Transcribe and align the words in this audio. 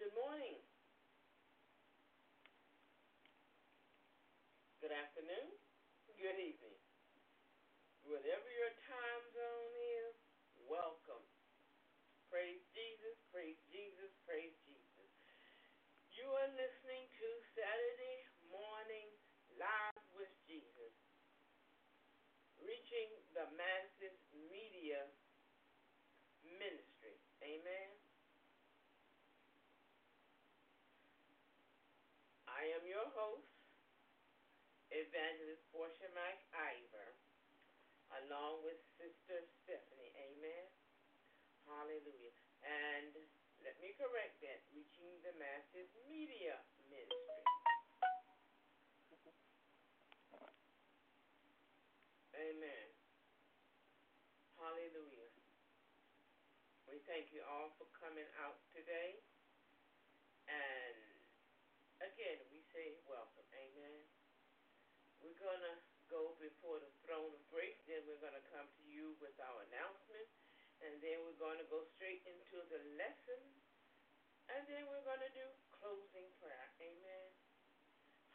Good 0.00 0.16
morning. 0.16 0.56
Good 4.80 4.92
afternoon. 4.92 5.48
Good 6.20 6.36
evening. 6.36 6.59
Evangelist 35.10 35.66
Portia 35.74 36.06
Mike 36.14 36.38
Iver, 36.54 37.18
along 38.22 38.62
with 38.62 38.78
Sister 38.94 39.42
Stephanie. 39.66 40.14
Amen. 40.14 40.70
Hallelujah. 41.66 42.30
And 42.62 43.10
let 43.66 43.74
me 43.82 43.90
correct 43.98 44.38
that. 44.46 44.62
Reaching 44.70 45.18
the 45.26 45.34
Masses 45.34 45.90
Media 46.06 46.62
Ministry. 46.86 47.42
Amen. 52.38 52.86
Hallelujah. 54.62 55.30
We 56.86 57.02
thank 57.10 57.34
you 57.34 57.42
all 57.50 57.74
for 57.74 57.90
coming 57.98 58.30
out 58.38 58.62
today. 58.70 59.18
Going 65.40 65.64
to 65.64 65.76
go 66.12 66.36
before 66.36 66.76
the 66.76 66.92
throne 67.02 67.32
of 67.32 67.42
grace. 67.48 67.80
Then 67.88 68.04
we're 68.04 68.20
going 68.20 68.36
to 68.36 68.46
come 68.52 68.68
to 68.68 68.84
you 68.84 69.16
with 69.24 69.34
our 69.40 69.64
announcement. 69.72 70.28
And 70.84 71.00
then 71.00 71.24
we're 71.24 71.40
going 71.40 71.60
to 71.60 71.68
go 71.72 71.84
straight 71.96 72.20
into 72.28 72.60
the 72.68 72.80
lesson. 73.00 73.40
And 74.52 74.68
then 74.68 74.84
we're 74.92 75.04
going 75.08 75.24
to 75.24 75.32
do 75.32 75.46
closing 75.72 76.28
prayer. 76.36 76.68
Amen. 76.84 77.28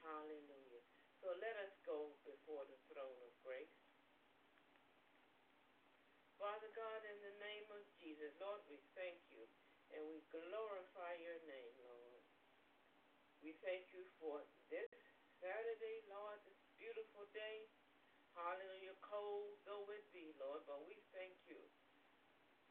Hallelujah. 0.02 0.84
So 1.22 1.34
let 1.42 1.57
us 1.62 1.74
go 1.86 2.13
before 2.25 2.66
the 2.69 2.78
throne 2.90 3.19
of 3.22 3.34
grace. 3.42 3.74
Father 6.38 6.69
God, 6.78 7.01
in 7.06 7.18
the 7.25 7.36
name 7.42 7.68
of 7.74 7.81
Jesus, 7.98 8.34
Lord, 8.38 8.62
we 8.69 8.78
thank 8.94 9.18
you 9.34 9.46
and 9.96 10.06
we 10.06 10.22
glorify 10.30 11.18
your 11.22 11.40
name, 11.48 11.75
Lord. 11.81 12.22
We 13.42 13.58
thank 13.62 13.90
you 13.94 14.06
for 14.22 14.42
this 14.69 14.92
Saturday, 15.42 16.06
Lord, 16.10 16.42
beautiful 16.44 16.55
day. 17.36 17.68
Hallelujah, 18.32 18.96
cold 19.04 19.60
though 19.68 19.84
it 19.92 20.08
be, 20.16 20.32
Lord, 20.40 20.64
but 20.64 20.88
we 20.88 20.96
thank 21.12 21.36
you 21.48 21.60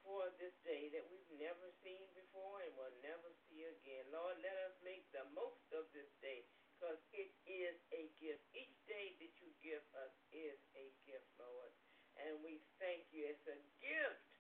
for 0.01 0.29
this 0.41 0.53
day 0.65 0.93
that 0.93 1.05
we've 1.09 1.35
never 1.41 1.69
seen 1.85 2.09
before 2.17 2.61
and 2.65 2.73
will 2.77 2.93
never 3.05 3.29
see 3.49 3.65
again. 3.65 4.05
Lord, 4.13 4.37
let 4.41 4.57
us 4.69 4.77
make 4.85 5.05
the 5.13 5.25
most 5.37 5.69
of 5.73 5.89
this 5.97 6.09
day 6.21 6.45
because 6.77 7.01
it 7.13 7.33
is 7.49 7.77
a 7.93 8.09
gift. 8.21 8.45
Each 8.53 8.77
day 8.85 9.17
that 9.21 9.33
you 9.41 9.49
give 9.65 9.85
us 10.05 10.13
is 10.33 10.61
a 10.77 10.93
gift, 11.09 11.29
Lord. 11.41 11.73
And 12.21 12.41
we 12.45 12.61
thank 12.81 13.09
you. 13.13 13.25
It's 13.25 13.49
a 13.49 13.61
gift 13.81 14.33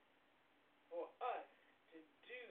for 0.92 1.08
us 1.20 1.48
to 1.92 2.00
do 2.28 2.44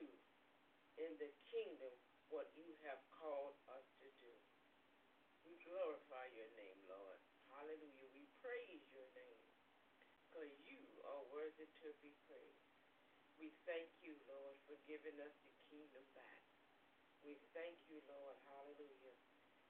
in 0.97 1.13
the 1.21 1.29
kingdom 1.49 1.93
what 2.33 2.49
you 2.57 2.73
have 2.89 3.01
called 3.13 3.57
us 3.69 3.85
to 4.01 4.09
do. 4.17 4.33
We 5.45 5.59
glorify 5.61 6.33
your 6.33 6.49
name, 6.57 6.81
Lord. 6.89 7.21
Hallelujah. 7.53 8.09
We 8.15 8.25
praise 8.41 8.83
your 8.89 9.05
name 9.13 9.45
because 10.25 10.51
you 10.65 10.81
are 11.05 11.23
to 11.67 11.89
be 12.03 12.15
praised. 12.27 12.69
We 13.39 13.51
thank 13.65 13.89
you, 14.03 14.15
Lord, 14.29 14.57
for 14.67 14.77
giving 14.87 15.17
us 15.19 15.35
the 15.43 15.53
kingdom 15.67 16.05
back. 16.13 16.43
We 17.23 17.39
thank 17.55 17.79
you, 17.87 18.03
Lord. 18.07 18.37
Hallelujah. 18.47 19.15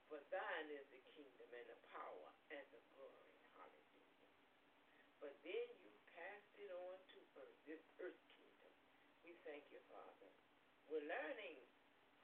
For 0.10 0.20
thine 0.30 0.70
is 0.74 0.86
the 0.94 1.02
kingdom 1.14 1.50
and 1.54 1.68
the 1.70 1.80
power 1.90 2.30
and 2.52 2.66
the 2.74 2.84
glory. 2.94 3.38
Hallelujah. 3.56 4.30
But 5.24 5.40
then 5.42 5.68
you 5.80 5.94
passed 6.12 6.54
it 6.60 6.70
on 6.70 7.00
to 7.16 7.20
earth, 7.40 7.58
this 7.66 7.84
earth 8.04 8.20
kingdom. 8.36 8.74
We 9.24 9.40
thank 9.48 9.72
you, 9.72 9.80
Father. 9.88 10.30
We're 10.86 11.08
learning. 11.08 11.64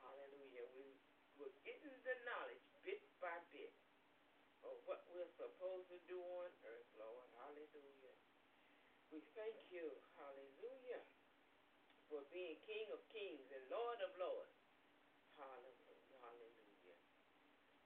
Hallelujah. 0.04 0.68
We, 0.76 1.00
we're 1.40 1.56
getting 1.64 1.96
the 2.04 2.16
knowledge 2.28 2.66
bit 2.84 3.00
by 3.24 3.40
bit 3.50 3.72
of 4.68 4.76
what 4.86 5.08
we're 5.10 5.32
supposed 5.40 5.88
to 5.90 6.00
do 6.06 6.20
on 6.20 6.52
earth. 6.68 6.69
We 9.10 9.26
thank 9.34 9.58
you. 9.74 9.90
Hallelujah. 10.18 11.02
For 12.10 12.22
being 12.30 12.58
King 12.66 12.90
of 12.94 13.02
kings 13.10 13.50
and 13.50 13.66
Lord 13.70 13.98
of 14.06 14.14
lords. 14.22 14.54
Hallelujah. 15.34 16.18
Hallelujah. 16.22 16.98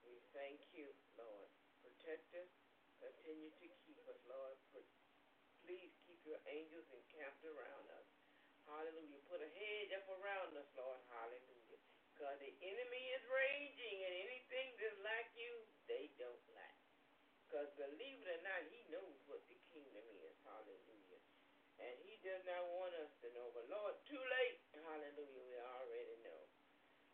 We 0.03 0.19
thank 0.35 0.59
you, 0.75 0.91
Lord. 1.15 1.47
Protect 1.79 2.27
us. 2.35 2.51
Continue 2.99 3.51
to 3.59 3.67
keep 3.83 3.99
us, 4.07 4.19
Lord. 4.27 4.55
Please 5.63 5.95
keep 6.03 6.19
your 6.27 6.39
angels 6.47 6.87
encamped 6.91 7.43
around 7.47 7.87
us. 7.95 8.07
Hallelujah. 8.67 9.19
Put 9.27 9.43
a 9.43 9.47
hedge 9.47 9.91
up 9.95 10.07
around 10.07 10.55
us, 10.59 10.67
Lord. 10.75 10.99
Hallelujah. 11.07 11.79
Because 12.11 12.39
the 12.39 12.51
enemy 12.63 13.03
is 13.15 13.23
raging, 13.27 13.97
and 14.03 14.13
anything 14.27 14.75
that's 14.79 14.99
like 15.03 15.31
you, 15.35 15.51
they 15.87 16.11
don't 16.19 16.45
like. 16.51 16.83
Because 17.47 17.69
believe 17.75 18.21
it 18.23 18.29
or 18.29 18.41
not, 18.45 18.65
he 18.71 18.81
knows 18.89 19.17
what 19.27 19.43
the 19.49 19.57
kingdom 19.69 20.05
is. 20.25 20.35
Hallelujah. 20.45 21.21
And 21.81 21.95
he 22.05 22.12
does 22.23 22.43
not 22.47 22.63
want 22.71 22.95
us 23.03 23.11
to 23.19 23.27
know. 23.35 23.51
But 23.51 23.67
Lord, 23.67 23.99
too 24.07 24.19
late. 24.19 24.63
Hallelujah. 24.71 25.43
We 25.43 25.59
already 25.59 26.17
know. 26.23 26.41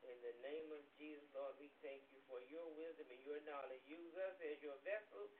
In 0.05 0.15
the 0.23 0.37
name 0.45 0.69
of 0.71 0.79
Jesus, 0.95 1.25
Lord, 1.35 1.57
we 1.59 1.67
thank 1.83 2.05
you 2.13 2.21
for 2.29 2.39
your 2.47 2.63
wisdom 2.77 3.09
and 3.11 3.19
your 3.25 3.41
knowledge. 3.43 3.83
Use 3.89 4.15
us 4.15 4.37
as 4.39 4.61
your 4.61 4.77
vessels. 4.85 5.33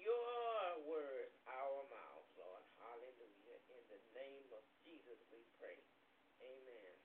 Your 0.00 0.86
words, 0.88 1.34
our 1.44 1.84
mouths, 1.90 2.32
Lord. 2.38 2.64
Hallelujah. 2.80 3.58
In 3.68 3.82
the 3.90 4.02
name 4.16 4.48
of 4.54 4.64
Jesus, 4.86 5.18
we 5.28 5.44
pray. 5.60 5.76
Amen. 6.40 6.96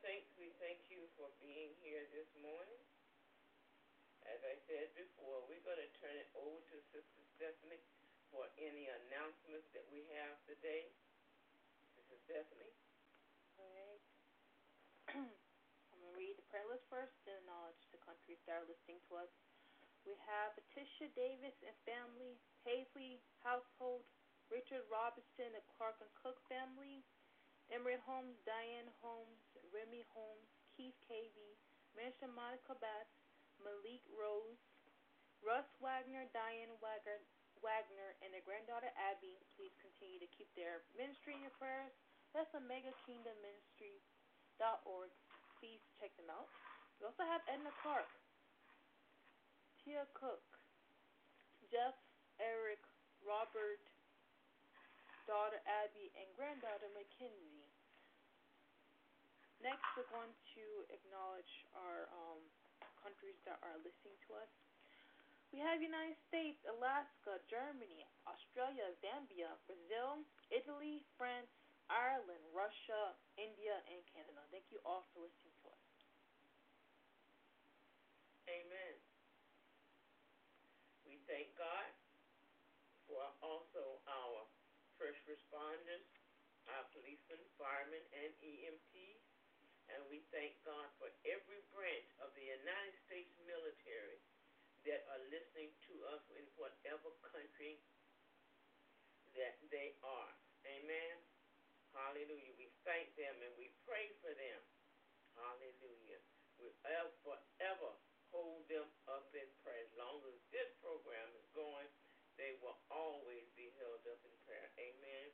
Saints, 0.00 0.32
we 0.40 0.48
thank 0.56 0.88
you 0.88 1.04
for 1.18 1.28
being 1.44 1.76
here 1.84 2.08
this 2.14 2.30
morning. 2.40 2.80
As 4.24 4.40
I 4.46 4.56
said 4.64 4.94
before, 4.96 5.44
we're 5.44 5.60
going 5.66 5.82
to 5.82 5.92
turn 6.00 6.16
it 6.16 6.30
over 6.32 6.62
to 6.72 6.76
Sister 6.88 7.20
Stephanie 7.36 7.84
for 8.30 8.46
any 8.56 8.86
announcements 8.86 9.66
that 9.74 9.84
we 9.90 10.06
have 10.14 10.38
today. 10.46 10.90
Sister 11.98 12.18
Stephanie. 12.26 12.74
All 13.58 13.70
right. 13.74 14.02
I'm 15.90 15.98
going 15.98 16.14
to 16.14 16.18
read 16.18 16.38
the 16.38 16.46
prayer 16.46 16.66
list 16.70 16.86
first, 16.86 17.12
then 17.26 17.36
acknowledge 17.42 17.82
the 17.90 18.00
countries 18.00 18.38
that 18.46 18.62
are 18.62 18.66
listening 18.70 19.02
to 19.10 19.18
us. 19.20 19.30
We 20.06 20.16
have 20.24 20.56
Patricia 20.56 21.12
Davis 21.12 21.58
and 21.60 21.76
family, 21.84 22.40
Paisley 22.64 23.20
household, 23.44 24.06
Richard 24.48 24.86
Robinson, 24.88 25.52
the 25.52 25.62
Clark 25.76 26.00
and 26.00 26.10
Cook 26.16 26.40
family, 26.48 27.04
Emery 27.68 28.00
Holmes, 28.02 28.40
Diane 28.48 28.88
Holmes, 29.04 29.44
Remy 29.70 30.02
Holmes, 30.10 30.48
Keith 30.72 30.96
Cavey, 31.04 31.54
Minister 31.94 32.26
Monica 32.32 32.74
Bass, 32.80 33.10
Malik 33.60 34.02
Rose, 34.10 34.58
Russ 35.44 35.68
Wagner, 35.78 36.26
Diane 36.32 36.74
Wagner, 36.80 37.20
Wagner, 37.60 38.16
and 38.24 38.32
their 38.32 38.44
granddaughter 38.44 38.90
Abby. 38.96 39.36
Please 39.56 39.72
continue 39.80 40.20
to 40.20 40.28
keep 40.32 40.48
their 40.56 40.84
ministry 40.96 41.36
in 41.36 41.44
your 41.44 41.54
prayers. 41.56 41.92
That's 42.32 42.50
Omega 42.56 42.92
Kingdom 43.04 43.36
Ministry.org. 43.44 45.10
Please 45.60 45.82
check 46.00 46.12
them 46.16 46.28
out. 46.32 46.48
We 47.00 47.08
also 47.08 47.24
have 47.24 47.40
Edna 47.48 47.72
Clark, 47.80 48.08
Tia 49.80 50.04
Cook, 50.12 50.44
Jeff, 51.72 51.96
Eric, 52.40 52.80
Robert, 53.24 53.80
daughter 55.28 55.60
Abby, 55.64 56.12
and 56.16 56.28
granddaughter 56.36 56.88
Mackenzie. 56.92 57.68
Next, 59.60 59.84
we're 59.96 60.08
going 60.08 60.32
to 60.56 60.64
acknowledge 60.88 61.52
our 61.76 62.08
um, 62.12 62.40
countries 63.04 63.36
that 63.44 63.60
are 63.60 63.76
listening 63.84 64.16
to 64.28 64.40
us. 64.40 64.48
We 65.50 65.58
have 65.58 65.82
United 65.82 66.14
States, 66.30 66.62
Alaska, 66.62 67.42
Germany, 67.50 68.06
Australia, 68.22 68.86
Zambia, 69.02 69.50
Brazil, 69.66 70.22
Italy, 70.46 71.02
France, 71.18 71.50
Ireland, 71.90 72.38
Russia, 72.54 73.18
India, 73.34 73.82
and 73.90 73.98
Canada. 74.14 74.46
Thank 74.54 74.70
you 74.70 74.78
all 74.86 75.10
for 75.10 75.26
listening 75.26 75.50
to 75.66 75.74
us. 75.74 75.86
Amen. 78.46 78.94
We 81.02 81.18
thank 81.26 81.50
God 81.58 81.90
for 83.10 83.26
also 83.42 83.98
our 84.06 84.46
first 85.02 85.18
responders, 85.26 86.06
our 86.70 86.86
policemen, 86.94 87.42
firemen, 87.58 88.06
and 88.14 88.30
EMTs. 88.38 89.26
And 89.90 90.06
we 90.06 90.22
thank 90.30 90.54
God 90.62 90.86
for 91.02 91.10
every 91.26 91.66
branch 91.74 92.06
of 92.22 92.30
the 92.38 92.46
United 92.46 92.94
States 93.10 93.34
military 93.42 94.22
that 94.88 95.04
are 95.12 95.22
listening 95.28 95.70
to 95.88 95.94
us 96.16 96.24
in 96.36 96.44
whatever 96.56 97.12
country 97.20 97.80
that 99.36 99.60
they 99.68 99.94
are. 100.00 100.32
Amen. 100.64 101.16
Hallelujah. 101.92 102.54
We 102.56 102.70
thank 102.86 103.12
them 103.18 103.34
and 103.42 103.52
we 103.58 103.70
pray 103.84 104.14
for 104.22 104.32
them. 104.32 104.60
Hallelujah. 105.36 106.20
We 106.58 106.68
will 106.70 107.12
forever 107.24 107.92
hold 108.30 108.62
them 108.70 108.86
up 109.10 109.30
in 109.34 109.46
prayer. 109.64 109.82
As 109.84 109.94
long 109.98 110.22
as 110.28 110.36
this 110.54 110.70
program 110.78 111.28
is 111.34 111.46
going, 111.56 111.88
they 112.38 112.56
will 112.62 112.78
always 112.88 113.44
be 113.58 113.74
held 113.82 114.00
up 114.06 114.20
in 114.22 114.34
prayer. 114.46 114.70
Amen. 114.78 115.26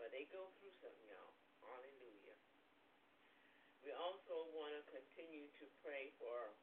But 0.00 0.10
they 0.14 0.26
go 0.30 0.48
through 0.58 0.74
something, 0.80 1.06
y'all. 1.10 1.34
Hallelujah. 1.62 2.38
We 3.82 3.94
also 3.94 4.48
want 4.54 4.74
to 4.74 4.82
continue 4.90 5.46
to 5.58 5.64
pray 5.82 6.10
for 6.18 6.54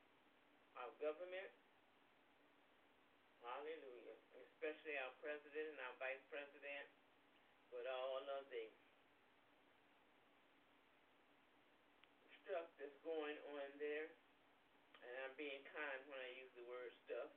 our 0.75 0.91
government. 0.99 1.47
Especially 4.65 4.97
our 4.97 5.13
president 5.21 5.77
and 5.77 5.77
our 5.77 5.93
vice 6.01 6.25
president 6.25 6.89
with 7.69 7.85
all 7.85 8.17
of 8.17 8.49
the 8.49 8.65
stuff 12.41 12.73
that 12.81 12.89
going 13.05 13.37
on 13.53 13.69
there. 13.77 14.09
And 15.05 15.13
I'm 15.21 15.37
being 15.37 15.61
kind 15.69 16.01
when 16.09 16.17
I 16.17 16.33
use 16.41 16.49
the 16.57 16.65
word 16.65 16.89
stuff. 17.05 17.29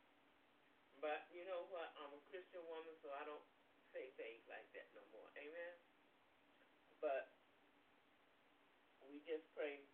But 1.04 1.28
you 1.28 1.44
know 1.44 1.68
what? 1.68 1.92
I'm 2.00 2.16
a 2.16 2.23
Christian 2.32 2.64
woman, 2.64 2.97
so 3.04 3.12
I 3.12 3.28
don't 3.28 3.44
say 3.92 4.08
things 4.16 4.49
like 4.49 4.64
that 4.73 4.88
no 4.97 5.04
more. 5.12 5.28
Amen. 5.37 5.76
But 7.04 7.28
we 9.04 9.20
just 9.28 9.44
pray 9.52 9.85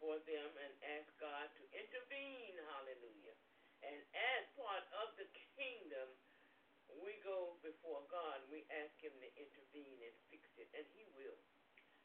for 0.00 0.16
them 0.24 0.48
and 0.56 0.72
ask 0.96 1.12
God 1.20 1.52
to 1.52 1.62
intervene. 1.76 2.56
Hallelujah. 2.80 3.36
And 3.84 4.00
as 4.16 4.48
part 4.56 4.88
of 5.04 5.12
the 5.20 5.28
kingdom, 5.52 6.16
we 7.02 7.18
go 7.24 7.58
before 7.62 8.06
God 8.08 8.44
and 8.44 8.50
we 8.50 8.66
ask 8.70 8.94
Him 9.02 9.14
to 9.18 9.28
intervene 9.38 10.00
and 10.02 10.16
fix 10.30 10.46
it, 10.58 10.70
and 10.74 10.86
He 10.94 11.04
will. 11.14 11.38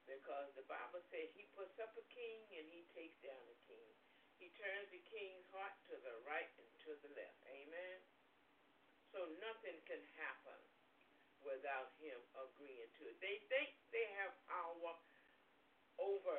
Because 0.03 0.51
the 0.53 0.67
Bible 0.67 1.01
says 1.13 1.31
He 1.33 1.47
puts 1.55 1.79
up 1.79 1.95
a 1.95 2.05
king 2.11 2.43
and 2.57 2.67
He 2.69 2.83
takes 2.91 3.17
down 3.23 3.43
a 3.47 3.57
king. 3.65 3.91
He 4.37 4.51
turns 4.59 4.91
the 4.91 5.03
king's 5.07 5.47
heart 5.55 5.77
to 5.87 5.95
the 6.03 6.15
right 6.27 6.51
and 6.59 6.69
to 6.83 6.91
the 7.05 7.11
left. 7.15 7.39
Amen. 7.47 7.97
So 9.15 9.23
nothing 9.39 9.77
can 9.87 10.01
happen 10.19 10.61
without 11.45 11.95
Him 12.01 12.19
agreeing 12.35 12.91
to 12.99 13.01
it. 13.07 13.17
They 13.23 13.39
think 13.47 13.71
they 13.93 14.07
have 14.19 14.35
power 14.49 14.97
over 16.01 16.37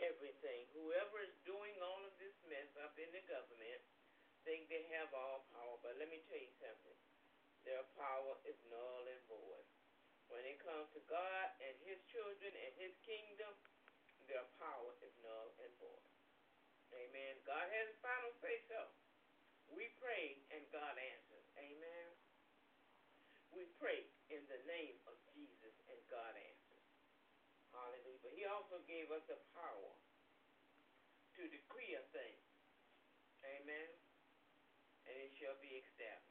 everything. 0.00 0.64
Whoever 0.72 1.20
is 1.20 1.36
doing 1.44 1.76
all 1.84 2.00
of 2.02 2.14
this 2.16 2.34
mess 2.48 2.70
up 2.80 2.96
in 2.96 3.12
the 3.12 3.24
government 3.28 3.82
think 4.44 4.68
they 4.72 4.84
have 4.96 5.12
all 5.12 5.44
power. 5.52 5.76
But 5.84 6.00
let 6.00 6.08
me 6.08 6.24
tell 6.28 6.40
you 6.40 6.54
something. 6.56 6.99
Their 7.70 7.86
power 7.94 8.34
is 8.50 8.58
null 8.66 9.06
and 9.06 9.22
void. 9.30 9.66
When 10.26 10.42
it 10.42 10.58
comes 10.58 10.90
to 10.98 11.02
God 11.06 11.46
and 11.62 11.74
His 11.86 12.02
children 12.10 12.50
and 12.50 12.74
His 12.82 12.98
kingdom, 13.06 13.54
their 14.26 14.42
power 14.58 14.90
is 15.06 15.14
null 15.22 15.54
and 15.62 15.70
void. 15.78 16.10
Amen. 16.90 17.38
God 17.46 17.70
has 17.70 17.86
the 17.94 17.98
final 18.02 18.34
say 18.42 18.58
so. 18.66 18.90
We 19.70 19.86
pray 20.02 20.42
and 20.50 20.66
God 20.74 20.98
answers. 20.98 21.46
Amen. 21.62 22.06
We 23.54 23.70
pray 23.78 24.02
in 24.34 24.42
the 24.50 24.58
name 24.66 24.98
of 25.06 25.14
Jesus 25.30 25.74
and 25.86 26.00
God 26.10 26.34
answers. 26.34 26.86
Hallelujah. 27.70 28.18
But 28.18 28.34
He 28.34 28.50
also 28.50 28.82
gave 28.90 29.14
us 29.14 29.22
the 29.30 29.38
power 29.54 29.94
to 31.38 31.42
decree 31.46 31.94
a 31.94 32.02
thing. 32.10 32.36
Amen. 33.46 33.88
And 35.06 35.14
it 35.22 35.30
shall 35.38 35.54
be 35.62 35.78
established. 35.78 36.30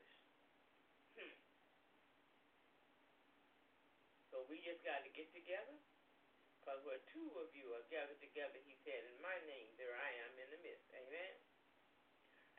Hmm. 1.20 1.36
So 4.32 4.38
we 4.50 4.60
just 4.66 4.82
got 4.82 5.06
to 5.06 5.12
get 5.14 5.30
together. 5.32 5.78
Because 6.60 6.84
where 6.84 7.00
two 7.16 7.30
of 7.40 7.50
you 7.56 7.72
are 7.72 7.86
gathered 7.88 8.20
together, 8.20 8.60
he 8.68 8.76
said, 8.84 9.00
in 9.08 9.18
my 9.24 9.38
name, 9.48 9.72
there 9.80 9.96
I 9.96 10.10
am 10.28 10.34
in 10.38 10.50
the 10.52 10.60
midst. 10.60 10.92
Amen. 10.92 11.34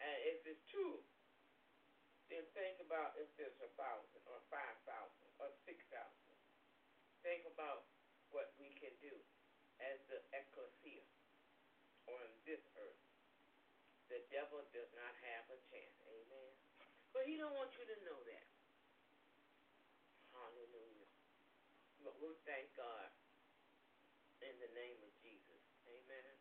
And 0.00 0.16
if 0.25 0.40
it's 0.49 0.64
two, 0.73 1.04
then 2.32 2.47
think 2.56 2.80
about 2.80 3.18
if 3.20 3.28
there's 3.37 3.59
a 3.61 3.68
thousand 3.76 4.23
or 4.25 4.40
five 4.49 4.78
thousand 4.88 5.28
or 5.42 5.52
six 5.66 5.82
thousand. 5.92 6.38
Think 7.20 7.44
about 7.52 7.85
what 8.32 8.54
we 8.56 8.73
can 8.80 8.94
do 9.02 9.12
as 9.82 10.00
the 10.09 10.23
ekklesia 10.32 11.04
on 12.09 12.26
this 12.49 12.64
earth. 12.80 13.04
The 14.09 14.25
devil 14.32 14.64
does 14.73 14.88
not 14.97 15.12
have 15.26 15.44
a 15.52 15.59
chance. 15.68 15.97
Amen. 16.06 16.50
But 17.12 17.28
he 17.28 17.37
don't 17.37 17.54
want 17.59 17.75
you 17.76 17.85
to 17.85 17.99
know 18.06 18.18
that. 18.25 18.47
Hallelujah. 20.32 21.11
But 22.00 22.10
we 22.21 22.37
thank 22.45 22.69
God 22.77 23.09
in 24.45 24.53
the 24.61 24.69
name 24.77 25.00
of 25.00 25.12
Jesus. 25.25 25.65
Amen. 25.89 26.37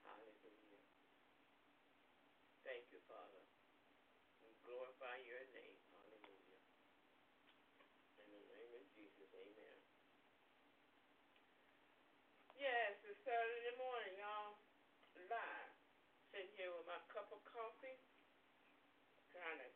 Hallelujah. 0.00 0.80
Thank 2.64 2.88
you, 2.88 3.04
Father. 3.04 3.44
We 4.40 4.56
glorify 4.64 5.20
your 5.28 5.44
name. 5.52 5.76
Hallelujah. 5.92 6.60
In 8.16 8.28
the 8.32 8.44
name 8.48 8.72
of 8.72 8.84
Jesus. 8.96 9.28
Amen. 9.36 9.78
Yes, 12.56 12.96
it's 13.04 13.20
Saturday 13.28 13.76
morning, 13.76 14.16
y'all. 14.16 14.56
Live. 15.28 15.72
Sitting 16.32 16.48
here 16.56 16.72
with 16.72 16.88
my 16.88 16.96
cup 17.12 17.28
of 17.28 17.44
coffee. 17.44 18.00
Trying 19.36 19.60
to 19.60 19.68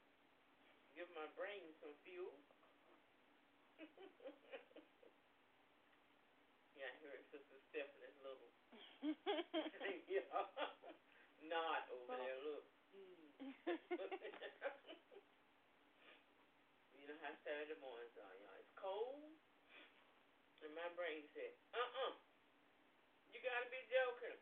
give 0.97 1.12
my 1.12 1.29
brain 1.37 1.76
some 1.85 1.93
fuel. 2.00 2.41
yeah, 6.76 6.88
I 6.88 6.97
heard 7.05 7.25
Sister 7.37 7.61
Stephanie's 7.69 8.16
little 8.25 8.49
yeah. 10.09 10.25
nod 11.52 11.85
over 11.93 12.16
there. 12.16 12.40
Look. 12.49 12.64
you 16.97 17.05
know 17.05 17.21
how 17.21 17.37
Saturday 17.45 17.76
mornings 17.76 18.16
are, 18.16 18.37
y'all. 18.40 18.57
It's 18.57 18.73
cold. 18.73 19.37
And 20.64 20.73
my 20.73 20.88
brain 20.97 21.28
said, 21.37 21.52
uh-uh. 21.76 22.16
You 23.28 23.45
gotta 23.45 23.69
be 23.69 23.85
joking. 23.93 24.40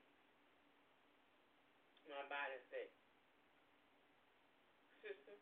My 2.07 2.23
body 2.31 2.63
said, 2.71 2.95
sister, 5.03 5.35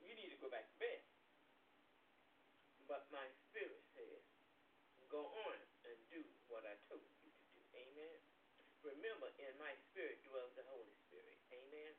you 0.00 0.16
need 0.16 0.32
to 0.32 0.40
go 0.40 0.48
back 0.48 0.72
to 0.72 0.76
bed. 0.80 1.04
But 2.88 3.04
my 3.12 3.28
spirit 3.52 3.84
says, 3.92 4.24
go 5.08 5.24
on 5.24 5.56
and 5.88 5.96
do 6.12 6.20
what 6.52 6.68
I 6.68 6.76
told 6.84 7.00
you 7.24 7.32
to 7.32 7.44
do. 7.56 7.60
Amen. 7.72 8.20
Remember, 8.88 9.28
in 9.36 9.52
my 9.60 9.76
spirit 9.92 10.24
dwells 10.24 10.56
the 10.56 10.64
Holy 10.64 10.96
Spirit. 11.04 11.36
Amen. 11.52 11.92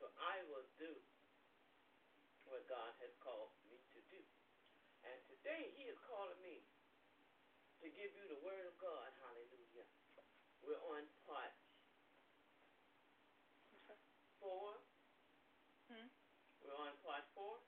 So 0.00 0.08
I 0.16 0.40
will 0.48 0.64
do 0.80 0.96
what 2.48 2.64
God 2.64 2.96
has 3.04 3.12
called 3.20 3.52
me 3.68 3.76
to 3.92 4.00
do. 4.08 4.24
And 5.04 5.20
today 5.28 5.68
He 5.76 5.84
is 5.84 6.00
calling 6.08 6.40
me 6.40 6.64
to 7.84 7.92
give 7.92 8.16
you 8.16 8.24
the 8.24 8.40
word 8.40 8.64
of 8.64 8.76
God. 8.80 9.12
Hallelujah. 9.20 9.84
We're 10.64 10.80
on 10.80 11.04
part 11.28 11.52
four. 14.40 14.80
Hmm? 15.92 16.08
We're 16.64 16.72
on 16.76 16.96
part 17.04 17.28
four 17.36 17.60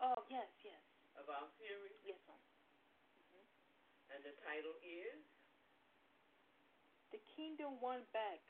Oh, 0.00 0.24
yes, 0.32 0.48
yes. 0.64 0.80
of 1.16 1.28
our 1.28 1.48
series. 1.60 2.00
Yes, 2.04 2.20
ma'am. 2.24 2.40
And 4.08 4.24
the 4.24 4.32
title 4.40 4.76
is 4.80 5.20
Kingdom 7.36 7.76
Won 7.84 8.00
Back. 8.16 8.40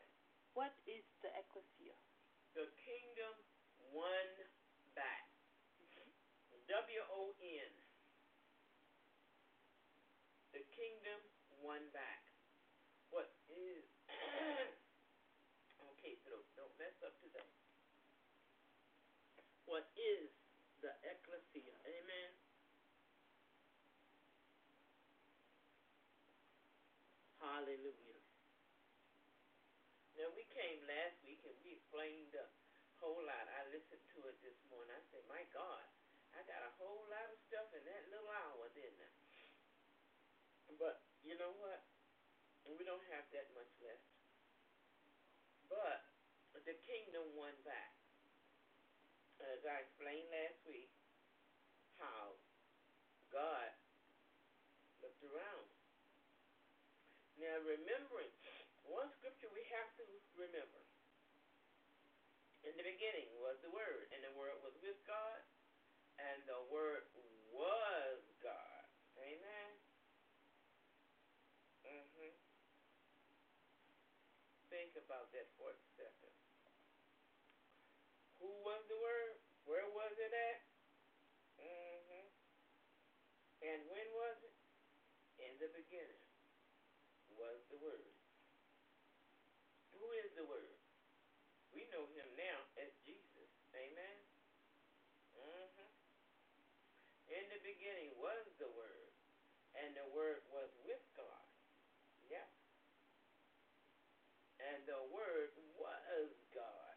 What 0.55 0.71
is 0.87 1.03
the 1.19 1.27
ekklesia? 1.35 1.99
The 2.55 2.71
Kingdom 2.79 3.35
Won 3.91 4.31
Back. 4.95 5.27
W 6.71 7.03
O 7.15 7.35
N. 7.43 7.73
The 10.55 10.63
Kingdom 10.71 11.19
Won 11.63 11.83
Back. 11.91 12.31
What 13.11 13.27
is. 13.51 13.87
okay, 15.95 16.15
so 16.23 16.31
don't, 16.31 16.47
don't 16.55 16.75
mess 16.79 16.95
up 17.03 17.19
today. 17.19 17.51
What 19.67 19.91
is 19.99 20.31
the 20.79 20.95
ekklesia? 21.03 21.75
Amen. 21.91 22.31
Hallelujah. 27.43 28.06
Came 30.57 30.89
last 30.89 31.21
week 31.29 31.45
and 31.45 31.53
we 31.61 31.77
explained 31.77 32.33
a 32.33 32.49
whole 32.97 33.21
lot. 33.21 33.45
I 33.45 33.69
listened 33.69 34.01
to 34.17 34.25
it 34.25 34.41
this 34.41 34.57
morning. 34.73 34.89
I 34.89 35.05
said, 35.13 35.21
my 35.29 35.45
God, 35.53 35.85
I 36.33 36.41
got 36.49 36.65
a 36.65 36.73
whole 36.81 37.05
lot 37.13 37.29
of 37.29 37.37
stuff 37.45 37.69
in 37.77 37.85
that 37.85 38.09
little 38.09 38.33
hour, 38.33 38.65
didn't 38.73 39.05
I? 39.05 39.13
But 40.81 41.05
you 41.21 41.37
know 41.37 41.53
what? 41.61 41.85
We 42.73 42.89
don't 42.89 43.05
have 43.13 43.29
that 43.37 43.53
much 43.53 43.69
left. 43.85 44.09
But 45.69 46.09
the 46.65 46.81
kingdom 46.89 47.37
won 47.37 47.53
back. 47.61 47.93
As 49.45 49.61
I 49.69 49.85
explained 49.85 50.33
last 50.33 50.57
week, 50.65 50.89
how 52.01 52.33
God 53.29 53.77
looked 55.05 55.21
around. 55.21 55.69
Now, 57.37 57.61
remembering, 57.61 58.33
have 59.77 59.93
to 60.01 60.05
remember. 60.33 60.81
In 62.65 62.75
the 62.77 62.83
beginning 62.83 63.29
was 63.39 63.61
the 63.61 63.71
Word, 63.71 64.09
and 64.11 64.25
the 64.25 64.33
Word 64.33 64.57
was 64.65 64.75
with 64.81 64.97
God, 65.05 65.41
and 66.19 66.43
the 66.49 66.61
Word 66.73 67.05
was 67.53 68.21
God. 68.41 68.85
Amen. 69.21 69.73
Mhm. 71.85 72.33
Think 74.69 74.97
about 74.97 75.31
that 75.33 75.47
for 75.57 75.71
a 75.71 75.77
second. 75.97 76.33
Who 78.39 78.51
was 78.65 78.85
the 78.89 78.99
Word? 78.99 79.37
Where 79.65 79.89
was 79.89 80.19
it 80.19 80.33
at? 80.33 80.61
Mhm. 81.59 82.33
And 83.63 83.89
when 83.89 84.13
was 84.13 84.43
it? 84.43 84.55
In 85.39 85.59
the 85.59 85.69
beginning 85.69 86.25
was 87.29 87.61
the 87.69 87.77
Word. 87.79 88.16
The 90.37 90.45
Word? 90.45 90.77
We 91.73 91.89
know 91.89 92.05
him 92.13 92.29
now 92.37 92.61
as 92.77 92.93
Jesus. 93.09 93.49
Amen. 93.73 94.21
Mm-hmm. 95.33 95.93
In 97.33 97.45
the 97.49 97.61
beginning 97.65 98.13
was 98.21 98.45
the 98.61 98.69
Word, 98.77 99.17
and 99.81 99.97
the 99.97 100.05
Word 100.13 100.45
was 100.53 100.69
with 100.85 101.01
God. 101.17 101.49
Yeah. 102.29 102.45
And 104.61 104.85
the 104.85 105.09
Word 105.09 105.57
was 105.81 106.29
God. 106.53 106.97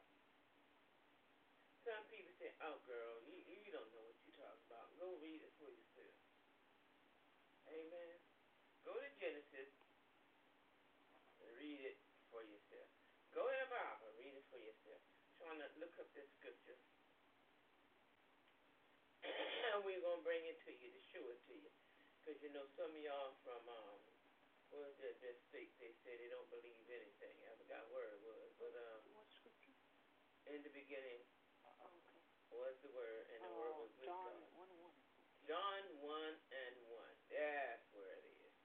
Some 1.88 2.04
people 2.12 2.36
say, 2.44 2.52
oh, 2.60 2.84
girl, 2.84 3.24
you, 3.24 3.40
you 3.40 3.72
don't 3.72 3.88
know 3.96 4.04
what 4.04 4.20
you're 4.28 4.36
talking 4.36 4.68
about. 4.68 4.92
Go 5.00 5.16
read 5.24 5.40
it 5.40 5.56
for 5.56 5.72
yourself. 5.72 6.20
Amen. 7.72 8.20
Go 8.84 9.00
to 9.00 9.10
Genesis 9.16 9.72
and 11.40 11.56
read 11.56 11.88
it 11.88 12.04
for 12.28 12.44
yourself. 12.44 12.92
Go 13.34 13.46
to 13.46 13.58
the 13.62 13.70
Bible 13.70 14.10
and 14.10 14.18
read 14.18 14.34
it 14.34 14.46
for 14.50 14.58
yourself. 14.58 15.02
trying 15.38 15.62
to 15.62 15.70
look 15.78 15.94
up 16.02 16.10
this 16.18 16.30
scripture. 16.34 16.82
And 20.20 20.28
we're 20.28 20.36
going 20.36 20.44
to 20.44 20.52
bring 20.52 20.52
it 20.52 20.60
to 20.68 20.72
you 20.76 20.92
to 20.92 21.02
show 21.16 21.24
it 21.32 21.40
to 21.48 21.56
you. 21.56 21.72
Because, 22.20 22.36
you 22.44 22.52
know, 22.52 22.68
some 22.76 22.92
of 22.92 23.00
y'all 23.00 23.32
from, 23.48 23.64
um, 23.72 24.00
what 24.68 24.92
was 24.92 24.98
that, 25.00 25.16
that 25.24 25.40
state, 25.48 25.72
they 25.80 25.96
say 26.04 26.20
they 26.20 26.28
don't 26.28 26.50
believe 26.52 26.84
anything. 26.92 27.36
I 27.48 27.56
forgot 27.56 27.88
where 27.96 28.12
it 28.12 28.22
was. 28.28 28.52
But 28.60 28.76
um, 28.76 29.02
What 29.16 29.32
scripture? 29.32 29.72
in 30.52 30.60
the 30.66 30.74
beginning 30.76 31.24
Oh, 31.64 31.88
okay. 31.88 32.20
was 32.52 32.76
the 32.84 32.92
Word, 32.92 33.24
and 33.32 33.40
the 33.48 33.54
Word 33.56 33.72
Oh, 33.80 33.88
was 33.88 33.94
with 33.96 34.12
John 34.12 34.36
God. 34.36 34.68
1 34.68 34.84
1. 34.84 34.92
John 35.48 35.84
1 36.04 36.36
and 36.52 36.76
1. 36.84 37.32
That's 37.32 37.86
where 37.96 38.12
it 38.20 38.26
is. 38.28 38.56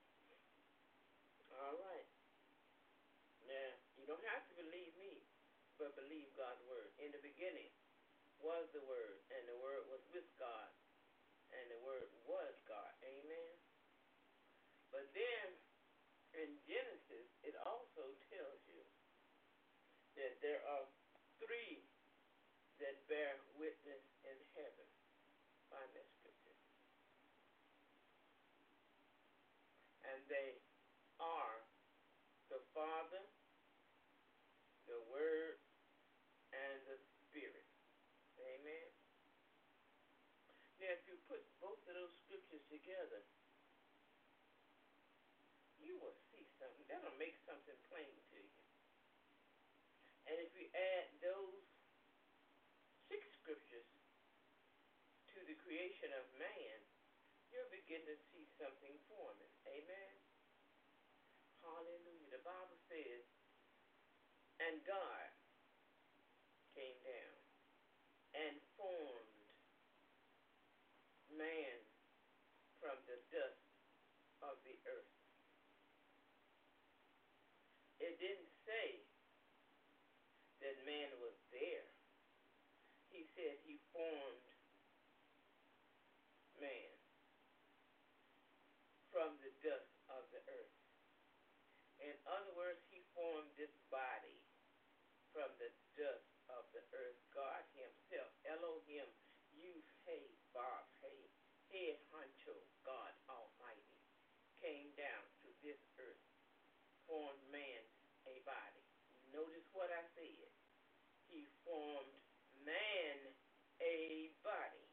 All 1.55 1.77
right. 1.79 2.09
Now, 3.47 3.71
you 3.95 4.05
don't 4.11 4.25
have 4.35 4.43
to 4.51 4.55
believe 4.59 4.97
me, 4.99 5.23
but 5.79 5.95
believe 5.95 6.35
God's 6.35 6.65
word. 6.67 6.91
In 6.99 7.15
the 7.15 7.23
beginning 7.23 7.71
was 8.43 8.67
the 8.75 8.83
word, 8.89 9.23
and 9.31 9.47
the 9.47 9.57
word 9.63 9.85
was 9.93 10.03
with 10.11 10.27
God, 10.41 10.73
and 11.53 11.65
the 11.71 11.81
word 11.85 12.09
was 12.25 12.57
God. 12.67 12.91
Amen. 13.05 13.53
But 14.95 15.11
then 15.11 15.47
in 16.39 16.55
Genesis, 16.71 17.27
it 17.43 17.59
also 17.67 18.15
tells 18.31 18.63
you 18.71 18.79
that 20.15 20.39
there 20.39 20.63
are 20.71 20.87
three 21.43 21.83
that 22.79 23.03
bear 23.11 23.43
witness 23.59 24.07
in 24.23 24.39
heaven. 24.55 24.87
Find 25.67 25.91
that 25.99 26.07
scripture. 26.23 26.55
And 30.07 30.23
they 30.31 30.63
are 31.19 31.59
the 32.55 32.63
Father, 32.71 33.27
the 34.87 35.03
Word, 35.11 35.59
and 36.55 36.79
the 36.87 36.99
Spirit. 37.27 37.67
Amen. 38.39 38.91
Now, 40.79 40.95
if 40.95 41.03
you 41.11 41.19
put 41.27 41.43
both 41.59 41.83
of 41.91 41.95
those 41.99 42.15
scriptures 42.23 42.63
together, 42.71 43.27
you 45.85 46.01
will 46.01 46.17
see 46.33 46.45
something. 46.59 46.84
That'll 46.95 47.19
make 47.19 47.35
something 47.43 47.75
plain 47.91 48.15
to 48.31 48.39
you. 48.39 48.63
And 50.31 50.39
if 50.39 50.55
you 50.55 50.71
add 50.71 51.11
those 51.19 51.67
six 53.11 53.27
scriptures 53.35 53.91
to 55.35 55.43
the 55.43 55.59
creation 55.67 56.15
of 56.15 56.23
man, 56.39 56.79
you'll 57.51 57.75
begin 57.75 57.99
to 58.07 58.15
see 58.31 58.47
something 58.63 58.95
forming. 59.11 59.51
Amen. 59.67 60.15
Hallelujah. 61.67 62.31
The 62.31 62.47
Bible 62.47 62.79
says, 62.87 63.27
and 64.63 64.79
God 64.87 65.29
came 66.79 67.03
down 67.03 67.39
and 68.39 68.55
formed 68.79 69.51
man 71.35 71.75
from 72.79 72.95
the 73.11 73.19
dust 73.35 73.67
of 74.47 74.63
the 74.63 74.79
earth. 74.87 75.11
It 78.05 78.21
didn't 78.21 78.53
say 78.69 79.01
that 80.61 80.77
man 80.85 81.09
was 81.25 81.41
there. 81.49 81.89
He 83.09 83.25
said 83.95 84.03
he 84.03 84.11
formed 84.11 84.51
man 86.59 86.91
from 89.15 89.31
the 89.39 89.55
dust 89.63 89.95
of 90.11 90.27
the 90.35 90.43
earth. 90.51 90.79
In 92.03 92.15
other 92.27 92.51
words, 92.59 92.83
he 92.91 93.07
formed 93.15 93.55
this 93.55 93.71
body 93.89 94.43
from 95.31 95.47
the 95.63 95.71
dust 95.95 96.27
of 96.51 96.67
the 96.75 96.83
earth. 96.91 97.19
God 97.31 97.63
himself, 97.79 98.31
Elohim, 98.51 99.07
Yud, 99.55 99.87
Hey, 100.03 100.27
Vav, 100.51 100.85
Hey, 100.99 101.31
Head 101.71 101.99
Honcho, 102.11 102.55
God 102.83 103.15
Almighty, 103.31 104.03
came 104.59 104.91
down 104.99 105.23
to 105.47 105.49
this 105.63 105.79
earth, 106.03 106.27
formed 107.07 107.43
man 107.55 107.83
a 108.27 108.43
body. 108.43 108.85
Notice 109.31 109.67
what 109.73 109.91
I 109.91 110.03
said. 110.19 110.51
He 111.31 111.47
formed 111.63 112.15
man 112.67 113.34
body. 114.43 114.91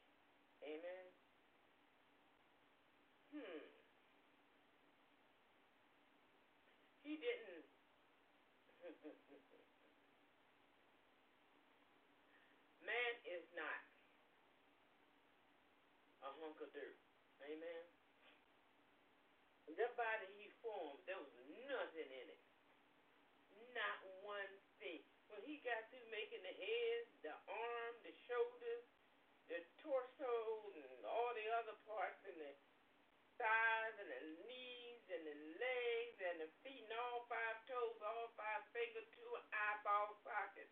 Amen. 0.61 1.05
Hmm. 3.33 3.65
He 7.01 7.17
didn't. 7.17 7.65
Man 12.85 13.13
is 13.25 13.49
not 13.57 13.81
a 16.21 16.29
hunk 16.37 16.61
of 16.61 16.69
dirt. 16.69 17.01
Amen. 17.41 17.89
That 19.79 19.95
body 19.97 20.27
he 20.37 20.51
formed, 20.61 21.01
there 21.07 21.17
was 21.17 21.33
nothing 21.65 22.05
in 22.05 22.27
it. 22.29 22.43
Not 23.73 24.05
one 24.21 24.53
thing. 24.77 25.01
When 25.31 25.39
he 25.47 25.63
got 25.63 25.87
through 25.89 26.03
making 26.11 26.43
the 26.43 26.51
head, 26.51 27.07
the 27.23 27.31
arm, 27.47 27.95
the 28.03 28.11
shoulders, 28.27 28.90
the 29.51 29.59
torso, 29.83 30.31
and 30.79 31.03
all 31.03 31.35
the 31.35 31.47
other 31.59 31.75
parts, 31.83 32.23
and 32.23 32.39
the 32.39 32.55
thighs, 33.35 33.95
and 33.99 34.07
the 34.07 34.23
knees, 34.47 35.03
and 35.11 35.27
the 35.27 35.37
legs, 35.59 36.17
and 36.23 36.37
the 36.39 36.49
feet, 36.63 36.87
and 36.87 36.95
all 36.95 37.27
five 37.27 37.59
toes, 37.67 37.99
all 37.99 38.31
five 38.39 38.63
fingers, 38.71 39.03
two 39.11 39.27
eyeball 39.51 40.15
sockets. 40.23 40.71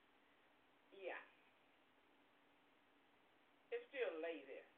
Yeah. 0.96 1.20
It 3.76 3.84
still 3.92 4.16
lay 4.24 4.48
there. 4.48 4.72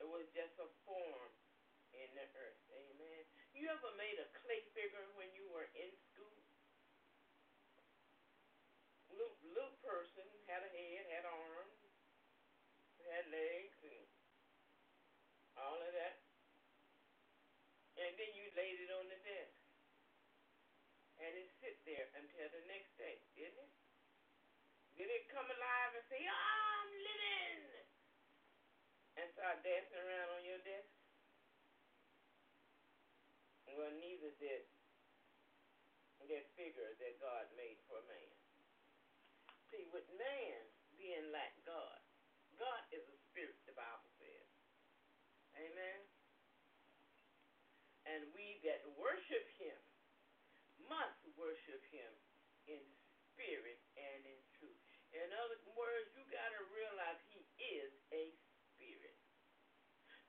It 0.00 0.08
was 0.08 0.24
just 0.32 0.56
a 0.56 0.68
form 0.88 1.32
in 1.92 2.08
the 2.16 2.26
earth. 2.32 2.64
Amen. 2.72 3.22
You 3.52 3.68
ever 3.68 3.92
made 4.00 4.16
a 4.16 4.28
clay 4.40 4.64
figure 4.72 5.04
when 5.20 5.28
you 5.36 5.52
were 5.52 5.68
in 5.76 5.92
school? 6.08 6.40
Little, 9.12 9.36
little 9.52 9.78
person 9.84 10.26
had 10.48 10.64
a 10.64 10.70
head, 10.72 11.06
had 11.12 11.28
arms, 11.28 11.43
had 13.24 13.32
legs, 13.32 13.80
and 13.80 14.04
all 15.56 15.80
of 15.80 15.92
that. 15.96 16.20
And 17.96 18.12
then 18.20 18.30
you 18.36 18.52
laid 18.52 18.76
it 18.84 18.92
on 18.92 19.08
the 19.08 19.16
desk. 19.24 19.56
And 21.16 21.32
it 21.32 21.48
sit 21.62 21.80
there 21.88 22.10
until 22.20 22.48
the 22.52 22.64
next 22.68 22.92
day, 23.00 23.22
didn't 23.32 23.56
it? 23.56 23.72
Did 24.98 25.08
it 25.08 25.32
come 25.32 25.46
alive 25.46 25.92
and 25.96 26.04
say, 26.10 26.20
oh, 26.20 26.36
I'm 26.36 26.90
living? 26.92 27.60
And 29.14 29.26
start 29.32 29.62
dancing 29.62 30.04
around 30.04 30.36
on 30.36 30.42
your 30.44 30.60
desk? 30.66 30.90
Well, 33.72 33.94
neither 33.98 34.34
did 34.38 34.68
that 36.30 36.46
figure 36.56 36.92
that 36.98 37.20
God 37.20 37.46
made 37.52 37.78
for 37.84 38.00
man. 38.06 38.32
See, 39.70 39.86
with 39.92 40.06
man 40.16 40.60
being 40.96 41.28
like 41.34 41.52
God, 41.66 42.00
God 42.58 42.82
is 42.94 43.02
a 43.10 43.16
spirit, 43.30 43.58
the 43.66 43.74
Bible 43.74 44.10
says. 44.18 44.48
Amen. 45.58 45.98
And 48.06 48.22
we 48.36 48.60
that 48.64 48.84
worship 48.96 49.46
him 49.58 49.78
must 50.88 51.20
worship 51.36 51.82
him 51.90 52.12
in 52.68 52.82
spirit 53.32 53.80
and 53.96 54.20
in 54.26 54.40
truth. 54.58 54.78
In 55.14 55.28
other 55.32 55.58
words, 55.76 56.10
you 56.16 56.24
got 56.28 56.50
to 56.52 56.62
realize 56.74 57.18
he 57.30 57.44
is 57.58 57.92
a 58.12 58.24
spirit. 58.74 59.16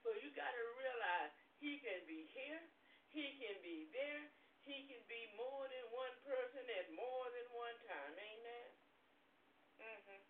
So 0.06 0.14
you 0.22 0.30
got 0.36 0.54
to 0.54 0.66
realize 0.78 1.32
he 1.58 1.82
can 1.82 2.06
be 2.06 2.30
here, 2.32 2.62
he 3.10 3.34
can 3.42 3.58
be 3.66 3.90
there, 3.92 4.30
he 4.62 4.86
can 4.86 5.02
be 5.10 5.26
more 5.38 5.66
than 5.70 5.86
one 5.92 6.16
person 6.26 6.64
at 6.78 6.88
more 6.94 7.28
than 7.34 7.48
one 7.54 7.78
time. 7.90 8.14
Amen. 8.18 8.70
Mhm. 9.82 10.22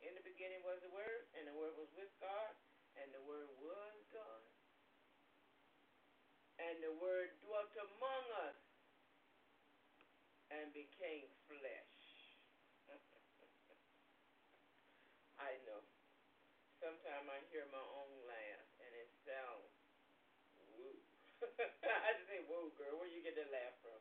In 0.00 0.14
the 0.14 0.22
beginning 0.22 0.62
was 0.62 0.80
the 0.82 0.90
Word, 0.90 1.26
and 1.34 1.46
the 1.48 1.54
Word 1.54 1.74
was 1.76 1.90
with 1.94 2.10
God, 2.20 2.54
and 2.96 3.12
the 3.14 3.22
Word 3.22 3.50
was. 3.58 3.73
And 6.64 6.80
the 6.80 6.96
Word 6.96 7.28
dwelt 7.44 7.76
among 7.76 8.24
us 8.48 8.56
and 10.48 10.72
became 10.72 11.28
flesh. 11.44 11.96
I 15.44 15.60
know. 15.68 15.84
Sometimes 16.80 17.28
I 17.28 17.40
hear 17.52 17.68
my 17.68 17.84
own 17.84 18.12
laugh 18.24 18.68
and 18.80 18.92
it 18.96 19.08
sounds 19.24 19.72
woo. 20.72 20.96
I 22.04 22.16
just 22.16 22.28
say 22.28 22.40
woo, 22.48 22.72
girl. 22.76 22.96
Where 22.96 23.08
you 23.08 23.20
get 23.20 23.36
that 23.36 23.52
laugh 23.52 23.76
from? 23.84 24.00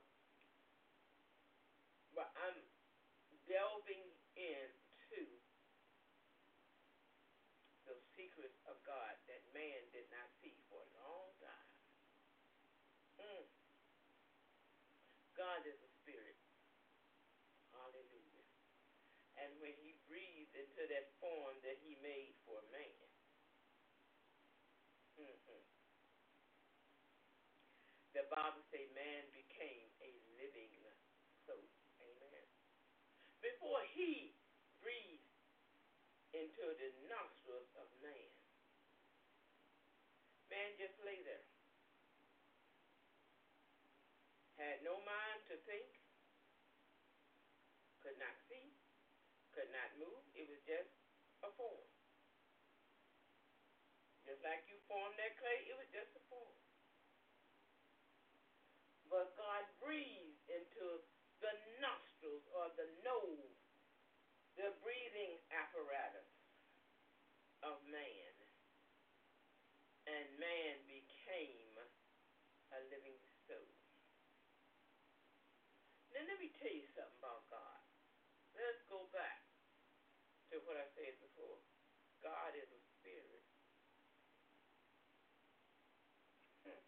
But 2.15 2.31
I'm 2.37 2.59
delving 3.49 4.03
into 4.37 5.23
the 7.89 7.95
secrets 8.15 8.59
of 8.69 8.77
God 8.85 9.15
that 9.27 9.41
man 9.51 9.83
did 9.91 10.07
not 10.13 10.27
see 10.39 10.55
for 10.69 10.79
a 10.79 10.89
long 11.01 11.27
time. 11.41 11.73
Mm. 13.23 13.45
God 15.33 15.65
is 15.65 15.79
a 15.81 15.91
spirit. 16.03 16.37
Hallelujah. 17.73 18.45
And 19.41 19.49
when 19.57 19.73
he 19.81 19.93
into 20.73 20.89
that 20.89 21.05
form 21.21 21.53
that 21.61 21.77
he 21.85 21.93
made 22.01 22.33
for 22.49 22.57
man, 22.73 22.97
mm-hmm. 25.21 25.63
the 28.17 28.25
Bible 28.33 28.65
says 28.73 28.89
man 28.97 29.21
became 29.37 29.85
a 30.01 30.09
living 30.41 30.73
soul. 31.45 31.69
Amen. 32.01 32.45
Before 33.45 33.85
he 33.93 34.33
breathed 34.81 35.29
into 36.33 36.65
the 36.81 36.89
nostrils 37.05 37.69
of 37.77 37.85
man, 38.01 38.33
man 40.49 40.73
just 40.81 40.97
lay 41.05 41.21
there. 41.21 41.45
Had 44.57 44.81
no 44.81 44.97
mind 45.05 45.39
to 45.53 45.55
think, 45.69 45.85
could 48.01 48.17
not 48.17 48.33
see, 48.49 48.73
could 49.53 49.69
not 49.69 49.93
move. 50.01 50.22
Just 50.63 50.95
a 51.43 51.51
form. 51.59 51.87
Just 54.23 54.39
like 54.47 54.63
you 54.71 54.79
formed 54.87 55.19
that 55.19 55.35
clay, 55.35 55.67
it 55.67 55.75
was 55.75 55.91
just 55.91 56.15
a 56.15 56.23
form. 56.31 56.55
But 59.11 59.35
God 59.35 59.67
breathed 59.83 60.39
into 60.47 61.03
the 61.43 61.53
nostrils 61.83 62.47
or 62.55 62.71
the 62.79 62.87
nose, 63.03 63.59
the 64.55 64.71
breathing 64.79 65.37
apparatus 65.51 66.31
of 67.61 67.77
man. 67.91 68.33
And 70.07 70.27
man 70.39 70.83
became 70.87 71.79
a 72.71 72.79
living 72.91 73.19
soul. 73.47 73.71
Now, 76.11 76.23
let 76.27 76.37
me 76.39 76.51
tell 76.59 76.71
you 76.71 76.87
something 76.91 77.19
about 77.19 77.47
God. 77.47 77.81
Let's 78.53 78.83
go 78.91 79.07
back 79.15 79.43
to 80.51 80.61
what 80.67 80.77
I 80.77 80.85
said 80.93 81.17
before. 81.17 81.57
God 82.23 82.55
is 82.55 82.71
a 82.71 82.81
spirit. 82.97 83.43
Hmm. 86.63 86.83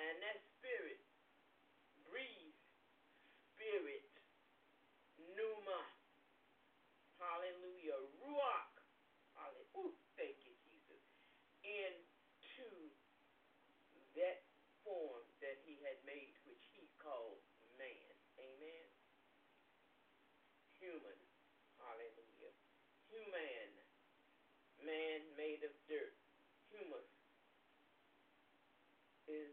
And 0.00 0.16
that 0.24 0.40
spirit 0.56 1.04
breathes 2.08 2.56
spirit, 3.52 4.08
pneuma, 5.20 5.82
hallelujah, 7.20 8.00
ruach, 8.24 8.74
hallelujah, 9.36 9.76
Ooh, 9.76 9.92
thank 10.16 10.40
you, 10.48 10.56
Jesus, 10.64 11.04
into 11.60 12.70
that 14.16 14.48
form 14.80 15.26
that 15.44 15.60
he 15.68 15.76
had 15.84 16.00
made, 16.08 16.32
which 16.48 16.64
he 16.72 16.88
called 16.96 17.44
man. 17.76 18.14
Amen. 18.40 18.88
Human. 20.80 21.18
Hallelujah. 21.78 22.54
Human. 23.10 23.70
Man 24.88 25.20
made 25.36 25.60
of 25.68 25.74
dirt. 25.84 26.16
Humus 26.72 27.12
is 29.28 29.52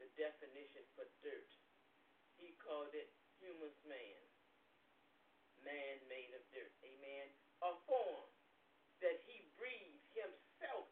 the 0.00 0.08
definition 0.16 0.80
for 0.96 1.04
dirt. 1.20 1.52
He 2.40 2.56
called 2.56 2.96
it 2.96 3.12
humus 3.36 3.76
man. 3.84 4.22
Man 5.60 6.00
made 6.08 6.32
of 6.32 6.40
dirt. 6.56 6.72
Amen. 6.88 7.28
A 7.60 7.76
form 7.84 8.32
that 9.04 9.20
he 9.28 9.44
breathed 9.60 10.08
himself 10.16 10.88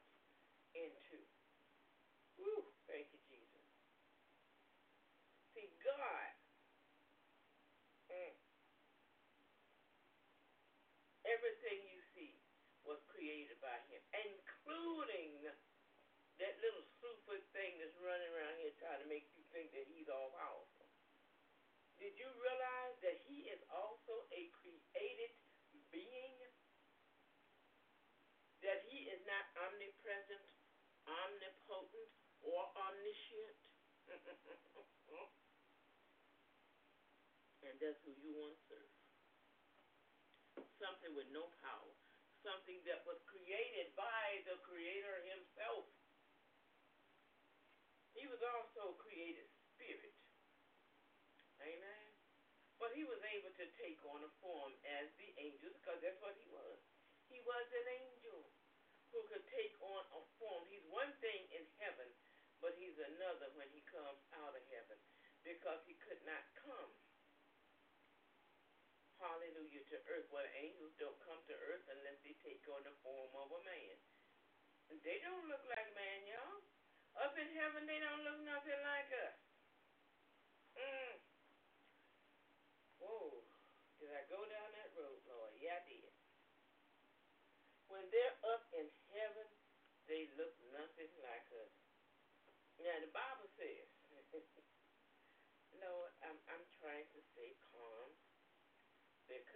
into. 0.76 1.24
Woo, 2.36 2.68
thank 2.84 3.08
you, 3.16 3.20
Jesus. 3.32 3.64
See, 5.56 5.72
God, 5.80 6.32
mm, 8.12 8.34
everything 11.24 11.80
you 11.88 11.99
created 13.20 13.60
by 13.60 13.76
him, 13.92 14.00
including 14.16 15.44
that 16.40 16.56
little 16.64 16.88
slewfoot 16.96 17.44
thing 17.52 17.76
that's 17.76 17.92
running 18.00 18.32
around 18.32 18.56
here 18.56 18.72
trying 18.80 18.96
to 18.96 19.04
make 19.12 19.28
you 19.36 19.44
think 19.52 19.76
that 19.76 19.84
he's 19.92 20.08
all 20.08 20.32
powerful. 20.32 20.88
Did 22.00 22.16
you 22.16 22.32
realize 22.40 22.96
that 23.04 23.20
he 23.28 23.44
is 23.52 23.60
also 23.68 24.24
a 24.32 24.48
created 24.56 25.36
being? 25.92 26.40
That 28.64 28.88
he 28.88 29.12
is 29.12 29.20
not 29.28 29.44
omnipresent, 29.68 30.40
omnipotent, 31.04 32.08
or 32.40 32.72
omniscient? 32.72 33.60
and 37.68 37.76
that's 37.84 38.00
who 38.00 38.16
you 38.24 38.32
want 38.32 38.56
to 38.56 38.64
serve. 38.64 38.88
Something 40.80 41.12
with 41.12 41.28
no 41.36 41.52
power. 41.60 41.92
Something 42.40 42.80
that 42.88 43.04
was 43.04 43.20
created 43.28 43.92
by 43.92 44.40
the 44.48 44.56
Creator 44.64 45.16
Himself. 45.28 45.92
He 48.16 48.24
was 48.24 48.40
also 48.40 48.96
created 48.96 49.44
spirit. 49.76 50.16
Amen. 51.60 52.08
But 52.80 52.96
he 52.96 53.04
was 53.04 53.20
able 53.36 53.52
to 53.60 53.66
take 53.76 54.00
on 54.08 54.24
a 54.24 54.32
form 54.40 54.72
as 54.88 55.12
the 55.20 55.28
angels 55.36 55.76
because 55.76 56.00
that's 56.00 56.16
what 56.24 56.32
he 56.40 56.48
was. 56.48 56.80
He 57.28 57.44
was 57.44 57.68
an 57.76 57.88
angel 57.92 58.48
who 59.12 59.20
could 59.28 59.44
take 59.52 59.76
on 59.84 60.02
a 60.16 60.22
form. 60.40 60.64
He's 60.72 60.88
one 60.88 61.12
thing 61.20 61.44
in 61.52 61.68
heaven, 61.76 62.08
but 62.64 62.72
he's 62.80 62.96
another 62.96 63.52
when 63.52 63.68
he 63.68 63.84
comes 63.84 64.24
out 64.40 64.56
of 64.56 64.64
heaven 64.72 64.96
because 65.44 65.84
he 65.84 66.00
could 66.00 66.24
not 66.24 66.44
come. 66.56 66.92
Hallelujah 69.20 69.84
to 69.92 69.98
earth. 70.08 70.32
Well, 70.32 70.48
angels 70.56 70.96
don't 70.96 71.20
come 71.20 71.44
to 71.44 71.56
earth 71.68 71.84
unless 71.92 72.16
they 72.24 72.32
take 72.40 72.64
on 72.72 72.80
the 72.88 72.96
form 73.04 73.28
of 73.36 73.52
a 73.52 73.60
man. 73.68 73.96
They 75.04 75.20
don't 75.20 75.44
look 75.44 75.60
like 75.68 75.92
man, 75.92 76.24
y'all. 76.24 76.64
Up 77.20 77.36
in 77.36 77.52
heaven, 77.52 77.84
they 77.84 78.00
don't 78.00 78.24
look 78.24 78.40
nothing 78.48 78.80
like 78.80 79.12
us. 79.12 79.36
Mm. 80.72 81.14
Whoa. 83.04 83.44
Did 84.00 84.08
I 84.16 84.24
go 84.32 84.40
down 84.48 84.72
that 84.72 84.96
road, 84.96 85.20
Lord? 85.28 85.52
Yeah, 85.60 85.76
I 85.76 85.84
did. 85.84 86.12
When 87.92 88.08
they're 88.08 88.40
up 88.48 88.64
in 88.72 88.88
heaven, 89.12 89.48
they 90.08 90.32
look 90.40 90.56
nothing 90.72 91.12
like 91.20 91.44
us. 91.60 91.74
Now, 92.80 92.96
the 93.04 93.12
Bible 93.12 93.52
says, 93.60 93.84
Lord, 95.84 96.12
I'm, 96.24 96.40
I'm 96.48 96.64
trying 96.80 97.04
to 97.12 97.20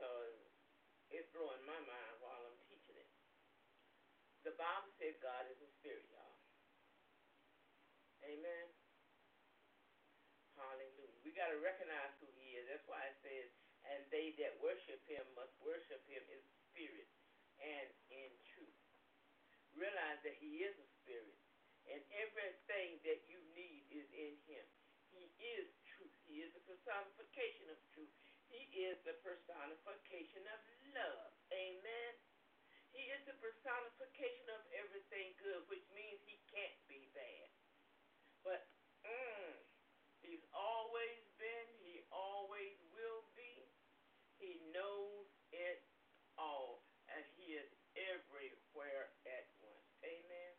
because 0.04 0.36
it's 1.08 1.32
blowing 1.32 1.64
my 1.64 1.80
mind 1.88 2.14
while 2.20 2.44
I'm 2.44 2.60
teaching 2.68 3.00
it. 3.00 3.08
The 4.44 4.52
Bible 4.60 4.92
says 5.00 5.16
God 5.24 5.48
is 5.48 5.56
a 5.64 5.70
spirit, 5.80 6.04
y'all. 6.12 6.36
Amen. 8.20 8.68
Hallelujah. 10.60 11.16
We 11.24 11.32
got 11.32 11.48
to 11.48 11.58
recognize 11.64 12.12
who 12.20 12.28
he 12.36 12.60
is. 12.60 12.68
That's 12.68 12.84
why 12.84 13.00
it 13.08 13.16
says, 13.24 13.48
and 13.88 14.04
they 14.12 14.36
that 14.44 14.60
worship 14.60 15.00
him 15.08 15.24
must 15.32 15.56
worship 15.64 16.04
him 16.04 16.20
in 16.28 16.40
spirit 16.68 17.08
and 17.64 17.88
in 18.12 18.28
truth. 18.52 18.76
Realize 19.72 20.20
that 20.20 20.36
he 20.36 20.60
is 20.68 20.76
a 20.76 20.88
spirit, 21.00 21.40
and 21.88 22.04
everything 22.20 23.00
that 23.08 23.24
you 23.32 23.40
need 23.56 23.88
is 23.88 24.08
in 24.12 24.36
him. 24.44 24.68
He 25.08 25.32
is 25.40 25.72
truth. 25.96 26.12
He 26.28 26.44
is 26.44 26.52
the 26.52 26.64
personification 26.68 27.72
of 27.72 27.80
truth. 27.96 28.12
He 28.54 28.86
is 28.86 29.02
the 29.02 29.18
personification 29.26 30.46
of 30.46 30.60
love. 30.94 31.34
Amen. 31.50 32.14
He 32.94 33.10
is 33.10 33.18
the 33.26 33.34
personification 33.42 34.46
of 34.54 34.62
everything 34.78 35.34
good, 35.42 35.66
which 35.66 35.82
means 35.90 36.22
he 36.22 36.38
can't 36.54 36.78
be 36.86 37.10
bad. 37.10 37.50
But 38.46 38.62
mm, 39.02 39.58
he's 40.22 40.46
always 40.54 41.26
been, 41.34 41.66
he 41.82 42.06
always 42.14 42.78
will 42.94 43.26
be. 43.34 43.66
He 44.38 44.62
knows 44.70 45.26
it 45.50 45.82
all, 46.38 46.86
and 47.10 47.26
he 47.34 47.58
is 47.58 47.66
everywhere 47.98 49.10
at 49.26 49.50
once. 49.58 49.90
Amen. 50.06 50.54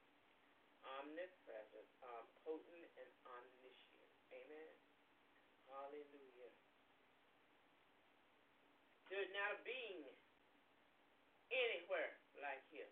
There's 9.15 9.31
not 9.31 9.63
being 9.63 10.03
anywhere 11.47 12.19
like 12.43 12.67
him. 12.67 12.91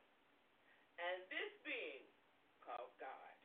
And 0.95 1.19
this 1.27 1.51
being 1.67 2.07
called 2.63 2.95
God, 2.95 3.35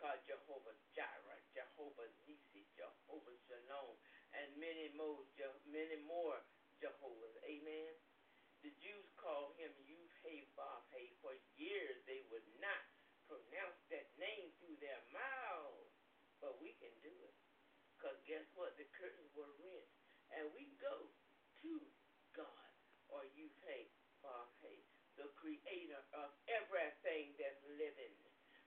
called 0.00 0.24
Jehovah 0.24 0.72
Jireh, 0.96 1.44
Jehovah 1.52 2.08
Nisi, 2.24 2.64
Jehovah 2.72 3.36
Shalom, 3.44 4.00
and 4.40 4.56
many 4.56 4.88
more, 4.96 5.20
many 5.68 6.00
more 6.08 6.40
Jehovah's. 6.80 7.36
Amen. 7.44 7.92
The 8.64 8.72
Jews 8.80 9.12
called 9.20 9.52
him 9.60 9.76
Yud-Hey. 9.84 10.48
For 11.20 11.36
years 11.60 12.00
they 12.08 12.24
would 12.32 12.48
not 12.56 12.88
pronounce 13.28 13.76
that 13.92 14.08
name 14.16 14.48
through 14.56 14.80
their 14.80 15.04
mouths. 15.12 15.92
But 16.40 16.56
we 16.56 16.72
can 16.80 16.96
do 17.04 17.12
it. 17.12 17.36
Because 18.00 18.16
guess 18.24 18.48
what? 18.56 18.80
The 18.80 18.88
curtains 18.96 19.28
were 19.36 19.52
rent. 19.60 19.92
And 20.28 20.52
we 20.52 20.76
go 20.76 21.08
to 21.62 21.74
God 22.34 22.70
or 23.08 23.24
Yud-Hey 23.34 23.90
Vav-Hey, 24.22 24.82
the 25.16 25.30
creator 25.38 26.02
of 26.14 26.30
everything 26.50 27.34
that's 27.38 27.62
living. 27.78 28.14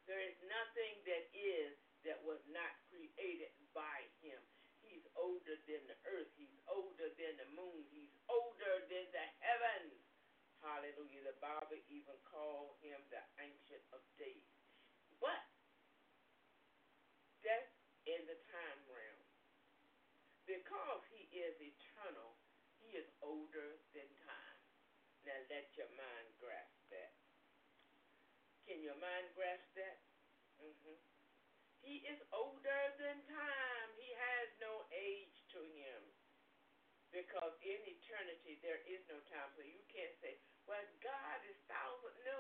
There 0.08 0.20
is 0.20 0.36
nothing 0.48 0.94
that 1.08 1.26
is 1.32 1.78
that 2.04 2.20
was 2.26 2.42
not 2.50 2.74
created 2.90 3.54
by 3.72 4.08
him. 4.20 4.42
He's 4.82 5.06
older 5.14 5.56
than 5.70 5.86
the 5.86 6.00
earth. 6.10 6.32
He's 6.36 6.58
older 6.68 7.14
than 7.16 7.34
the 7.38 7.50
moon. 7.54 7.86
He's 7.94 8.12
older 8.28 8.82
than 8.90 9.06
the 9.14 9.28
heavens. 9.40 10.02
Hallelujah. 10.60 11.24
The 11.26 11.38
Bible 11.40 11.80
even 11.88 12.18
called 12.26 12.76
him 12.82 12.98
the 13.14 13.22
Ancient 13.40 13.86
of 13.94 14.02
Days. 14.18 14.50
But 15.22 15.42
that's 17.46 17.72
in 18.10 18.26
the 18.26 18.38
time 18.50 18.80
realm. 18.90 19.22
Because 20.50 21.06
he 21.14 21.30
is 21.32 21.56
eternal, 21.62 21.91
is 22.92 23.08
older 23.24 23.80
than 23.96 24.08
time. 24.24 24.60
Now 25.24 25.40
let 25.48 25.70
your 25.78 25.90
mind 25.96 26.28
grasp 26.42 26.82
that. 26.92 27.14
Can 28.68 28.82
your 28.82 28.98
mind 29.00 29.32
grasp 29.38 29.68
that? 29.78 30.02
Mm-hmm. 30.62 30.98
He 31.82 32.06
is 32.06 32.22
older 32.30 32.82
than 33.02 33.18
time. 33.26 33.90
He 33.98 34.14
has 34.14 34.48
no 34.62 34.86
age 34.94 35.38
to 35.58 35.62
him. 35.62 36.02
Because 37.10 37.58
in 37.66 37.80
eternity 37.90 38.62
there 38.64 38.80
is 38.88 39.02
no 39.12 39.20
time. 39.28 39.50
So 39.58 39.66
you 39.66 39.82
can't 39.92 40.16
say, 40.22 40.40
well, 40.70 40.86
God 41.02 41.40
is 41.50 41.58
thousand. 41.68 42.16
No. 42.24 42.40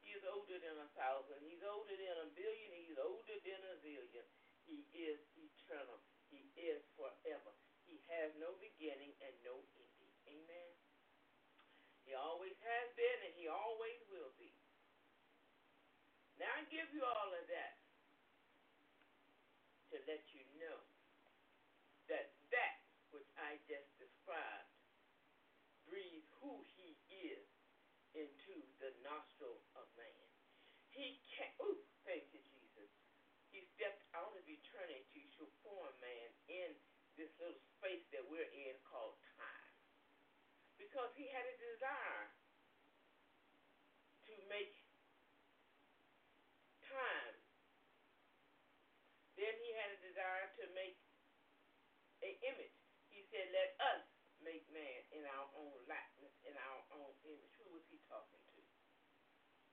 He 0.00 0.16
is 0.16 0.24
older 0.24 0.56
than 0.56 0.80
a 0.80 0.90
thousand. 0.96 1.44
He's 1.44 1.62
older 1.62 1.92
than 1.92 2.16
a 2.24 2.28
billion. 2.32 2.70
He's 2.72 2.96
older 2.96 3.36
than 3.44 3.60
a 3.60 3.74
zillion. 3.84 4.26
He 4.64 4.88
is 4.96 5.20
eternal. 5.36 6.00
He 6.32 6.48
is 6.56 6.80
forever. 6.96 7.52
Has 8.08 8.32
no 8.40 8.56
beginning 8.56 9.12
and 9.20 9.34
no 9.44 9.60
ending. 9.76 10.16
Amen. 10.24 10.72
He 12.08 12.16
always 12.16 12.56
has 12.64 12.88
been 12.96 13.18
and 13.28 13.34
he 13.36 13.52
always 13.52 14.00
will 14.08 14.32
be. 14.40 14.48
Now 16.40 16.48
I 16.56 16.64
give 16.72 16.88
you 16.96 17.04
all 17.04 17.30
of 17.36 17.44
that 17.52 17.76
to 19.92 20.00
let 20.08 20.24
you 20.32 20.44
know 20.56 20.80
that 22.08 22.32
that 22.48 22.80
which 23.12 23.28
I 23.36 23.60
just 23.68 23.92
described 24.00 24.72
breathes 25.84 26.28
who 26.40 26.64
he 26.76 26.96
is 27.12 27.44
into 28.16 28.56
the 28.80 28.92
nostril 29.04 29.60
of 29.76 29.84
man. 30.00 30.26
He 30.92 31.20
can 31.28 31.52
ooh, 31.60 31.80
thank 32.08 32.24
you, 32.32 32.40
Jesus. 32.40 32.88
He 33.52 33.64
stepped 33.76 34.04
out 34.16 34.32
of 34.32 34.44
eternity 34.48 35.28
to 35.40 35.44
form 35.64 35.92
man 36.00 36.30
in 36.48 36.72
this 37.16 37.32
little 37.40 37.67
space 37.78 38.02
that 38.10 38.26
we're 38.26 38.50
in 38.50 38.74
called 38.82 39.14
time. 39.38 39.70
Because 40.74 41.14
he 41.14 41.30
had 41.30 41.46
a 41.46 41.56
desire 41.62 42.34
to 44.26 44.34
make 44.50 44.74
time. 46.82 47.36
Then 49.38 49.54
he 49.62 49.70
had 49.78 49.94
a 49.94 50.00
desire 50.02 50.50
to 50.58 50.64
make 50.74 50.98
an 52.26 52.34
image. 52.42 52.78
He 53.06 53.22
said, 53.30 53.46
Let 53.54 53.78
us 53.94 54.02
make 54.42 54.66
man 54.74 55.06
in 55.14 55.22
our 55.38 55.46
own 55.54 55.78
likeness, 55.86 56.34
in 56.42 56.54
our 56.58 56.82
own 56.98 57.14
image. 57.22 57.54
Who 57.62 57.70
was 57.70 57.86
he 57.86 58.02
talking 58.10 58.42
to? 58.42 58.58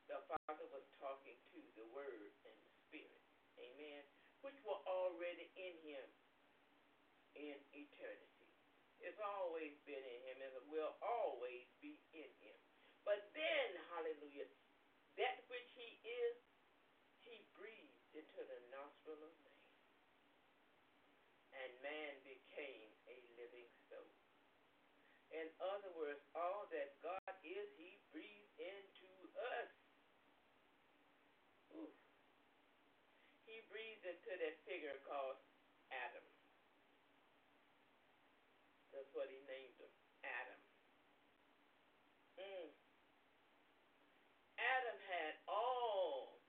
The 0.05 0.21
Father 0.29 0.69
was 0.69 0.85
talking 1.01 1.37
to 1.49 1.59
the 1.73 1.89
Word 1.89 2.29
and 2.45 2.57
the 2.61 2.73
Spirit. 2.85 3.25
Amen. 3.57 4.05
Which 4.45 4.61
were 4.61 4.81
already 4.85 5.49
in 5.57 5.73
him 5.81 6.05
in 7.35 7.57
eternity. 7.75 8.49
It's 9.03 9.19
always 9.21 9.75
been 9.85 10.01
in 10.01 10.21
him 10.25 10.37
and 10.41 10.53
it 10.55 10.65
will 10.71 10.95
always 11.03 11.67
be 11.83 11.99
in 12.15 12.31
him. 12.41 12.57
But 13.05 13.21
then, 13.37 13.67
hallelujah, 13.93 14.49
that 15.19 15.37
which 15.47 15.69
he 15.77 16.01
is 16.01 16.35
he 17.25 17.45
breathed 17.57 18.13
into 18.13 18.41
the 18.45 18.61
nostril 18.69 19.17
of 19.17 19.33
man, 19.41 19.65
and 21.57 21.71
man 21.81 22.13
became 22.21 22.93
a 23.09 23.17
living 23.37 23.69
soul. 23.89 24.13
In 25.33 25.49
other 25.57 25.89
words, 25.97 26.21
all 26.37 26.69
that 26.69 26.95
God 27.01 27.33
is, 27.41 27.67
he 27.75 27.97
breathed 28.13 28.57
into 28.61 29.09
us. 29.57 29.73
Ooh. 31.73 31.93
He 33.49 33.65
breathed 33.67 34.05
into 34.05 34.31
that 34.37 34.55
figure 34.69 35.01
called 35.03 35.41
Adam. 35.91 36.23
What 39.15 39.31
he 39.31 39.39
named 39.47 39.79
him, 39.79 39.87
Adam. 40.27 40.59
Mm. 42.35 42.67
Adam 44.59 44.97
had 45.07 45.39
all 45.47 46.43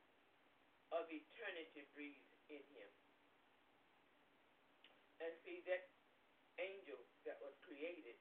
of 0.90 1.06
eternity 1.06 1.86
breathed 1.94 2.34
in 2.50 2.66
him. 2.74 2.90
And 5.22 5.30
see, 5.46 5.62
that 5.70 5.94
angel 6.58 6.98
that 7.22 7.38
was 7.38 7.54
created 7.62 8.18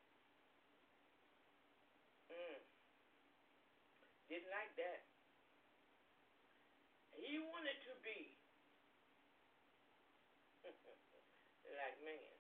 mm, 2.29 2.62
didn't 4.29 4.53
like 4.53 4.77
that. 4.77 5.10
He 7.17 7.41
wanted 7.41 7.81
to 7.89 7.93
be 8.05 8.38
like 11.65 11.97
man. 12.05 12.36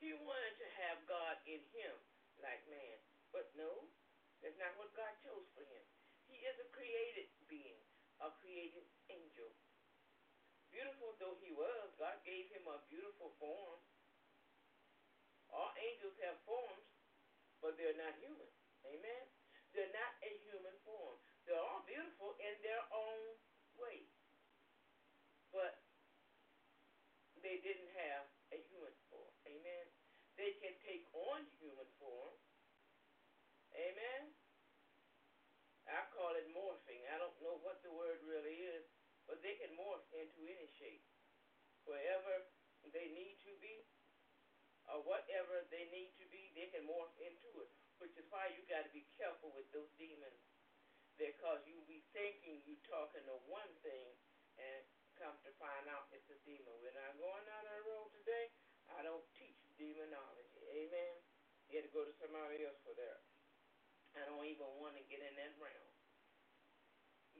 He 0.00 0.16
wanted 0.16 0.56
to 0.56 0.68
have 0.80 1.04
God 1.04 1.36
in 1.44 1.60
him 1.76 1.94
like 2.40 2.64
man. 2.72 2.98
But 3.36 3.52
no, 3.52 3.92
that's 4.40 4.56
not 4.56 4.72
what 4.80 4.96
God 4.96 5.12
chose 5.20 5.44
for 5.52 5.60
him. 5.60 5.84
He 6.24 6.40
is 6.40 6.56
a 6.56 6.68
created 6.72 7.28
being, 7.46 7.84
a 8.24 8.32
created 8.40 8.88
angel. 9.12 9.52
Beautiful 10.72 11.12
though 11.20 11.36
he 11.44 11.52
was, 11.52 11.92
God 12.00 12.16
gave 12.24 12.48
him 12.48 12.64
a 12.64 12.80
beautiful 12.88 13.36
form. 13.36 13.78
All 15.52 15.74
angels 15.76 16.16
have 16.24 16.38
forms, 16.48 16.88
but 17.60 17.76
they're 17.76 17.98
not 18.00 18.16
human. 18.24 18.48
Amen? 18.88 19.24
They're 19.76 19.92
not 19.92 20.12
a 20.24 20.32
human 20.48 20.74
form. 20.86 21.20
They're 21.44 21.60
all 21.60 21.84
beautiful 21.84 22.38
in 22.40 22.54
their 22.64 22.82
own 22.94 23.36
way. 23.76 24.08
But 25.52 25.82
they 27.42 27.58
didn't 27.60 27.90
have 27.98 28.24
a 28.54 28.58
human 28.70 28.94
form. 29.10 29.34
Amen? 29.48 29.86
They 30.40 30.56
can 30.56 30.72
take 30.80 31.04
on 31.12 31.44
human 31.60 31.84
form. 32.00 32.32
Amen? 33.76 34.32
I 35.84 36.00
call 36.16 36.32
it 36.32 36.48
morphing. 36.48 37.04
I 37.12 37.20
don't 37.20 37.36
know 37.44 37.60
what 37.60 37.84
the 37.84 37.92
word 37.92 38.24
really 38.24 38.56
is, 38.72 38.88
but 39.28 39.44
they 39.44 39.60
can 39.60 39.76
morph 39.76 40.08
into 40.16 40.40
any 40.48 40.64
shape. 40.80 41.04
Wherever 41.84 42.48
they 42.88 43.12
need 43.12 43.36
to 43.44 43.52
be, 43.60 43.84
or 44.88 45.04
whatever 45.04 45.68
they 45.68 45.84
need 45.92 46.16
to 46.16 46.24
be, 46.32 46.56
they 46.56 46.72
can 46.72 46.88
morph 46.88 47.12
into 47.20 47.60
it. 47.60 47.68
Which 48.00 48.16
is 48.16 48.24
why 48.32 48.48
you 48.56 48.64
got 48.64 48.88
to 48.88 48.92
be 48.96 49.04
careful 49.20 49.52
with 49.52 49.68
those 49.76 49.92
demons, 50.00 50.40
because 51.20 51.60
you 51.68 51.84
be 51.84 52.00
thinking 52.16 52.64
you 52.64 52.80
talking 52.88 53.28
to 53.28 53.36
one 53.44 53.76
thing, 53.84 54.16
and 54.56 54.80
come 55.20 55.36
to 55.44 55.52
find 55.60 55.84
out 55.92 56.08
it's 56.16 56.32
a 56.32 56.40
demon. 56.48 56.80
When 56.80 56.96
I'm 56.96 57.20
going 57.20 57.44
down 57.44 57.68
that 57.68 57.84
road 57.84 58.08
today, 58.16 58.48
I 58.88 59.04
don't 59.04 59.22
demonology. 59.80 60.60
Amen. 60.68 61.16
You 61.72 61.80
had 61.80 61.88
to 61.88 61.94
go 61.96 62.04
to 62.04 62.12
somebody 62.20 62.60
else 62.68 62.76
for 62.84 62.92
that. 63.00 63.24
I 64.12 64.28
don't 64.28 64.44
even 64.44 64.68
want 64.76 65.00
to 65.00 65.04
get 65.08 65.24
in 65.24 65.34
that 65.40 65.56
realm. 65.56 65.94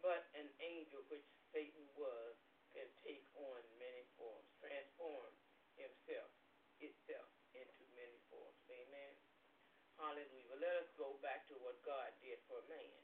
But 0.00 0.32
an 0.32 0.48
angel, 0.64 1.04
which 1.12 1.26
Satan 1.52 1.84
was, 1.92 2.40
can 2.72 2.88
take 3.04 3.26
on 3.36 3.60
many 3.76 4.06
forms, 4.16 4.48
transform 4.62 5.34
himself, 5.76 6.30
itself 6.80 7.28
into 7.52 7.84
many 7.98 8.16
forms. 8.32 8.62
Amen. 8.70 9.14
Hallelujah. 9.98 10.56
Let 10.56 10.74
us 10.80 10.90
go 10.96 11.20
back 11.20 11.44
to 11.52 11.58
what 11.60 11.82
God 11.84 12.14
did 12.24 12.40
for 12.48 12.62
man. 12.70 13.02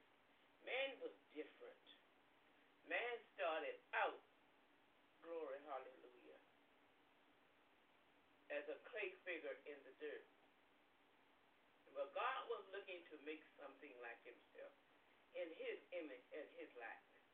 Man 0.64 0.96
was 1.02 1.12
different. 1.34 1.84
Man 2.86 3.18
started 3.34 3.76
out, 3.92 4.22
glory, 5.20 5.58
hallelujah, 5.66 6.38
as 8.54 8.64
a 8.70 8.78
clay 9.06 9.38
figure 9.38 9.58
in 9.70 9.78
the 9.86 9.94
dirt. 10.02 10.26
Well, 11.94 12.10
God 12.10 12.40
was 12.50 12.66
looking 12.74 13.06
to 13.06 13.14
make 13.22 13.46
something 13.54 13.94
like 14.02 14.18
himself 14.26 14.74
in 15.38 15.46
his 15.62 15.78
image 15.94 16.26
and 16.34 16.46
his 16.58 16.74
likeness. 16.74 17.26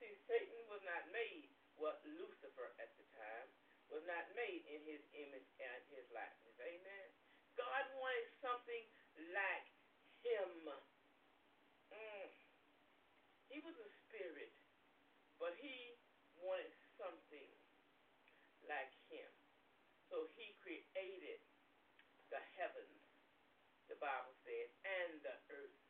See, 0.00 0.14
Satan 0.24 0.64
was 0.72 0.80
not 0.88 1.04
made, 1.12 1.52
what 1.76 2.00
Lucifer 2.16 2.72
at 2.80 2.96
the 2.96 3.04
time, 3.12 3.48
was 3.92 4.00
not 4.08 4.24
made 4.32 4.64
in 4.72 4.80
his 4.88 5.04
image 5.12 5.48
and 5.60 5.80
his 5.92 6.08
likeness. 6.16 6.56
Amen. 6.64 7.08
God 7.60 7.84
wanted 8.00 8.28
something 8.40 8.84
like 9.36 9.68
him. 10.24 10.48
Mm. 11.92 12.30
He 13.52 13.58
was 13.60 13.76
a 13.76 13.90
spirit, 14.08 14.54
but 15.36 15.52
he 15.60 15.98
wanted 16.40 16.72
something 16.96 17.52
like 18.64 18.92
him. 19.12 19.28
So 20.08 20.24
he 20.40 20.56
created 20.64 21.40
the 22.32 22.40
heavens, 22.56 23.04
the 23.98 24.06
Bible 24.06 24.38
says, 24.46 24.70
and 24.86 25.10
the 25.26 25.34
earth. 25.50 25.82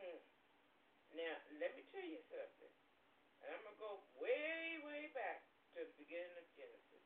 Hmm. 0.00 0.24
Now, 1.12 1.36
let 1.60 1.76
me 1.76 1.84
tell 1.92 2.08
you 2.08 2.24
something. 2.32 2.72
And 3.44 3.52
I'm 3.52 3.60
going 3.60 3.76
to 3.76 3.84
go 3.84 4.08
way, 4.16 4.80
way 4.88 5.12
back 5.12 5.44
to 5.76 5.84
the 5.84 5.92
beginning 6.00 6.32
of 6.40 6.48
Genesis. 6.56 7.04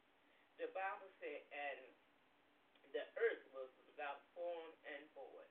The 0.63 0.71
Bible 0.71 1.11
said, 1.19 1.43
and 1.51 1.83
the 2.95 3.03
earth 3.19 3.43
was 3.51 3.75
without 3.91 4.23
form 4.39 4.71
and 4.87 5.03
void. 5.19 5.51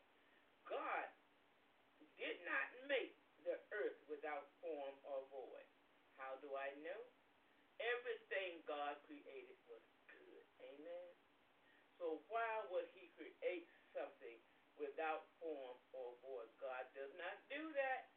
God 0.64 1.12
did 2.16 2.40
not 2.48 2.72
make 2.88 3.20
the 3.44 3.60
earth 3.76 4.00
without 4.08 4.48
form 4.64 4.96
or 5.04 5.28
void. 5.28 5.68
How 6.16 6.40
do 6.40 6.56
I 6.56 6.72
know? 6.88 7.02
Everything 7.84 8.64
God 8.64 8.96
created. 9.04 9.60
So 12.02 12.18
why 12.34 12.66
would 12.74 12.90
he 12.98 13.14
create 13.14 13.70
something 13.94 14.42
without 14.74 15.30
form 15.38 15.78
or 15.94 16.18
void? 16.26 16.50
God 16.58 16.90
does 16.98 17.14
not 17.14 17.38
do 17.46 17.62
that. 17.78 18.10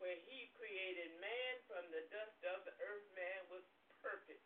When 0.00 0.16
he 0.24 0.56
created 0.56 1.20
man 1.20 1.54
from 1.68 1.84
the 1.92 2.08
dust 2.08 2.40
of 2.48 2.64
the 2.64 2.72
earth, 2.80 3.04
man 3.12 3.44
was 3.52 3.60
perfect, 4.00 4.40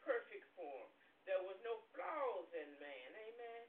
perfect 0.00 0.48
form. 0.56 0.88
There 1.28 1.44
was 1.44 1.60
no 1.60 1.84
flaws 1.92 2.48
in 2.56 2.80
man. 2.80 3.08
Amen. 3.28 3.64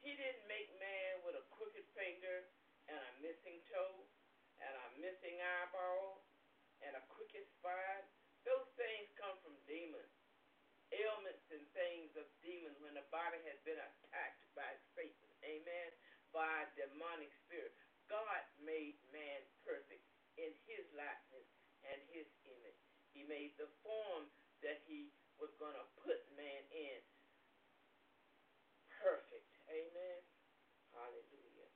He 0.00 0.16
didn't 0.16 0.48
make 0.48 0.72
man 0.80 1.20
with 1.28 1.36
a 1.36 1.44
crooked 1.52 1.84
finger 1.92 2.48
and 2.88 2.96
a 2.96 3.12
missing 3.20 3.60
toe 3.68 4.08
and 4.64 4.72
a 4.72 4.88
missing 4.96 5.36
eyeball 5.60 6.24
and 6.80 6.96
a 6.96 7.04
crooked 7.12 7.44
spine. 7.60 8.08
Those 8.48 8.64
things 8.80 9.12
come 9.20 9.36
from 9.44 9.60
demons. 9.68 10.15
Ailments 10.96 11.44
and 11.52 11.64
things 11.76 12.16
of 12.16 12.24
demons 12.40 12.80
when 12.80 12.96
the 12.96 13.04
body 13.12 13.36
has 13.44 13.60
been 13.68 13.76
attacked 13.76 14.44
by 14.56 14.68
Satan. 14.96 15.28
Amen. 15.44 15.90
By 16.32 16.64
demonic 16.72 17.32
spirit. 17.44 17.76
God 18.08 18.42
made 18.64 18.96
man 19.12 19.44
perfect 19.66 20.04
in 20.40 20.52
his 20.64 20.88
likeness 20.96 21.48
and 21.84 22.00
his 22.08 22.28
image. 22.48 22.80
He 23.12 23.28
made 23.28 23.52
the 23.60 23.68
form 23.84 24.28
that 24.64 24.80
he 24.88 25.12
was 25.36 25.52
going 25.60 25.76
to 25.76 25.86
put 26.00 26.20
man 26.32 26.64
in 26.72 27.00
perfect. 29.00 29.52
Amen. 29.68 30.20
Hallelujah. 30.96 31.70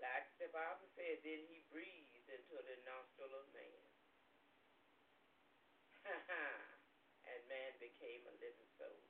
Like 0.00 0.26
the 0.40 0.48
Bible 0.50 0.88
said, 0.96 1.20
then 1.22 1.44
he 1.46 1.62
breathed 1.68 2.16
into 2.26 2.56
the 2.56 2.76
nostril 2.88 3.30
of 3.36 3.46
man. 3.52 3.84
and 6.08 7.42
man 7.52 7.72
became 7.78 8.26
a 8.26 8.34
living 8.42 8.70
soul. 8.80 9.04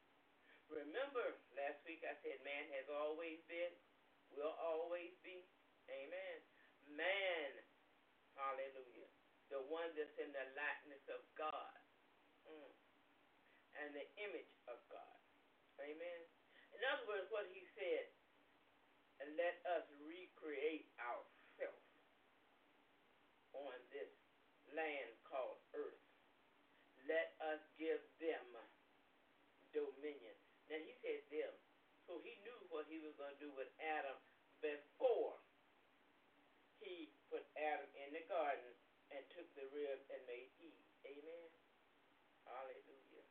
Remember, 0.72 1.36
last 1.54 1.84
week 1.84 2.00
I 2.02 2.16
said 2.24 2.40
man 2.42 2.66
has 2.72 2.88
always 2.88 3.44
been, 3.46 3.72
will 4.32 4.56
always 4.56 5.12
be. 5.20 5.44
Amen. 5.92 6.38
Man, 6.96 7.50
hallelujah, 8.34 9.10
the 9.52 9.60
one 9.68 9.92
that's 9.92 10.16
in 10.16 10.32
the 10.32 10.46
likeness 10.56 11.04
of 11.12 11.20
God 11.36 11.76
mm. 12.48 12.72
and 13.84 13.92
the 13.92 14.06
image 14.24 14.52
of 14.68 14.80
God. 14.88 15.18
Amen. 15.80 16.20
In 16.72 16.80
other 16.88 17.04
words, 17.08 17.28
what 17.28 17.48
he 17.52 17.64
said, 17.76 18.08
let 19.36 19.60
us 19.76 19.84
recreate 20.02 20.88
ourselves 20.98 21.88
on 23.52 23.76
this 23.92 24.10
land 24.72 25.12
called 25.28 25.60
earth 25.76 26.02
let 27.08 27.34
us 27.42 27.60
give 27.78 27.98
them 28.22 28.46
dominion. 29.74 30.31
Now 30.72 30.80
he 30.80 30.96
said 31.04 31.20
them, 31.28 31.52
so 32.08 32.24
he 32.24 32.32
knew 32.48 32.56
what 32.72 32.88
he 32.88 32.96
was 32.96 33.12
going 33.20 33.36
to 33.36 33.44
do 33.44 33.52
with 33.52 33.68
Adam 33.76 34.16
before 34.64 35.36
he 36.80 37.12
put 37.28 37.44
Adam 37.60 37.92
in 37.92 38.16
the 38.16 38.24
garden 38.24 38.72
and 39.12 39.20
took 39.36 39.44
the 39.52 39.68
rib 39.68 40.00
and 40.08 40.24
made 40.24 40.48
Eve. 40.56 40.88
Amen. 41.04 41.48
Hallelujah. 42.48 43.28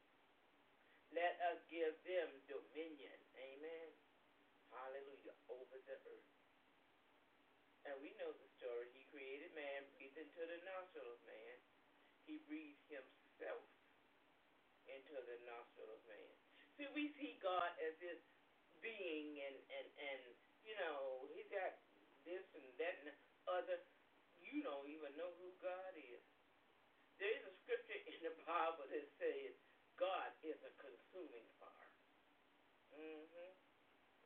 Let 1.09 1.33
us 1.49 1.57
give 1.65 1.97
them 2.05 2.29
dominion. 2.45 3.17
Amen. 3.33 3.89
Hallelujah. 4.69 5.33
Over 5.49 5.81
the 5.81 5.97
earth. 5.97 6.29
And 7.89 7.97
we 8.05 8.13
know 8.21 8.37
the 8.37 8.49
story. 8.61 8.93
He 8.93 9.09
created 9.09 9.49
man, 9.57 9.89
breathed 9.97 10.21
into 10.21 10.45
the 10.45 10.61
nostril 10.61 11.09
of 11.09 11.17
man. 11.25 11.57
He 12.29 12.37
breathed 12.45 12.85
himself 12.85 13.65
into 14.85 15.17
the 15.25 15.41
nostril 15.49 15.89
of 15.89 16.05
man. 16.05 16.40
See, 16.77 16.89
we 16.95 17.11
see 17.19 17.39
God 17.41 17.71
as 17.81 17.95
this 17.99 18.19
being 18.83 19.39
and, 19.41 19.57
and, 19.71 19.87
and 19.99 20.21
you 20.65 20.75
know, 20.79 21.27
he's 21.33 21.49
got 21.51 21.75
this 22.27 22.43
and 22.55 22.67
that 22.79 22.95
and 23.05 23.13
other. 23.49 23.79
You 24.41 24.63
don't 24.65 24.87
even 24.89 25.13
know 25.17 25.31
who 25.39 25.51
God 25.63 25.93
is. 25.97 26.23
There 27.19 27.31
is 27.31 27.43
a 27.47 27.53
scripture 27.63 28.01
in 28.13 28.19
the 28.25 28.33
Bible 28.47 28.87
that 28.89 29.07
says 29.21 29.53
God 29.99 30.31
is 30.43 30.57
a 30.65 30.71
consuming 30.81 31.47
fire. 31.61 31.93
Mm-hmm. 32.95 33.51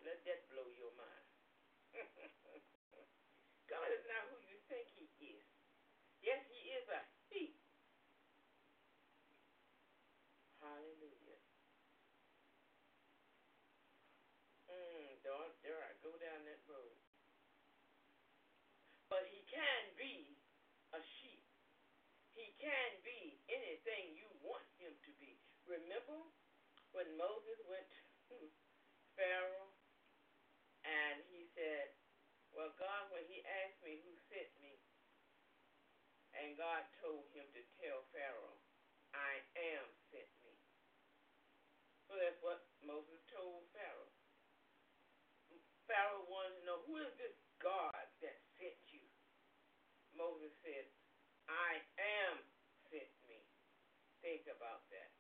Let 0.06 0.22
that 0.26 0.42
blow 0.52 0.70
your 0.74 0.94
mind. 0.98 1.28
God 3.72 3.90
is 3.92 4.04
not 4.08 4.30
who 4.32 4.40
you 4.46 4.58
think 4.70 4.88
he 4.96 5.10
is. 5.20 5.46
Yes, 6.24 6.42
he 6.50 6.62
is 6.76 6.86
a 6.90 7.02
heat 7.32 7.54
Hallelujah. 10.62 11.42
Mm, 14.72 15.22
don't 15.22 15.54
dare 15.62 15.82
I 15.86 15.94
go 16.02 16.16
down 16.18 16.42
that 16.50 16.62
road. 16.66 16.98
But 19.12 19.28
he 19.30 19.46
can 19.46 19.84
be 20.00 20.40
a 20.96 21.02
sheep. 21.22 21.46
He 22.34 22.55
can 22.66 22.98
be 23.06 23.38
anything 23.46 24.18
you 24.18 24.26
want 24.42 24.66
him 24.82 24.90
to 25.06 25.12
be. 25.22 25.38
Remember 25.70 26.18
when 26.98 27.06
Moses 27.14 27.62
went 27.70 27.86
to 27.94 28.38
Pharaoh 29.18 29.70
and 30.82 31.22
he 31.30 31.46
said, 31.54 31.94
Well, 32.50 32.74
God, 32.82 33.14
when 33.14 33.22
he 33.30 33.46
asked 33.46 33.78
me 33.86 34.02
who 34.02 34.18
sent 34.34 34.50
me, 34.58 34.82
and 36.34 36.58
God 36.58 36.82
told 37.06 37.30
him 37.38 37.46
to 37.54 37.62
tell 37.78 38.02
Pharaoh, 38.10 38.58
I 39.14 39.46
am 39.78 39.86
sent 40.10 40.28
me. 40.42 40.58
So 42.10 42.18
that's 42.18 42.42
what 42.42 42.66
Moses 42.82 43.22
told 43.30 43.70
Pharaoh. 43.78 44.14
Pharaoh 45.86 46.26
wanted 46.26 46.58
to 46.60 46.66
know 46.66 46.82
who 46.90 46.98
is 46.98 47.14
this 47.22 47.38
God 47.62 47.94
that 48.26 48.38
sent 48.58 48.78
you? 48.90 49.06
Moses 50.18 50.52
said, 50.66 50.90
I 51.48 51.78
am 52.02 52.42
sent 52.90 53.12
me. 53.30 53.42
Think 54.22 54.50
about 54.50 54.82
that. 54.90 55.12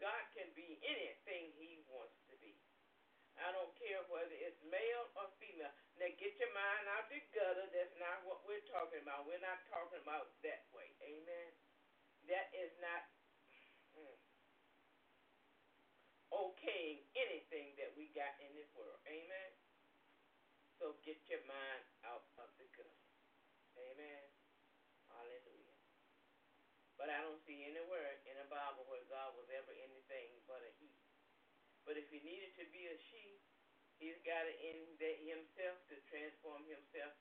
God 0.00 0.24
can 0.32 0.48
be 0.56 0.80
anything 0.82 1.52
he 1.60 1.84
wants 1.86 2.16
to 2.32 2.34
be. 2.40 2.56
I 3.40 3.52
don't 3.56 3.72
care 3.76 4.04
whether 4.12 4.36
it's 4.36 4.60
male 4.68 5.06
or 5.16 5.28
female. 5.40 5.72
Now 5.96 6.10
get 6.16 6.36
your 6.36 6.52
mind 6.52 6.84
out 6.92 7.08
the 7.08 7.20
gutter. 7.32 7.68
That's 7.72 7.96
not 7.96 8.24
what 8.24 8.44
we're 8.44 8.64
talking 8.68 9.00
about. 9.00 9.24
We're 9.24 9.40
not 9.40 9.60
talking 9.68 10.00
about 10.02 10.34
that 10.44 10.68
way. 10.72 10.92
Amen. 11.00 11.50
That 12.28 12.52
is 12.52 12.72
not. 12.80 13.04
Hmm 13.96 14.18
okaying 16.30 17.02
anything 17.18 17.74
that 17.74 17.90
we 17.98 18.10
got 18.14 18.30
in 18.38 18.50
this 18.54 18.70
world. 18.74 18.98
Amen. 19.06 19.50
So 20.78 20.96
get 21.04 21.18
your 21.28 21.42
mind 21.44 21.82
out 22.06 22.24
of 22.40 22.48
the 22.56 22.66
gutter. 22.72 23.02
Amen. 23.76 24.24
Hallelujah. 25.10 25.76
But 27.00 27.08
I 27.08 27.24
don't 27.24 27.40
see 27.48 27.64
anywhere 27.64 28.20
in 28.28 28.36
the 28.36 28.48
Bible 28.52 28.84
where 28.92 29.00
God 29.08 29.32
was 29.32 29.48
ever 29.48 29.72
anything 29.72 30.44
but 30.44 30.60
a 30.60 30.72
he. 30.76 30.92
But 31.88 31.96
if 31.96 32.12
he 32.12 32.20
needed 32.20 32.52
to 32.60 32.66
be 32.68 32.92
a 32.92 32.98
she, 33.08 33.40
he's 33.96 34.20
got 34.28 34.44
it 34.44 34.60
in 34.60 35.00
that 35.00 35.18
himself 35.24 35.80
to 35.88 35.96
transform 36.12 36.68
himself 36.68 37.16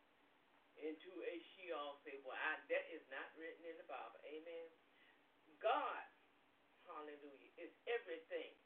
into 0.76 1.24
a 1.24 1.36
she. 1.56 1.72
All 1.72 2.04
say, 2.04 2.20
well, 2.28 2.36
I, 2.36 2.60
that 2.68 2.86
is 2.92 3.08
not 3.08 3.32
written 3.40 3.64
in 3.64 3.80
the 3.80 3.88
Bible. 3.88 4.20
Amen. 4.28 4.68
God, 5.64 6.06
hallelujah, 6.88 7.52
is 7.56 7.72
everything 7.88 8.59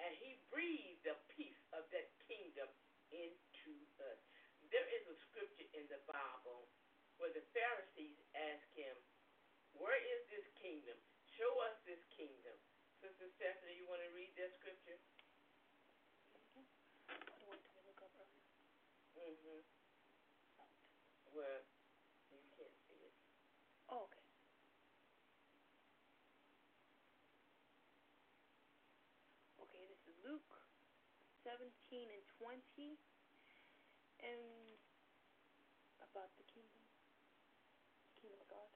and 0.00 0.12
he 0.16 0.40
breathed 0.48 1.04
the 1.04 1.16
peace 1.36 1.60
of 1.76 1.84
that 1.92 2.08
kingdom 2.26 2.68
into 3.12 3.74
us. 4.00 4.20
There 4.72 4.86
is 4.96 5.04
a 5.10 5.16
scripture 5.28 5.68
in 5.76 5.84
the 5.92 6.00
Bible 6.08 6.70
where 7.20 7.32
the 7.36 7.44
Pharisees 7.52 8.16
ask 8.32 8.64
him, 8.72 8.96
Where 9.76 9.98
is 9.98 10.22
this 10.32 10.46
kingdom? 10.60 10.96
Show 11.36 11.52
us 11.68 11.76
this 11.84 12.00
kingdom. 12.16 12.56
Sister 13.00 13.28
Stephanie, 13.36 13.76
you 13.76 13.88
want 13.88 14.00
to 14.04 14.10
read 14.16 14.32
that 14.40 14.52
scripture? 14.60 14.98
Mm-hmm. 19.16 19.60
What. 21.32 21.64
Well, 22.30 22.40
you 22.42 22.50
can't 22.56 22.76
see 22.88 23.00
it. 23.04 23.14
Oh, 23.88 24.08
okay. 24.08 24.19
17 31.44 32.10
and 32.10 32.24
20. 32.38 32.98
And 34.20 34.76
about 36.04 36.28
the 36.36 36.44
kingdom, 36.44 36.84
kingdom 38.20 38.40
of 38.40 38.48
God. 38.48 38.68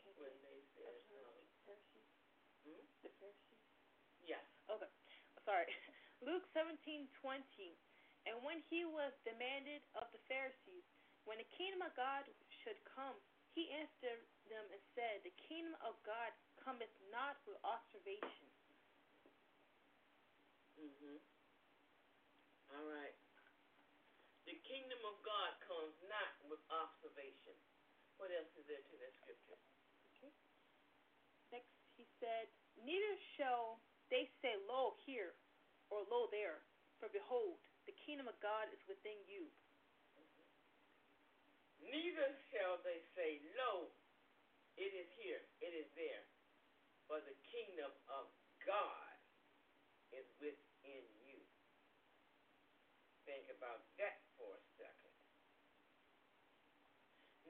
Okay, 0.00 0.12
When 0.16 0.32
they 0.40 0.60
said, 0.74 1.04
um, 1.12 1.44
Pharisees. 1.64 2.08
hmm? 2.64 2.84
The 3.02 3.10
Pharisees. 3.20 3.60
yeah. 4.20 4.40
Okay, 4.68 4.88
sorry. 5.44 5.68
Luke 6.24 6.44
seventeen 6.52 7.08
twenty. 7.20 7.76
And 8.24 8.44
when 8.44 8.60
he 8.68 8.84
was 8.84 9.12
demanded 9.24 9.80
of 9.96 10.08
the 10.12 10.20
Pharisees 10.28 10.84
when 11.24 11.38
the 11.38 11.48
kingdom 11.56 11.82
of 11.84 11.92
God 11.96 12.24
should 12.64 12.80
come, 12.84 13.16
he 13.52 13.70
answered 13.70 14.24
them 14.48 14.64
and 14.72 14.80
said, 14.94 15.22
The 15.24 15.34
kingdom 15.48 15.76
of 15.84 16.00
God 16.02 16.32
cometh 16.56 16.92
not 17.10 17.36
with 17.46 17.58
observation. 17.64 18.48
Mm-hmm. 20.80 21.20
All 22.72 22.86
right. 22.88 23.16
The 24.48 24.56
kingdom 24.64 25.04
of 25.04 25.20
God 25.20 25.52
comes 25.68 25.92
not 26.08 26.40
with 26.48 26.64
observation. 26.72 27.54
What 28.16 28.32
else 28.32 28.48
is 28.56 28.64
there 28.64 28.80
to 28.80 28.96
that 29.04 29.12
scripture? 29.20 29.60
Okay. 30.16 30.32
Next, 31.52 31.72
he 32.00 32.08
said, 32.16 32.48
Neither 32.80 33.14
shall 33.36 33.84
they 34.08 34.32
say, 34.40 34.56
Lo 34.64 34.96
here, 35.04 35.36
or 35.92 36.08
Lo 36.08 36.32
there, 36.32 36.64
for 36.96 37.12
behold, 37.12 37.60
the 37.84 37.96
kingdom 38.00 38.28
of 38.28 38.36
God 38.40 38.72
is 38.72 38.80
within 38.88 39.20
you. 39.28 39.52
Neither 41.80 42.28
shall 42.52 42.80
they 42.84 43.00
say, 43.16 43.40
Lo, 43.56 43.92
it 44.76 44.92
is 44.96 45.08
here, 45.16 45.44
it 45.60 45.72
is 45.76 45.88
there. 45.96 46.24
For 47.08 47.20
the 47.24 47.36
kingdom 47.48 47.90
of 48.08 48.28
God 48.64 49.16
is 50.12 50.28
within 50.38 51.04
you. 51.24 51.40
Think 53.24 53.39
about 53.56 53.82
that 53.98 54.22
for 54.38 54.54
a 54.54 54.62
second. 54.78 55.14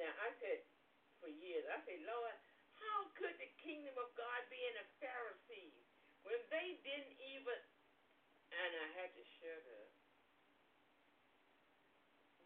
Now, 0.00 0.12
I 0.16 0.32
said 0.40 0.64
for 1.20 1.28
years, 1.28 1.68
I 1.68 1.78
said, 1.84 2.00
Lord, 2.08 2.36
how 2.80 3.12
could 3.12 3.36
the 3.36 3.52
kingdom 3.60 3.92
of 4.00 4.08
God 4.16 4.40
be 4.48 4.60
in 4.64 4.74
the 4.80 4.88
Pharisees 4.96 5.84
when 6.24 6.40
they 6.52 6.80
didn't 6.84 7.16
even, 7.20 7.60
and 8.52 8.72
I 8.76 8.88
had 9.00 9.12
to 9.16 9.24
shut 9.40 9.64
up. 9.80 9.92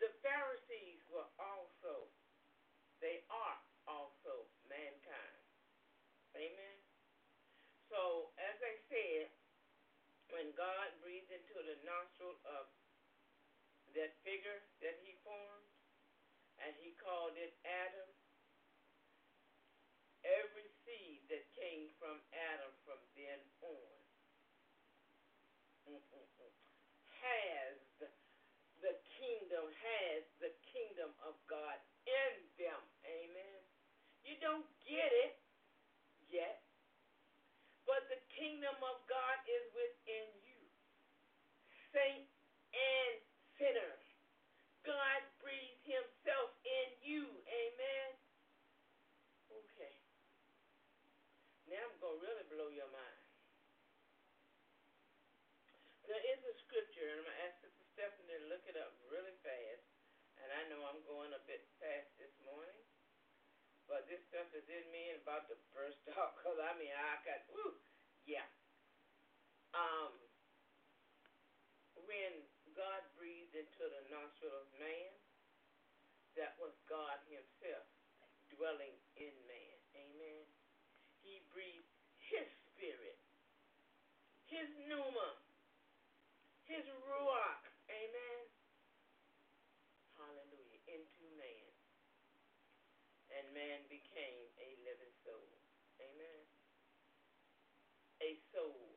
The 0.03 0.13
Pharisees 0.23 1.01
were 1.11 1.31
also, 1.39 2.11
they 2.99 3.23
are 3.31 3.59
also 3.87 4.51
mankind. 4.67 5.43
Amen. 6.35 6.79
So, 7.87 8.35
as 8.43 8.59
I 8.59 8.75
said, 8.91 9.31
when 10.35 10.51
God 10.59 10.91
breathed 10.99 11.31
into 11.31 11.63
the 11.63 11.79
nostril 11.87 12.35
of 12.43 12.67
that 13.95 14.15
figure 14.27 14.61
that 14.83 14.99
he 15.03 15.15
formed, 15.23 15.71
and 16.63 16.75
he 16.79 16.95
called 16.99 17.35
it 17.39 17.55
Adam, 17.63 18.11
every 20.23 20.69
seed 20.83 21.23
that 21.31 21.45
came 21.55 21.91
from 21.99 22.19
Adam 22.53 22.73
from 22.85 23.01
then 23.15 23.41
on 25.95 26.03
has 27.25 27.77
the, 28.01 28.93
kingdom, 29.17 29.65
has 29.73 30.23
the 30.45 30.53
kingdom 30.69 31.09
of 31.25 31.37
God 31.49 31.81
in 32.05 32.35
them. 32.61 32.81
Amen. 33.09 33.61
You 34.25 34.37
don't 34.45 34.69
get 34.85 35.09
it 35.25 35.41
yet, 36.29 36.61
but 37.89 38.05
the 38.13 38.21
kingdom 38.37 38.77
of 38.85 38.97
God 39.09 39.37
is 39.49 39.65
within 39.73 40.29
you. 40.45 40.61
Saint 41.93 42.29
and 42.75 43.24
sinner. 43.65 43.97
God 44.85 45.25
breathed 45.41 45.89
himself 45.89 46.53
in 46.69 46.89
you. 47.01 47.25
Amen. 47.49 48.09
Okay. 49.49 49.97
Now 51.73 51.81
I'm 51.81 51.97
going 51.97 52.21
to 52.21 52.25
really 52.29 52.47
blow 52.53 52.69
your 52.69 52.93
mind. 52.93 53.25
There 56.05 56.21
is 56.21 56.45
a 56.45 56.55
scripture, 56.69 57.09
and 57.09 57.17
I'm 57.17 57.25
going 57.25 57.33
to 57.41 57.45
ask 57.49 57.57
Sister 57.65 57.89
Stephanie 57.97 58.37
to 58.37 58.53
look 58.53 58.69
it 58.69 58.77
up 58.77 58.93
really 59.09 59.33
fast. 59.41 59.89
And 60.45 60.53
I 60.53 60.69
know 60.69 60.85
I'm 60.85 61.01
going 61.09 61.33
a 61.33 61.41
bit 61.49 61.65
fast 61.81 62.13
this 62.21 62.37
morning. 62.45 62.85
But 63.89 64.05
this 64.13 64.21
stuff 64.29 64.53
is 64.53 64.69
in 64.69 64.85
me 64.93 65.17
and 65.17 65.25
about 65.25 65.49
to 65.49 65.57
burst 65.73 66.05
out. 66.21 66.37
Because, 66.37 66.61
I 66.61 66.77
mean, 66.77 66.93
I 66.93 67.17
got, 67.25 67.49
woo, 67.49 67.81
yeah. 68.29 68.45
Um, 69.73 70.13
when 72.05 72.45
God 72.75 73.01
into 73.55 73.87
the 73.87 74.03
nostril 74.11 74.53
of 74.55 74.67
man, 74.79 75.15
that 76.35 76.59
was 76.59 76.75
God 76.91 77.19
himself 77.31 77.87
dwelling 78.51 78.95
in 79.19 79.35
man. 79.47 79.79
Amen. 79.95 80.45
He 81.23 81.41
breathed 81.55 81.89
his 82.19 82.47
spirit, 82.69 83.19
his 84.51 84.69
pneuma, 84.87 85.39
his 86.67 86.85
ruach, 87.07 87.65
amen. 87.89 88.43
Hallelujah, 90.19 90.81
into 90.87 91.27
man. 91.39 91.71
And 93.35 93.47
man 93.51 93.83
became 93.91 94.47
a 94.63 94.79
living 94.87 95.11
soul. 95.27 95.51
Amen. 95.99 96.43
A 98.23 98.39
soul. 98.55 98.95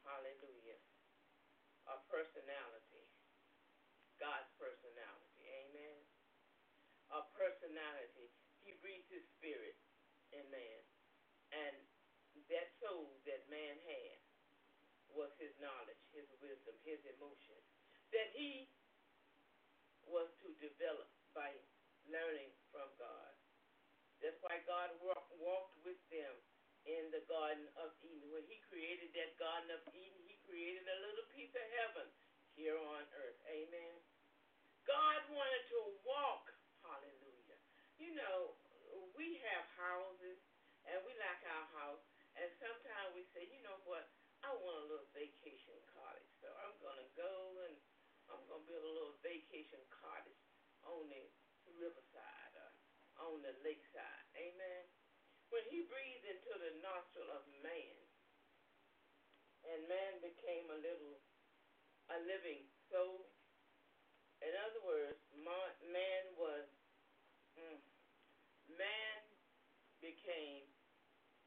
Hallelujah. 0.00 0.80
A 1.92 1.96
personality. 2.08 3.04
God's 4.16 4.48
personality. 4.56 5.44
Amen. 5.62 5.98
A 7.12 7.24
personality. 7.34 8.28
He 8.60 8.76
breathed 8.84 9.08
his 9.08 9.24
spirit 9.40 9.76
in 10.32 10.44
man. 10.52 10.82
And 11.52 11.76
that 12.52 12.68
soul 12.84 13.16
that 13.24 13.48
man 13.48 13.76
had 13.88 14.18
was 15.12 15.32
his 15.40 15.56
knowledge, 15.58 16.00
his 16.12 16.28
wisdom, 16.38 16.76
his 16.84 17.00
emotions 17.16 17.64
that 18.12 18.30
he 18.36 18.68
was 20.08 20.28
to 20.40 20.48
develop 20.60 21.08
by 21.36 21.52
learning 22.08 22.52
from 22.72 22.88
God. 22.96 23.32
That's 24.24 24.40
why 24.40 24.58
God 24.64 24.96
walk, 25.04 25.28
walked 25.36 25.76
with 25.84 26.00
them 26.08 26.34
in 26.88 27.12
the 27.12 27.22
Garden 27.28 27.68
of 27.78 27.92
Eden. 28.00 28.32
When 28.32 28.44
he 28.48 28.58
created 28.66 29.12
that 29.14 29.36
Garden 29.36 29.68
of 29.76 29.82
Eden, 29.92 30.20
he 30.24 30.40
created 30.48 30.88
a 30.88 31.02
little 31.04 31.28
piece 31.36 31.52
of 31.52 31.66
heaven 31.84 32.08
here 32.56 32.80
on 32.80 33.04
earth. 33.14 33.40
Amen. 33.46 33.94
God 34.88 35.20
wanted 35.28 35.64
to 35.76 35.80
walk. 36.02 36.48
You 37.98 38.14
know, 38.14 38.54
we 39.18 39.42
have 39.50 39.66
houses 39.74 40.38
and 40.86 41.02
we 41.02 41.12
like 41.18 41.42
our 41.50 41.66
house, 41.74 42.00
and 42.38 42.46
sometimes 42.62 43.12
we 43.12 43.26
say, 43.34 43.50
you 43.50 43.60
know 43.66 43.76
what, 43.84 44.06
I 44.46 44.54
want 44.54 44.86
a 44.86 44.88
little 44.88 45.10
vacation 45.12 45.74
cottage, 45.90 46.30
so 46.38 46.46
I'm 46.62 46.78
gonna 46.78 47.10
go 47.18 47.58
and 47.66 47.74
I'm 48.30 48.40
gonna 48.46 48.64
build 48.70 48.86
a 48.86 48.94
little 48.94 49.18
vacation 49.20 49.82
cottage 49.90 50.38
on 50.86 51.10
the 51.10 51.26
riverside 51.74 52.54
or 52.54 52.70
on 53.18 53.42
the 53.42 53.52
lakeside. 53.66 54.24
Amen. 54.38 54.86
When 55.50 55.66
he 55.66 55.82
breathed 55.90 56.24
into 56.30 56.54
the 56.54 56.78
nostril 56.78 57.26
of 57.34 57.42
man, 57.66 57.98
and 59.66 59.90
man 59.90 60.22
became 60.22 60.70
a 60.70 60.78
little, 60.78 61.18
a 62.14 62.18
living 62.30 62.62
soul. 62.88 63.26
In 64.38 64.54
other 64.54 64.80
words, 64.86 65.18
man 65.34 66.24
was, 66.38 66.77
man 68.78 69.18
became 69.98 70.62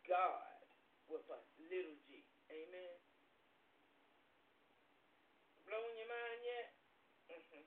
God 0.06 0.60
with 1.08 1.24
a 1.32 1.40
little 1.72 1.96
g. 2.06 2.28
Amen. 2.52 2.98
Blowing 5.64 5.96
your 5.96 6.12
mind 6.12 6.40
yet? 6.44 6.68
Mm-hmm. 7.32 7.66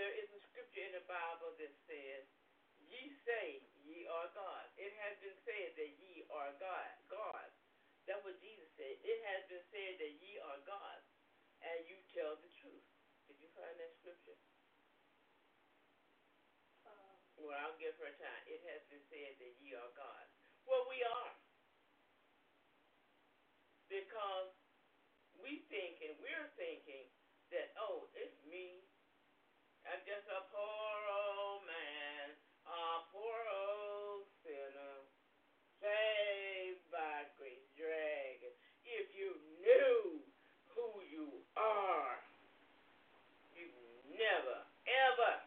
There 0.00 0.12
is 0.16 0.28
a 0.32 0.40
scripture 0.48 0.84
in 0.88 0.96
the 0.96 1.04
Bible 1.04 1.52
that 1.60 1.74
says, 1.84 2.24
Ye 2.80 3.12
say 3.28 3.60
ye 3.84 4.08
are 4.08 4.32
God. 4.32 4.64
It 4.80 4.96
has 5.04 5.20
been 5.20 5.36
said 5.44 5.76
that 5.76 5.92
ye 6.00 6.24
are 6.32 6.52
God. 6.56 6.92
God. 7.12 7.48
That's 8.08 8.22
what 8.24 8.38
Jesus 8.40 8.70
said. 8.78 8.96
It 9.04 9.20
has 9.34 9.44
been 9.50 9.64
said 9.68 9.98
that 10.00 10.12
ye 10.22 10.38
are 10.40 10.60
God, 10.64 11.00
and 11.60 11.84
you 11.90 11.98
tell 12.14 12.38
the 12.38 12.48
truth. 12.62 12.86
Did 13.26 13.42
you 13.42 13.50
find 13.52 13.74
that 13.76 13.92
scripture? 13.98 14.38
Well, 17.36 17.52
I'll 17.60 17.76
give 17.76 17.96
her 18.00 18.12
time. 18.16 18.42
It 18.48 18.64
has 18.72 18.80
been 18.88 19.04
said 19.12 19.36
that 19.36 19.52
ye 19.60 19.76
are 19.76 19.92
God. 19.92 20.26
Well, 20.64 20.88
we 20.88 21.04
are. 21.04 21.32
Because 23.92 24.50
we 25.38 25.62
think 25.70 26.00
and 26.02 26.16
we're 26.18 26.50
thinking 26.56 27.06
that, 27.52 27.76
oh, 27.78 28.08
it's 28.16 28.40
me. 28.48 28.82
I'm 29.86 30.02
just 30.02 30.26
a 30.26 30.42
poor 30.50 30.98
old 31.06 31.62
man, 31.62 32.34
a 32.66 33.06
poor 33.14 33.38
old 33.46 34.26
sinner, 34.42 35.06
saved 35.78 36.82
by 36.90 37.30
grace 37.38 37.70
dragon. 37.78 38.50
If 38.82 39.14
you 39.14 39.38
knew 39.62 40.18
who 40.74 41.06
you 41.06 41.30
are, 41.54 42.18
you 43.54 43.70
never, 44.10 44.66
ever 44.90 45.45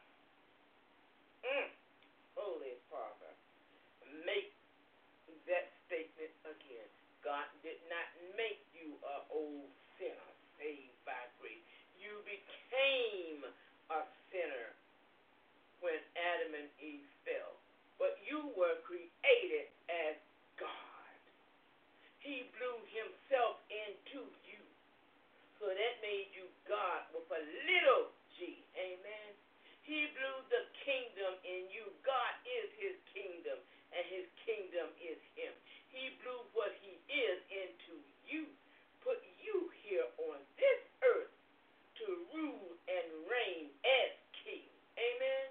old 9.39 9.71
sinner 9.95 10.31
saved 10.59 10.99
by 11.07 11.23
grace. 11.39 11.63
You 11.95 12.19
became 12.27 13.47
a 13.95 14.03
sinner 14.27 14.75
when 15.79 15.99
Adam 16.35 16.59
and 16.59 16.69
Eve 16.83 17.07
fell, 17.23 17.55
but 17.95 18.19
you 18.27 18.51
were 18.59 18.75
created 18.83 19.71
as 19.87 20.19
God. 20.59 21.15
He 22.19 22.51
blew 22.59 22.77
himself 22.91 23.63
into 23.71 24.27
you. 24.43 24.59
So 25.55 25.71
that 25.71 25.95
made 26.03 26.35
you 26.35 26.47
God 26.67 27.07
with 27.15 27.27
a 27.31 27.41
little 27.67 28.11
g. 28.35 28.59
Amen. 28.75 29.31
He 29.87 30.11
blew 30.13 30.37
the 30.51 30.63
kingdom 30.83 31.33
in 31.47 31.71
you. 31.71 31.87
God 32.03 32.33
is 32.43 32.67
his 32.77 32.95
kingdom, 33.15 33.57
and 33.95 34.03
his 34.11 34.27
kingdom 34.43 34.91
is 34.99 35.19
him. 35.33 35.51
He 35.89 36.13
blew 36.21 36.43
what 36.53 36.75
he 36.83 36.99
is 37.07 37.39
into 37.49 37.97
you 38.27 38.45
here 39.89 40.05
on 40.29 40.37
this 40.61 40.81
earth 41.01 41.33
to 41.97 42.07
rule 42.37 42.77
and 42.85 43.07
reign 43.25 43.73
as 43.81 44.13
king. 44.45 44.69
Amen. 44.93 45.49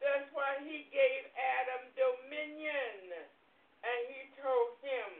That's 0.00 0.26
why 0.32 0.56
he 0.64 0.88
gave 0.88 1.22
Adam 1.36 1.92
dominion 1.92 3.28
and 3.84 4.00
he 4.08 4.32
told 4.40 4.80
him 4.80 5.10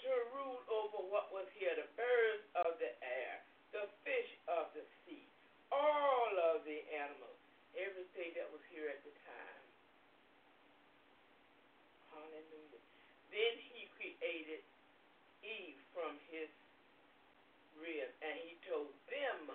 to 0.00 0.12
rule 0.32 0.64
over 0.72 1.04
what 1.12 1.28
was 1.28 1.44
here 1.60 1.76
the 1.76 1.86
birds 1.92 2.44
of 2.64 2.80
the 2.80 2.90
air, 3.04 3.44
the 3.76 3.84
fish 4.00 4.30
of 4.48 4.72
the 4.72 4.82
sea, 5.04 5.28
all 5.68 6.32
of 6.56 6.64
the 6.64 6.80
animals, 6.96 7.36
everything 7.76 8.32
that 8.32 8.48
was 8.48 8.64
here 8.72 8.88
at 8.88 9.04
the 9.04 9.12
time. 9.28 9.64
Hallelujah. 12.16 12.82
Then 13.28 13.54
he 13.60 13.92
created 13.98 14.64
Eve 15.44 15.85
from 15.96 16.20
his 16.28 16.52
rib, 17.80 18.12
and 18.20 18.36
he 18.44 18.60
told 18.68 18.92
them 19.08 19.48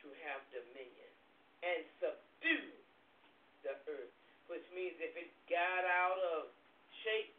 to 0.00 0.08
have 0.24 0.40
dominion 0.48 1.12
and 1.60 1.84
subdue 2.00 2.72
the 3.60 3.76
earth, 3.92 4.16
which 4.48 4.64
means 4.72 4.96
if 4.96 5.12
it 5.12 5.28
got 5.52 5.84
out 5.84 6.16
of 6.40 6.48
shape, 7.04 7.36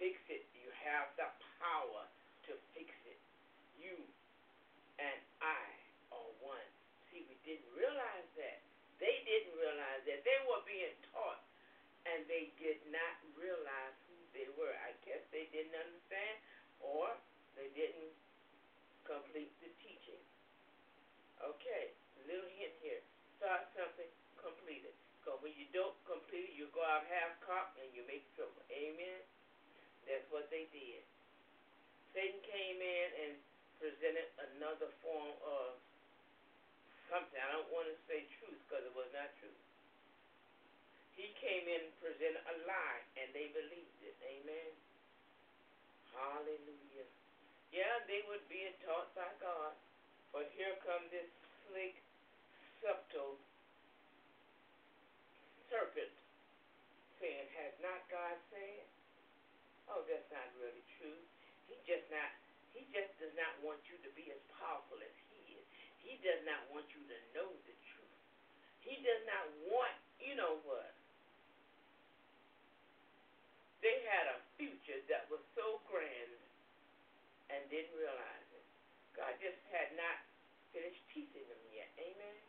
fix 0.00 0.16
it. 0.32 0.48
You 0.56 0.72
have 0.80 1.12
the 1.20 1.28
power 1.60 2.08
to 2.48 2.52
fix 2.72 2.88
it. 3.04 3.20
You 3.76 4.00
and 4.96 5.20
I 5.44 5.64
are 6.08 6.32
one. 6.40 6.68
See, 7.12 7.20
we 7.28 7.36
didn't 7.44 7.68
realize 7.76 8.28
that. 8.40 8.64
They 8.96 9.20
didn't 9.28 9.60
realize 9.60 10.00
that. 10.08 10.24
They 10.24 10.40
were 10.48 10.64
being 10.64 10.96
taught, 11.12 11.44
and 12.08 12.24
they 12.32 12.48
did 12.56 12.80
not 12.88 13.20
realize 13.36 13.96
who 14.08 14.16
they 14.32 14.48
were. 14.56 14.72
I 14.72 14.96
guess 15.04 15.20
they 15.32 15.48
didn't 15.52 15.76
understand, 15.76 16.36
or 16.80 17.12
they 17.54 17.70
didn't 17.74 18.14
complete 19.06 19.52
the 19.62 19.70
teaching. 19.82 20.22
Okay, 21.42 21.92
little 22.26 22.50
hint 22.56 22.74
here. 22.80 23.02
Start 23.38 23.68
something, 23.76 24.08
complete 24.40 24.86
it. 24.86 24.96
Because 25.20 25.40
when 25.40 25.56
you 25.56 25.64
don't 25.72 25.96
complete 26.04 26.52
it, 26.52 26.54
you 26.56 26.68
go 26.76 26.84
out 26.84 27.04
half 27.08 27.32
cocked 27.40 27.80
and 27.80 27.88
you 27.96 28.04
make 28.04 28.24
trouble. 28.36 28.60
Amen? 28.68 29.20
That's 30.04 30.28
what 30.28 30.52
they 30.52 30.68
did. 30.68 31.00
Satan 32.12 32.38
came 32.44 32.78
in 32.78 33.08
and 33.24 33.32
presented 33.80 34.28
another 34.52 34.92
form 35.00 35.34
of 35.42 35.80
something. 37.08 37.40
I 37.40 37.50
don't 37.56 37.72
want 37.72 37.88
to 37.88 37.96
say 38.06 38.28
truth 38.38 38.60
because 38.68 38.84
it 38.84 38.94
was 38.94 39.08
not 39.16 39.32
truth. 39.40 39.64
He 41.16 41.32
came 41.40 41.64
in 41.72 41.88
and 41.88 41.94
presented 42.02 42.42
a 42.44 42.54
lie, 42.66 43.02
and 43.16 43.30
they 43.32 43.48
believed 43.54 44.00
it. 44.02 44.16
Amen? 44.22 44.70
Hallelujah. 46.12 47.08
Yeah, 47.74 48.03
they 48.14 48.22
were 48.30 48.38
being 48.46 48.70
taught 48.86 49.10
by 49.18 49.26
God. 49.42 49.74
But 50.30 50.46
here 50.54 50.78
come 50.86 51.02
this 51.10 51.26
slick, 51.66 51.98
subtle 52.78 53.42
serpent 55.66 56.14
saying, 57.18 57.50
Has 57.58 57.74
not 57.82 58.06
God 58.06 58.38
said? 58.54 58.86
Oh, 59.90 60.06
that's 60.06 60.30
not 60.30 60.46
really 60.62 60.86
true. 60.94 61.18
He 61.66 61.74
just 61.82 62.06
not 62.14 62.30
he 62.70 62.86
just 62.94 63.10
does 63.18 63.34
not 63.34 63.50
want 63.66 63.82
you 63.90 63.98
to 64.06 64.10
be 64.14 64.30
as 64.30 64.38
powerful 64.62 65.02
as 65.02 65.14
he 65.34 65.58
is. 65.58 65.66
He 65.98 66.14
does 66.22 66.42
not 66.46 66.62
want 66.70 66.86
you 66.94 67.02
to 67.10 67.18
know 67.34 67.50
the 67.66 67.74
truth. 67.90 68.20
He 68.78 68.94
does 69.02 69.26
not 69.26 69.42
want 69.74 69.98
you 70.22 70.38
know 70.38 70.62
what? 70.62 70.94
They 73.82 74.06
had 74.06 74.30
a 74.30 74.38
future 74.54 75.02
that 75.10 75.26
was 75.34 75.42
so 75.58 75.82
grand 75.90 76.30
and 77.54 77.63
didn't 77.74 77.98
realize 77.98 78.46
it. 78.54 78.66
God 79.18 79.34
just 79.42 79.58
had 79.74 79.90
not 79.98 80.22
finished 80.70 81.02
teaching 81.10 81.42
them 81.50 81.62
yet. 81.74 81.90
Amen. 81.98 82.42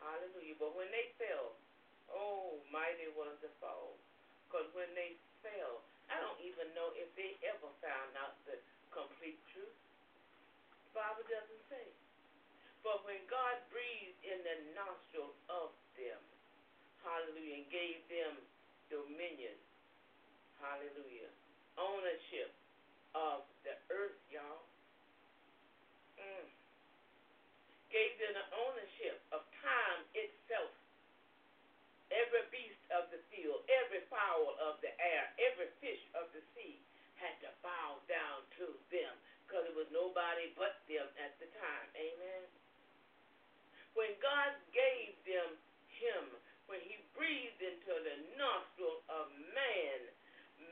Hallelujah. 0.00 0.56
But 0.56 0.72
when 0.72 0.88
they 0.88 1.12
fell, 1.20 1.60
oh, 2.08 2.56
mighty 2.72 3.12
was 3.12 3.36
the 3.44 3.52
fall. 3.60 4.00
Because 4.48 4.64
when 4.72 4.88
they 4.96 5.20
fell, 5.44 5.84
I 6.08 6.16
don't 6.24 6.40
even 6.40 6.72
know 6.72 6.88
if 6.96 7.12
they 7.20 7.36
ever 7.44 7.68
found 7.84 8.16
out 8.16 8.40
the 8.48 8.56
complete 8.88 9.36
truth. 9.52 9.76
The 10.88 11.04
Bible 11.04 11.28
doesn't 11.28 11.64
say. 11.68 11.84
But 12.80 13.04
when 13.04 13.20
God 13.28 13.60
breathed 13.68 14.16
in 14.24 14.40
the 14.40 14.72
nostrils 14.72 15.36
of 15.52 15.76
them, 16.00 16.16
hallelujah, 17.04 17.60
and 17.60 17.68
gave 17.68 18.00
them 18.08 18.40
dominion, 18.88 19.52
hallelujah, 20.64 21.28
ownership 21.76 22.56
of 23.12 23.44
the 23.68 23.76
earth, 23.92 24.16
y'all. 24.32 24.64
Mm. 26.16 26.48
Gave 27.92 28.16
them 28.16 28.32
the 28.32 28.46
ownership 28.56 29.20
of 29.36 29.44
time 29.60 30.00
itself. 30.16 30.72
Every 32.08 32.48
beast 32.48 32.80
of 32.88 33.12
the 33.12 33.20
field, 33.28 33.60
every 33.84 34.00
fowl 34.08 34.56
of 34.64 34.80
the 34.80 34.88
air, 34.96 35.28
every 35.36 35.68
fish 35.84 36.00
of 36.16 36.32
the 36.32 36.40
sea 36.56 36.80
had 37.20 37.36
to 37.44 37.52
bow 37.60 38.00
down 38.08 38.40
to 38.56 38.72
them 38.88 39.12
because 39.44 39.68
it 39.68 39.76
was 39.76 39.88
nobody 39.92 40.48
but 40.56 40.80
them 40.88 41.04
at 41.20 41.36
the 41.36 41.48
time. 41.60 41.88
Amen. 41.92 42.44
When 43.92 44.12
God 44.24 44.56
gave 44.72 45.12
them 45.28 45.52
him, 45.92 46.24
when 46.68 46.80
he 46.80 46.96
breathed 47.12 47.60
into 47.60 47.92
the 47.92 48.16
nostril 48.40 49.04
of 49.12 49.28
man, 49.52 50.00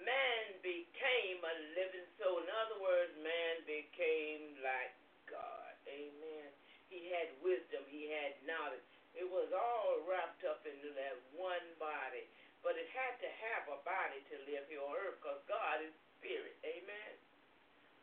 man 0.06 0.44
became 0.62 1.42
a 1.42 1.54
living 1.74 2.08
soul. 2.16 2.38
In 2.40 2.48
other 2.48 2.78
words, 2.78 3.12
man 3.20 3.66
became 3.66 4.54
like 4.62 4.94
God. 5.26 5.74
Amen. 5.90 6.48
He 6.86 7.10
had 7.10 7.34
wisdom, 7.42 7.82
he 7.90 8.06
had 8.08 8.38
knowledge. 8.46 8.82
It 9.18 9.26
was 9.26 9.50
all 9.50 10.06
wrapped 10.06 10.46
up 10.46 10.62
into 10.62 10.94
that 10.94 11.18
one 11.34 11.66
body. 11.82 12.24
But 12.62 12.78
it 12.78 12.86
had 12.94 13.18
to 13.22 13.30
have 13.50 13.64
a 13.70 13.78
body 13.82 14.22
to 14.30 14.36
live 14.46 14.66
here 14.70 14.82
on 14.82 14.94
earth 14.94 15.18
because 15.22 15.42
God 15.50 15.82
is 15.82 15.94
spirit. 16.18 16.54
Amen. 16.62 17.14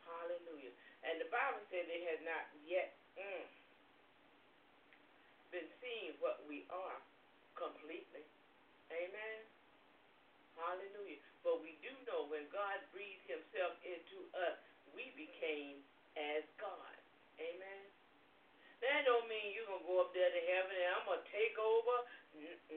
Hallelujah. 0.03 0.71
And 1.03 1.19
the 1.19 1.27
Bible 1.31 1.63
said 1.67 1.87
they 1.87 2.03
had 2.07 2.23
not 2.23 2.47
yet 2.63 2.95
mm, 3.19 3.45
been 5.51 5.67
seeing 5.83 6.15
what 6.23 6.43
we 6.47 6.63
are 6.71 6.99
completely. 7.59 8.23
Amen. 8.91 9.52
Hallelujah. 10.63 11.19
But 11.43 11.59
we 11.59 11.75
do 11.83 11.91
know 12.07 12.31
when 12.31 12.47
God 12.47 12.79
breathed 12.95 13.27
himself 13.27 13.75
into 13.83 14.23
us, 14.31 14.55
we 14.95 15.11
became 15.19 15.83
as 16.15 16.47
God. 16.55 16.95
Amen. 17.35 17.83
That 18.79 19.03
don't 19.03 19.27
mean 19.27 19.51
you're 19.51 19.67
going 19.67 19.83
to 19.83 19.89
go 19.91 19.99
up 19.99 20.15
there 20.15 20.31
to 20.31 20.43
heaven 20.55 20.71
and 20.71 20.89
I'm 20.95 21.03
going 21.07 21.19
to 21.19 21.31
take 21.35 21.55
over. 21.59 21.95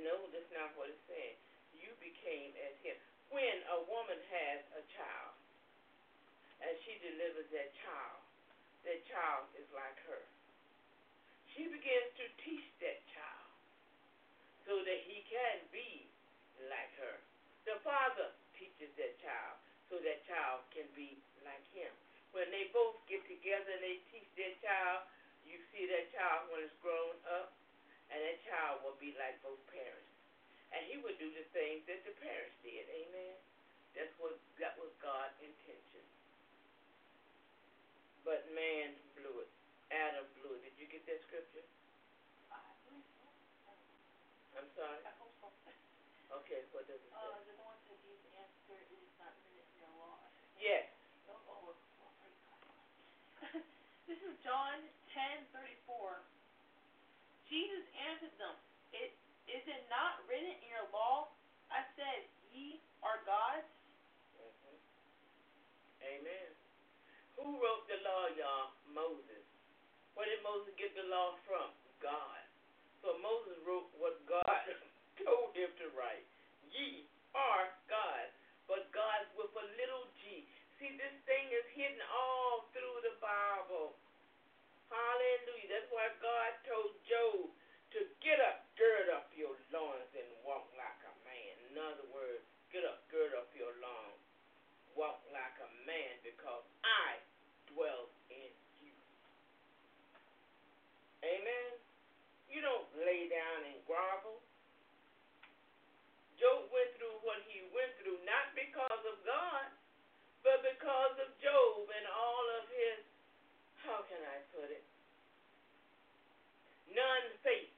No, 0.03 0.19
that's 0.35 0.51
not 0.51 0.75
what 0.75 0.91
it's 0.91 1.07
saying. 1.07 1.39
You 1.79 1.95
became 2.03 2.55
as 2.67 2.75
him. 2.83 2.99
When 3.31 3.63
a 3.71 3.87
woman 3.87 4.19
has 4.19 4.61
a 4.75 4.83
child 4.95 5.35
and 6.63 6.75
she 6.83 6.99
delivers 7.03 7.47
that 7.55 7.71
child, 7.87 8.23
that 8.87 9.03
child 9.07 9.47
is 9.59 9.67
like 9.75 9.99
her. 10.11 10.23
She 11.55 11.71
begins 11.71 12.11
to 12.19 12.27
teach 12.43 12.67
that 12.83 13.03
child 13.15 13.51
so 14.67 14.83
that 14.83 15.01
he 15.07 15.23
can 15.27 15.59
be 15.71 16.07
like 16.71 16.95
her. 17.03 17.19
The 17.67 17.83
father 17.83 18.31
teaches 18.55 18.95
that 18.95 19.19
child 19.19 19.59
so 19.91 19.99
that 19.99 20.23
child 20.31 20.63
can 20.71 20.87
be 20.95 21.19
like 21.43 21.67
him. 21.75 21.91
When 22.31 22.47
they 22.55 22.71
both 22.71 23.03
get 23.11 23.27
together 23.27 23.67
and 23.75 23.83
they 23.83 23.99
teach 24.15 24.31
their 24.39 24.55
child, 24.63 25.03
you 25.43 25.59
see 25.75 25.91
that 25.91 26.15
child 26.15 26.47
when 26.55 26.63
it's 26.63 26.79
grown 26.79 27.19
up, 27.27 27.51
and 28.11 28.23
that 28.23 28.39
child 28.47 28.87
will 28.87 28.95
be 29.03 29.19
like 29.19 29.35
both 29.43 29.59
parents. 29.67 30.15
And 30.71 30.87
he 30.87 31.03
would 31.03 31.19
do 31.19 31.27
the 31.35 31.47
things 31.51 31.83
that 31.91 32.07
the 32.07 32.15
parents 32.23 32.55
did. 32.63 32.87
Amen. 32.87 33.35
That's 33.99 34.15
what 34.23 34.39
that 34.63 34.79
was 34.79 34.95
God's 35.03 35.35
intention. 35.43 36.05
But 38.23 38.47
man 38.55 38.95
blew 39.19 39.43
it. 39.43 39.51
Adam 39.91 40.27
blew 40.39 40.55
it. 40.55 40.63
Did 40.71 40.75
you 40.79 40.87
get 40.87 41.03
that 41.11 41.19
scripture? 41.27 41.67
I'm 44.55 44.71
sorry. 44.79 45.16
Okay, 46.37 46.61
what 46.71 46.85
does 46.85 47.01
it 47.01 47.09
say? 47.09 47.17
Uh, 47.17 47.41
the 47.49 47.57
one 47.57 47.81
that 47.89 47.97
answered, 48.37 48.85
it 48.93 49.01
is 49.01 49.15
not 49.17 49.33
written 49.41 49.73
in 49.81 49.89
law. 49.97 50.21
Yes. 50.61 50.85
Oh, 51.25 51.41
oh, 51.49 51.73
oh, 51.73 52.13
this 54.07 54.21
is 54.21 54.37
John 54.45 54.77
ten 55.13 55.47
thirty 55.51 55.77
four. 55.89 56.21
Jesus 57.49 57.83
answered 57.95 58.37
them, 58.37 58.55
It 58.93 59.17
is 59.49 59.65
it 59.65 59.89
not 59.89 60.21
written 60.29 60.53
in 60.61 60.69
your 60.69 60.85
law? 60.93 61.27
I 61.71 61.83
said, 61.97 62.29
Ye 62.53 62.81
are 63.03 63.19
gods. 63.25 63.67
hmm 64.37 64.77
Amen. 66.05 66.51
Who 67.37 67.57
wrote 67.61 67.87
the 67.89 67.97
law, 68.05 68.29
y'all? 68.29 68.71
Moses. 68.85 69.45
Where 70.15 70.27
did 70.27 70.41
Moses 70.43 70.73
get 70.77 70.93
the 70.95 71.03
law 71.05 71.33
from? 71.45 71.73
God. 72.01 72.45
So 73.01 73.17
Moses 73.21 73.57
wrote 73.65 73.89
what 73.97 74.25
God 74.27 74.45
told 75.23 75.57
him 75.57 75.73
to 75.81 75.87
write. 75.97 76.27
Ye 76.73 77.09
are 77.33 77.73
gods, 77.89 78.37
but 78.69 78.91
gods 78.93 79.29
with 79.37 79.53
a 79.57 79.67
little 79.81 80.09
g. 80.21 80.45
See, 80.77 80.93
this 81.01 81.17
thing 81.25 81.49
is 81.53 81.65
hidden 81.73 82.01
all 82.13 82.69
through 82.77 82.99
the 83.01 83.17
Bible. 83.21 83.97
Hallelujah. 84.93 85.69
That's 85.73 85.91
why 85.91 86.13
God 86.21 86.51
told 86.69 86.93
Job 87.09 87.49
to 87.97 88.01
get 88.21 88.39
up, 88.45 88.69
gird 88.77 89.09
up 89.15 89.33
your 89.33 89.57
loins, 89.73 90.13
and 90.13 90.29
walk 90.45 90.69
like 90.77 91.01
a 91.09 91.15
man. 91.25 91.55
In 91.73 91.75
other 91.81 92.07
words, 92.13 92.45
get 92.69 92.85
up, 92.85 93.03
gird 93.09 93.33
up 93.33 93.49
your 93.57 93.73
loins, 93.81 94.25
walk 94.93 95.25
like 95.33 95.57
a 95.65 95.71
man, 95.89 96.15
because 96.21 96.65
I 96.85 97.19
dwell 97.73 98.13
in 98.29 98.53
you. 98.85 98.95
Amen. 101.25 101.71
You 102.53 102.61
don't 102.63 102.89
lay 103.01 103.27
down 103.33 103.61
and 103.65 103.81
grovel. 103.89 104.46
Job 106.37 106.69
went 106.69 106.93
through 107.01 107.17
what 107.25 107.41
he 107.49 107.65
went 107.73 107.93
through, 108.01 108.21
not 108.29 108.53
because 108.53 109.03
of 109.09 109.17
God, 109.25 109.69
but 110.45 110.61
because 110.63 111.15
of 111.21 111.29
Job 111.41 111.89
and 111.89 112.07
all 112.13 112.47
of 112.61 112.65
his, 112.71 113.01
how 113.83 114.05
can 114.05 114.21
I 114.21 114.39
put 114.53 114.69
it, 114.69 114.85
non 116.93 117.23
faith. 117.41 117.73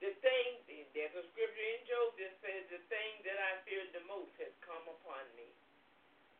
The 0.00 0.16
thing, 0.24 0.48
there's 0.96 1.12
a 1.12 1.24
scripture 1.28 1.68
in 1.76 1.84
Job 1.84 2.16
that 2.16 2.32
says, 2.40 2.64
the 2.72 2.80
thing 2.88 3.12
that 3.28 3.36
I 3.36 3.60
feared 3.68 3.92
the 3.92 4.00
most 4.08 4.32
has 4.40 4.48
come 4.64 4.80
upon 4.88 5.20
me. 5.36 5.44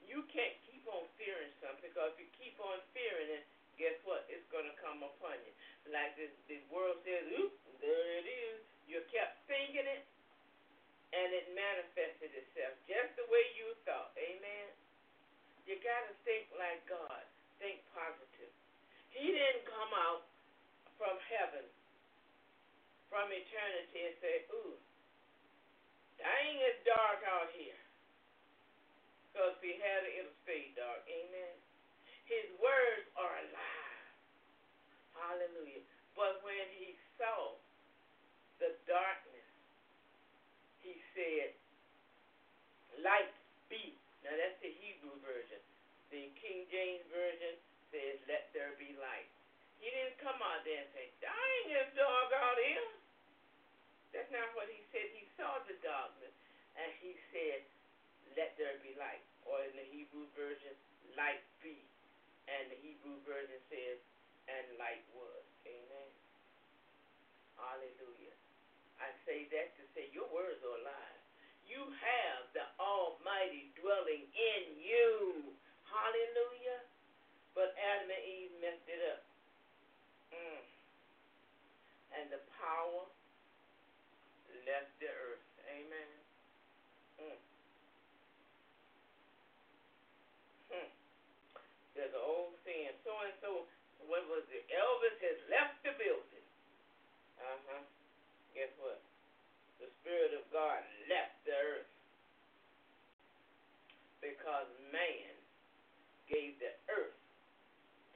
You 0.08 0.24
can't 0.32 0.56
keep 0.64 0.80
on 0.88 1.04
fearing 1.20 1.52
something 1.60 1.92
because 1.92 2.16
if 2.16 2.24
you 2.24 2.28
keep 2.40 2.56
on 2.56 2.80
fearing 2.96 3.28
it, 3.36 3.44
guess 3.76 4.00
what? 4.08 4.24
It's 4.32 4.48
going 4.48 4.64
to 4.64 4.76
come 4.80 5.04
upon 5.04 5.36
you. 5.44 5.52
Like 5.92 6.16
this, 6.16 6.32
this 6.48 6.64
world 6.72 7.04
says, 7.04 7.28
oop, 7.36 7.52
there 7.84 8.24
it 8.24 8.26
is. 8.28 8.64
You 8.88 9.04
kept 9.12 9.44
thinking 9.44 9.84
it, 9.84 10.08
and 11.10 11.28
it 11.34 11.50
manifested 11.54 12.30
itself 12.30 12.74
just 12.86 13.10
the 13.18 13.26
way 13.30 13.42
you 13.58 13.74
thought. 13.82 14.14
Amen. 14.14 14.68
You 15.66 15.78
got 15.82 16.06
to 16.10 16.14
think 16.26 16.50
like 16.58 16.82
God, 16.86 17.22
think 17.58 17.82
positive. 17.94 18.52
He 19.10 19.30
didn't 19.34 19.66
come 19.66 19.90
out 19.94 20.26
from 20.98 21.18
heaven, 21.26 21.66
from 23.10 23.26
eternity, 23.30 24.00
and 24.06 24.16
say, 24.22 24.34
Ooh, 24.54 24.74
dang, 26.18 26.54
it's 26.62 26.82
dark 26.86 27.22
out 27.26 27.50
here. 27.54 27.78
Because 29.30 29.54
if 29.58 29.62
he 29.62 29.78
had 29.78 30.02
it, 30.10 30.12
it'll 30.18 30.38
stay 30.42 30.74
dark. 30.74 31.06
Amen. 31.06 31.54
His 32.26 32.46
words 32.58 33.06
are 33.14 33.34
alive. 33.46 34.06
Hallelujah. 35.14 35.86
But 36.18 36.42
when 36.42 36.66
he 36.74 36.98
saw 37.14 37.54
the 38.58 38.74
darkness, 38.90 39.29
said, 41.20 41.52
light 43.04 43.28
be. 43.68 43.92
Now 44.24 44.32
that's 44.40 44.56
the 44.64 44.72
Hebrew 44.72 45.20
version. 45.20 45.60
The 46.08 46.32
King 46.40 46.64
James 46.72 47.04
Version 47.12 47.60
says, 47.92 48.16
let 48.24 48.48
there 48.56 48.72
be 48.80 48.96
light. 48.96 49.28
He 49.84 49.92
didn't 49.92 50.16
come 50.24 50.40
out 50.40 50.64
there 50.64 50.80
and 50.80 50.90
say, 50.96 51.12
dang, 51.20 51.64
it's 51.76 51.92
dark 51.92 52.32
out 52.32 52.56
here. 52.56 52.88
That's 54.16 54.32
not 54.32 54.48
what 54.56 54.66
he 54.72 54.80
said. 54.90 55.06
He 55.14 55.28
saw 55.38 55.62
the 55.70 55.76
darkness, 55.84 56.34
and 56.74 56.90
he 56.98 57.14
said, 57.30 57.62
let 58.34 58.58
there 58.58 58.74
be 58.82 58.96
light. 58.98 59.22
Or 59.46 59.62
in 59.62 59.72
the 59.78 59.86
Hebrew 59.86 60.26
version, 60.34 60.74
light 61.14 61.44
be. 61.62 61.78
And 62.50 62.74
the 62.74 62.78
Hebrew 62.82 63.22
version 63.22 63.60
says, 63.70 64.02
and 64.50 64.66
light 64.82 65.06
was. 65.14 65.46
Amen. 65.62 66.10
Hallelujah. 67.54 68.34
I 68.98 69.14
say 69.24 69.46
that 69.54 69.78
to 69.78 69.82
say 69.94 70.10
your 70.12 70.26
words 70.34 70.58
are 70.66 70.76
alive. 70.82 71.09
You 71.70 71.86
have 71.86 72.50
the 72.50 72.66
Almighty 72.82 73.70
dwelling 73.78 74.26
in 74.34 74.62
you. 74.82 75.54
Hallelujah. 75.86 76.82
But 77.54 77.78
Adam 77.78 78.10
and 78.10 78.24
Eve 78.26 78.54
messed 78.58 78.90
it 78.90 78.98
up. 79.06 79.22
Mm. 80.34 80.62
And 82.18 82.26
the 82.34 82.42
power 82.58 83.06
left 84.66 84.90
the 84.98 85.10
earth. 85.10 85.46
Amen. 85.70 86.10
Mm. 87.22 87.38
Hmm. 90.74 90.90
There's 91.94 92.14
an 92.14 92.22
old 92.22 92.54
saying, 92.66 92.98
so 93.06 93.14
and 93.22 93.34
so, 93.42 93.50
what 94.06 94.26
was 94.26 94.46
it? 94.50 94.66
Elvis 94.70 95.18
has 95.22 95.38
left 95.50 95.78
the 95.86 95.94
building. 95.98 96.46
Uh 97.38 97.58
huh. 97.70 97.82
Guess 98.54 98.74
what? 98.78 98.99
Spirit 100.10 100.34
of 100.34 100.42
God 100.50 100.82
left 101.06 101.38
the 101.46 101.54
earth 101.54 101.86
because 104.18 104.66
man 104.90 105.30
gave 106.26 106.58
the 106.58 106.74
earth 106.90 107.14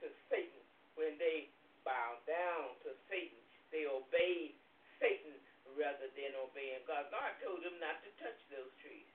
to 0.02 0.10
Satan. 0.26 0.58
When 0.98 1.14
they 1.22 1.54
bowed 1.86 2.18
down 2.26 2.74
to 2.82 2.98
Satan, 3.06 3.38
they 3.70 3.86
obeyed 3.86 4.58
Satan 4.98 5.38
rather 5.78 6.10
than 6.18 6.34
obeying 6.34 6.82
God. 6.82 7.14
God 7.14 7.30
told 7.38 7.62
them 7.62 7.78
not 7.78 8.02
to 8.02 8.10
touch 8.18 8.42
those 8.50 8.74
trees. 8.82 9.06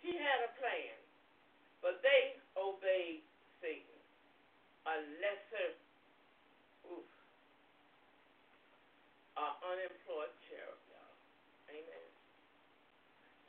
He 0.00 0.16
had 0.16 0.40
a 0.40 0.56
plan, 0.56 0.96
but 1.84 2.00
they 2.00 2.40
obeyed 2.56 3.20
Satan. 3.60 4.00
A 4.88 5.04
lesser, 5.20 5.76
oof, 6.88 7.12
a 9.36 9.46
unemployed 9.68 10.32
cherub. 10.48 10.83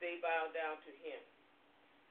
They 0.04 0.20
bowed 0.20 0.52
down 0.52 0.80
to 0.84 0.92
him. 1.04 1.22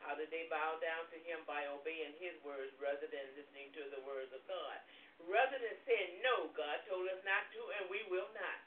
How 0.04 0.12
did 0.12 0.28
they 0.28 0.44
bow 0.52 0.76
down 0.84 1.08
to 1.12 1.18
him? 1.24 1.40
By 1.48 1.64
obeying 1.68 2.12
his 2.20 2.36
words 2.44 2.72
rather 2.76 3.08
than 3.08 3.24
listening 3.36 3.72
to 3.76 3.88
the 3.92 4.04
words 4.04 4.32
of 4.36 4.44
God. 4.44 4.78
Rather 5.24 5.56
than 5.56 5.76
saying, 5.88 6.20
No, 6.20 6.52
God 6.52 6.84
told 6.84 7.08
us 7.08 7.20
not 7.24 7.48
to, 7.56 7.60
and 7.80 7.88
we 7.88 8.04
will 8.12 8.28
not. 8.36 8.60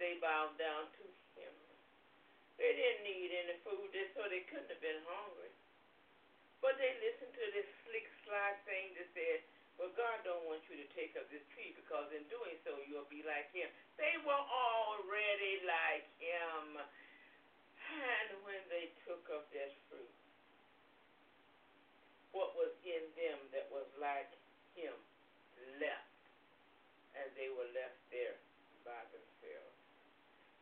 They 0.00 0.16
bowed 0.18 0.56
down 0.56 0.88
to 1.00 1.04
him. 1.36 1.52
They 2.56 2.72
didn't 2.72 3.04
need 3.04 3.30
any 3.34 3.56
food, 3.66 3.92
so 4.16 4.24
they 4.30 4.46
couldn't 4.48 4.70
have 4.70 4.80
been 4.80 5.02
hungry. 5.04 5.52
But 6.64 6.80
they 6.80 6.96
listened 7.04 7.36
to 7.36 7.46
this 7.52 7.68
slick 7.84 8.08
slide 8.24 8.56
thing 8.64 8.96
that 8.96 9.12
said, 9.12 9.44
Well, 9.76 9.92
God 9.92 10.24
don't 10.24 10.48
want 10.48 10.64
you 10.72 10.80
to 10.80 10.88
take 10.96 11.12
up 11.12 11.28
this 11.28 11.44
tree 11.52 11.76
because 11.76 12.08
in 12.16 12.24
doing 12.32 12.56
so 12.64 12.72
you'll 12.88 13.10
be 13.12 13.20
like 13.20 13.52
him. 13.52 13.68
They 14.00 14.16
were 14.24 14.44
already 14.48 15.60
like 15.68 16.08
him. 16.16 16.80
And 17.94 18.42
when 18.42 18.62
they 18.68 18.90
took 19.06 19.22
up 19.30 19.46
that 19.54 19.70
fruit, 19.86 20.14
what 22.34 22.50
was 22.58 22.74
in 22.82 23.04
them 23.14 23.38
that 23.54 23.70
was 23.70 23.86
like 24.02 24.26
him 24.74 24.94
left. 25.78 26.10
And 27.14 27.30
they 27.38 27.46
were 27.54 27.70
left 27.70 27.98
there 28.10 28.34
by 28.82 28.98
themselves. 29.14 29.78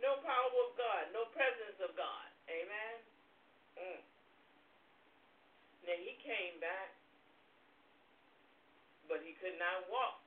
No 0.04 0.20
power 0.20 0.52
of 0.68 0.76
God, 0.76 1.08
no 1.16 1.24
presence 1.32 1.80
of 1.80 1.96
God. 1.96 2.28
Amen. 2.52 2.96
Mm. 3.80 4.02
Now 5.88 5.96
he 5.96 6.12
came 6.20 6.60
back, 6.60 6.92
but 9.08 9.24
he 9.24 9.32
could 9.40 9.56
not 9.56 9.88
walk 9.88 10.20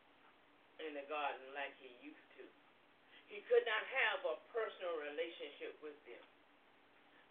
in 0.81 0.97
the 0.97 1.05
garden 1.05 1.45
like 1.53 1.77
he 1.77 1.93
used 2.01 2.27
to. 2.41 2.45
He 3.29 3.45
could 3.45 3.63
not 3.69 3.83
have 3.85 4.19
a 4.25 4.35
personal 4.49 4.97
relationship 4.99 5.77
with 5.85 5.95
them. 6.09 6.23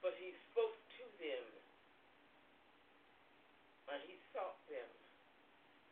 But 0.04 0.20
he 0.20 0.36
spoke 0.52 0.76
to 1.00 1.04
them 1.16 1.44
and 3.88 4.04
he 4.04 4.20
sought 4.36 4.60
them. 4.68 4.84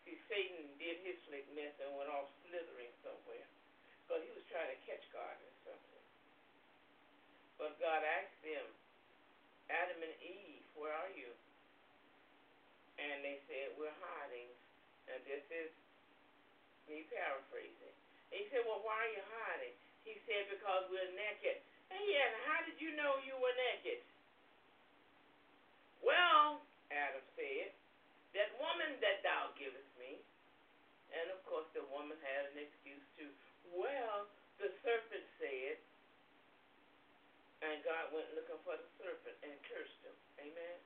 See, 0.04 0.20
Satan 0.28 0.68
did 0.76 1.00
his 1.00 1.16
slick 1.24 1.48
mess 1.56 1.72
and 1.80 1.96
went 1.96 2.12
off 2.12 2.28
slithering 2.44 2.92
somewhere. 3.00 3.48
Because 4.04 4.20
he 4.20 4.32
was 4.36 4.44
trying 4.52 4.68
to 4.68 4.76
catch 4.84 5.00
God 5.16 5.32
in 5.40 5.52
something. 5.64 6.04
But 7.56 7.80
God 7.80 8.04
asked 8.04 8.36
them, 8.44 8.66
Adam 9.72 10.04
and 10.04 10.16
Eve, 10.20 10.60
where 10.76 10.92
are 10.92 11.12
you? 11.16 11.32
And 13.00 13.24
they 13.24 13.40
said, 13.48 13.72
We're 13.80 13.96
hiding. 13.96 14.52
And 15.08 15.24
this 15.24 15.40
is 15.48 15.72
me 16.84 17.08
paraphrasing. 17.08 17.96
And 18.28 18.36
he 18.36 18.44
said, 18.52 18.68
Well, 18.68 18.84
why 18.84 19.08
are 19.08 19.12
you 19.16 19.24
hiding? 19.40 19.72
He 20.04 20.20
said, 20.28 20.52
Because 20.52 20.84
we're 20.92 21.16
naked. 21.16 21.64
And 21.92 22.00
he 22.08 22.16
How 22.48 22.64
did 22.64 22.80
you 22.80 22.96
know 22.96 23.20
you 23.20 23.36
were 23.36 23.52
naked? 23.52 24.00
Well, 26.00 26.64
Adam 26.88 27.20
said, 27.36 27.76
that 28.32 28.48
woman 28.56 28.96
that 29.04 29.20
thou 29.20 29.52
givest 29.60 29.92
me. 30.00 30.16
And 31.12 31.28
of 31.28 31.44
course, 31.44 31.68
the 31.76 31.84
woman 31.92 32.16
had 32.24 32.48
an 32.48 32.56
excuse 32.64 33.04
too. 33.20 33.28
Well, 33.76 34.24
the 34.56 34.72
serpent 34.80 35.28
said, 35.36 35.76
and 37.60 37.84
God 37.84 38.08
went 38.16 38.32
looking 38.32 38.58
for 38.64 38.74
the 38.74 38.88
serpent 38.96 39.36
and 39.44 39.52
cursed 39.68 40.00
him. 40.00 40.16
Amen. 40.40 40.78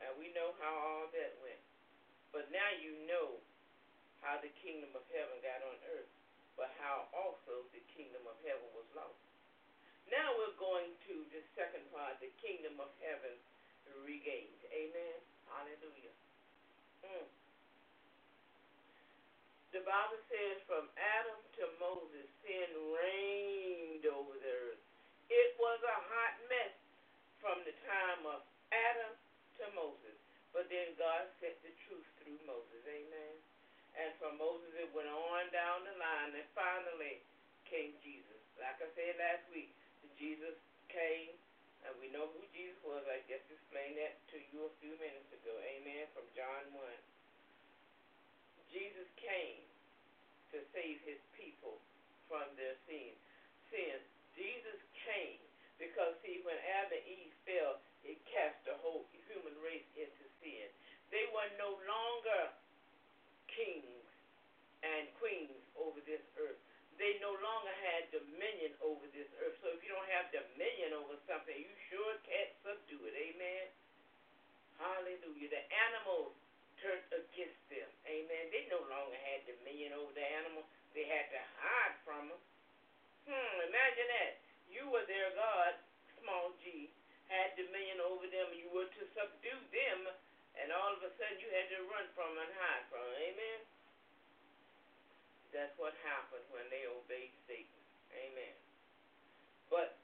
And 0.00 0.16
we 0.16 0.32
know 0.32 0.56
how 0.64 0.72
all 0.72 1.06
that 1.12 1.36
went. 1.44 1.60
But 2.32 2.48
now 2.48 2.72
you 2.80 2.96
know 3.04 3.36
how 4.24 4.40
the 4.40 4.50
kingdom 4.64 4.96
of 4.96 5.04
heaven 5.12 5.36
got 5.44 5.60
on 5.60 5.76
earth, 5.92 6.10
but 6.56 6.72
how 6.80 7.04
also 7.12 7.68
the 7.76 7.84
kingdom 7.92 8.24
of 8.24 8.34
heaven 8.40 8.66
was 8.72 8.88
lost. 8.96 9.29
Now 10.10 10.34
we're 10.34 10.58
going 10.58 10.90
to 11.06 11.14
the 11.30 11.42
second 11.54 11.86
part, 11.94 12.18
the 12.18 12.30
kingdom 12.42 12.82
of 12.82 12.90
heaven 12.98 13.34
regained. 14.02 14.58
Amen. 14.74 15.18
Hallelujah. 15.46 16.14
Mm. 17.06 17.26
The 19.70 19.86
Bible 19.86 20.18
says 20.26 20.58
from 20.66 20.90
Adam 20.98 21.38
to 21.62 21.64
Moses, 21.78 22.26
sin 22.42 22.70
reigned 22.74 24.02
over 24.10 24.34
the 24.34 24.50
earth. 24.50 24.82
It 25.30 25.54
was 25.62 25.78
a 25.86 25.98
hot 26.10 26.34
mess 26.50 26.74
from 27.38 27.62
the 27.62 27.74
time 27.86 28.26
of 28.26 28.42
Adam 28.74 29.14
to 29.62 29.64
Moses. 29.78 30.18
But 30.50 30.66
then 30.66 30.98
God 30.98 31.30
set 31.38 31.54
the 31.62 31.70
truth 31.86 32.06
through 32.18 32.42
Moses. 32.50 32.82
Amen. 32.82 33.34
And 33.94 34.10
from 34.18 34.42
Moses 34.42 34.74
it 34.74 34.90
went 34.90 35.06
on 35.06 35.46
down 35.54 35.86
the 35.86 35.94
line 36.02 36.34
and 36.34 36.46
finally 36.50 37.22
came 37.70 37.94
Jesus. 38.02 38.42
Like 38.58 38.82
I 38.82 38.90
said 38.98 39.14
last 39.22 39.46
week, 39.54 39.70
Jesus 40.20 40.54
came 40.92 41.32
and 41.88 41.96
we 41.96 42.12
know 42.12 42.28
who 42.36 42.44
Jesus 42.52 42.76
was. 42.84 43.00
I 43.08 43.24
just 43.24 43.48
explained 43.48 43.96
that 43.96 44.20
to 44.36 44.38
you 44.52 44.68
a 44.68 44.72
few 44.84 44.92
minutes 45.00 45.32
ago. 45.32 45.56
Amen. 45.80 46.04
From 46.12 46.28
John 46.36 46.68
1. 46.76 46.84
Jesus 48.68 49.08
came 49.16 49.64
to 50.52 50.60
save 50.76 51.00
his 51.08 51.18
people 51.32 51.80
from 52.28 52.44
their 52.60 52.76
sins. 52.84 53.16
Sins. 53.72 54.04
Jesus 54.36 54.78
came 55.08 55.40
because, 55.80 56.12
see, 56.20 56.44
when 56.44 56.60
Adam 56.78 57.00
and 57.00 57.04
Eve 57.08 57.34
fell, 57.48 57.80
it 58.04 58.20
cast 58.28 58.60
the 58.68 58.76
whole 58.84 59.08
human 59.24 59.56
race 59.64 59.88
into 59.96 60.24
sin. 60.44 60.68
They 61.08 61.24
were 61.32 61.48
no 61.56 61.80
longer 61.88 62.52
kings 63.48 64.04
and 64.84 65.08
queens 65.16 65.64
over 65.80 65.98
this 66.04 66.22
earth 66.36 66.60
they 67.00 67.16
no 67.24 67.32
longer 67.32 67.72
had 67.80 68.12
dominion 68.12 68.76
over 68.84 69.08
this 69.16 69.26
earth. 69.40 69.56
So 69.64 69.72
if 69.72 69.80
you 69.80 69.88
don't 69.88 70.06
have 70.12 70.28
dominion 70.28 70.92
over 70.92 71.16
something, 71.24 71.56
you 71.56 71.72
sure 71.88 72.12
can't 72.28 72.52
subdue 72.60 73.00
it. 73.08 73.16
Amen. 73.16 73.66
Hallelujah. 74.76 75.48
The 75.48 75.64
animals 75.90 76.36
turned 76.84 77.04
against 77.08 77.60
them. 77.72 77.88
Amen. 78.04 78.52
They 78.52 78.68
no 78.68 78.84
longer 78.92 79.16
had 79.16 79.48
dominion 79.48 79.96
over 79.96 80.12
the 80.12 80.28
animal. 80.44 80.68
They 80.92 81.08
had 81.08 81.32
to 81.32 81.40
hide 81.56 81.96
from 82.04 82.28
them. 82.28 82.40
Hmm, 83.24 83.56
imagine 83.64 84.08
that. 84.20 84.32
You 84.68 84.84
were 84.92 85.04
their 85.08 85.32
God, 85.34 85.80
small 86.20 86.52
g, 86.60 86.92
had 87.32 87.56
dominion 87.56 88.04
over 88.04 88.28
them. 88.28 88.52
You 88.52 88.68
were 88.76 88.88
to 88.88 89.02
subdue 89.16 89.62
them, 89.72 89.98
and 90.60 90.68
all 90.68 90.94
of 90.94 91.00
a 91.00 91.10
sudden 91.16 91.40
you 91.40 91.48
had 91.48 91.68
to 91.74 91.80
run 91.88 92.06
from 92.12 92.36
them 92.36 92.44
and 92.44 92.52
hide 92.60 92.84
from 92.92 93.02
them. 93.02 93.16
Amen. 93.24 93.58
That's 95.50 95.74
what 95.78 95.94
happened 96.06 96.46
when 96.54 96.66
they 96.70 96.86
obeyed 96.86 97.34
Satan. 97.50 97.80
Amen. 98.14 98.56
But 99.70 99.98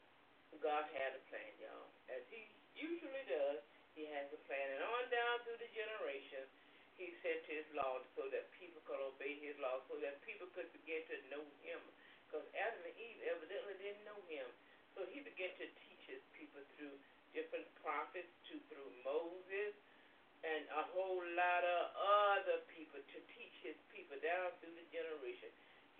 God 0.62 0.86
had 0.94 1.14
a 1.14 1.22
plan, 1.30 1.52
y'all. 1.62 1.90
As 2.10 2.22
He 2.30 2.46
usually 2.74 3.24
does, 3.30 3.62
He 3.94 4.10
has 4.10 4.26
a 4.34 4.40
plan. 4.50 4.66
And 4.74 4.82
on 4.82 5.04
down 5.10 5.42
through 5.46 5.58
the 5.62 5.70
generations, 5.74 6.50
He 6.98 7.14
sent 7.22 7.46
His 7.46 7.66
law 7.78 8.02
so 8.18 8.26
that 8.34 8.50
people 8.58 8.82
could 8.86 8.98
obey 8.98 9.38
His 9.38 9.54
law, 9.62 9.82
so 9.86 9.98
that 10.02 10.18
people 10.26 10.50
could 10.54 10.70
begin 10.74 11.02
to 11.10 11.16
know 11.30 11.44
Him. 11.62 11.78
Because 12.26 12.46
Adam 12.58 12.82
and 12.82 12.96
Eve 12.98 13.20
evidently 13.30 13.74
didn't 13.78 14.02
know 14.02 14.18
Him. 14.26 14.46
So 14.98 15.06
He 15.06 15.22
began 15.22 15.54
to 15.62 15.66
teach 15.66 16.02
His 16.10 16.22
people 16.34 16.62
through 16.74 16.94
different 17.30 17.68
prophets, 17.84 18.30
to, 18.50 18.58
through 18.72 18.90
Moses, 19.04 19.76
and 20.46 20.62
a 20.72 20.82
whole 20.94 21.22
lot 21.36 21.62
of 21.66 21.82
other 22.38 22.58
people 22.72 23.02
to 23.02 23.18
teach 23.34 23.56
His 23.60 23.76
people 23.92 24.16
down 24.22 24.54
through 24.58 24.74
the 24.78 24.88
generation. 24.94 25.50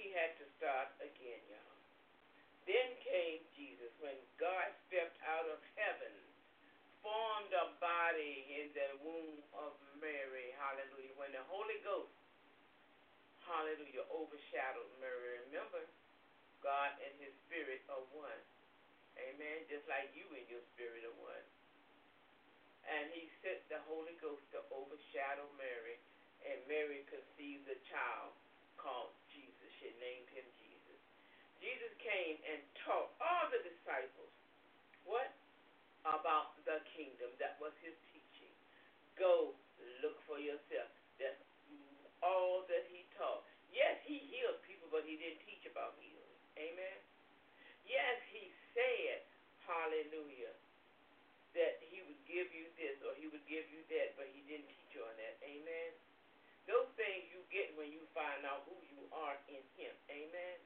He 0.00 0.12
had 0.16 0.32
to 0.40 0.44
start 0.56 0.92
again, 1.02 1.40
y'all. 1.50 1.76
Then 2.66 2.98
came 2.98 3.46
Jesus 3.54 3.94
when 4.02 4.18
God 4.42 4.74
stepped 4.90 5.18
out 5.22 5.46
of 5.46 5.62
heaven, 5.78 6.10
formed 6.98 7.54
a 7.54 7.70
body 7.78 8.42
in 8.58 8.66
the 8.74 8.90
womb 9.06 9.38
of 9.54 9.78
Mary. 10.02 10.50
Hallelujah. 10.58 11.14
When 11.14 11.30
the 11.30 11.46
Holy 11.46 11.78
Ghost, 11.86 12.10
hallelujah, 13.96 14.04
overshadowed 14.12 14.92
Mary. 15.00 15.40
Remember, 15.48 15.80
God 16.60 16.92
and 17.00 17.12
his 17.16 17.32
spirit 17.48 17.80
are 17.88 18.04
one. 18.12 18.42
Amen. 19.16 19.64
Just 19.72 19.88
like 19.88 20.12
you 20.12 20.28
and 20.36 20.44
your 20.52 20.60
spirit 20.76 21.00
are 21.08 21.16
one. 21.16 21.46
And 22.86 23.08
he 23.16 23.32
sent 23.40 23.64
the 23.72 23.80
Holy 23.88 24.14
Ghost 24.20 24.44
to 24.52 24.60
overshadow 24.70 25.48
Mary, 25.56 25.96
and 26.44 26.60
Mary 26.68 27.02
conceived 27.08 27.66
a 27.72 27.78
child 27.88 28.36
called 28.76 29.10
Jesus. 29.32 29.68
She 29.80 29.90
named 29.98 30.28
him 30.30 30.44
Jesus. 30.60 31.00
Jesus 31.58 31.92
came 31.98 32.36
and 32.52 32.60
taught 32.84 33.10
all 33.18 33.48
the 33.48 33.64
disciples 33.64 34.30
what? 35.08 35.30
About 36.06 36.54
the 36.66 36.82
kingdom. 36.94 37.30
That 37.38 37.58
was 37.58 37.74
his 37.82 37.94
teaching. 38.10 38.54
Go 39.18 39.54
look 40.02 40.18
for 40.26 40.38
yourself. 40.38 40.90
That's 41.18 41.38
all 42.22 42.64
that 42.70 42.86
he 42.88 42.95
he 44.06 44.22
healed 44.30 44.62
people, 44.64 44.88
but 44.88 45.04
he 45.04 45.18
didn't 45.18 45.42
teach 45.44 45.66
about 45.68 45.98
healing. 46.00 46.38
Amen. 46.56 46.98
Yes, 47.84 48.18
he 48.32 48.50
said, 48.74 49.22
hallelujah, 49.66 50.54
that 51.54 51.82
he 51.86 52.02
would 52.06 52.22
give 52.26 52.50
you 52.50 52.66
this 52.78 52.98
or 53.06 53.14
he 53.18 53.28
would 53.30 53.44
give 53.46 53.66
you 53.70 53.82
that, 53.94 54.16
but 54.18 54.26
he 54.32 54.42
didn't 54.46 54.66
teach 54.70 54.90
you 54.94 55.02
on 55.04 55.14
that. 55.18 55.34
Amen. 55.42 55.90
Those 56.66 56.90
things 56.98 57.30
you 57.30 57.42
get 57.54 57.70
when 57.78 57.94
you 57.94 58.02
find 58.10 58.42
out 58.42 58.66
who 58.66 58.74
you 58.90 59.06
are 59.14 59.38
in 59.46 59.62
him. 59.78 59.94
Amen. 60.10 60.58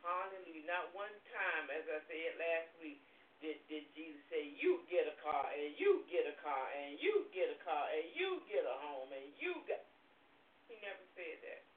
Hallelujah. 0.00 0.64
Not 0.64 0.96
one 0.96 1.12
time, 1.28 1.68
as 1.68 1.84
I 1.84 2.00
said 2.08 2.40
last 2.40 2.72
week, 2.80 3.04
did, 3.44 3.60
did 3.68 3.84
Jesus 3.96 4.20
say, 4.32 4.52
you 4.56 4.84
get 4.88 5.08
a 5.08 5.16
car, 5.20 5.48
and 5.52 5.76
you 5.76 6.04
get 6.08 6.28
a 6.28 6.36
car, 6.40 6.72
and 6.76 6.96
you 7.00 7.28
get 7.32 7.52
a 7.52 7.58
car, 7.64 7.88
and 7.92 8.04
you 8.16 8.40
get 8.48 8.64
a 8.64 8.76
home, 8.84 9.12
and 9.12 9.28
you 9.40 9.60
get. 9.68 9.84
He 10.68 10.76
never 10.80 11.04
said 11.16 11.36
that. 11.44 11.69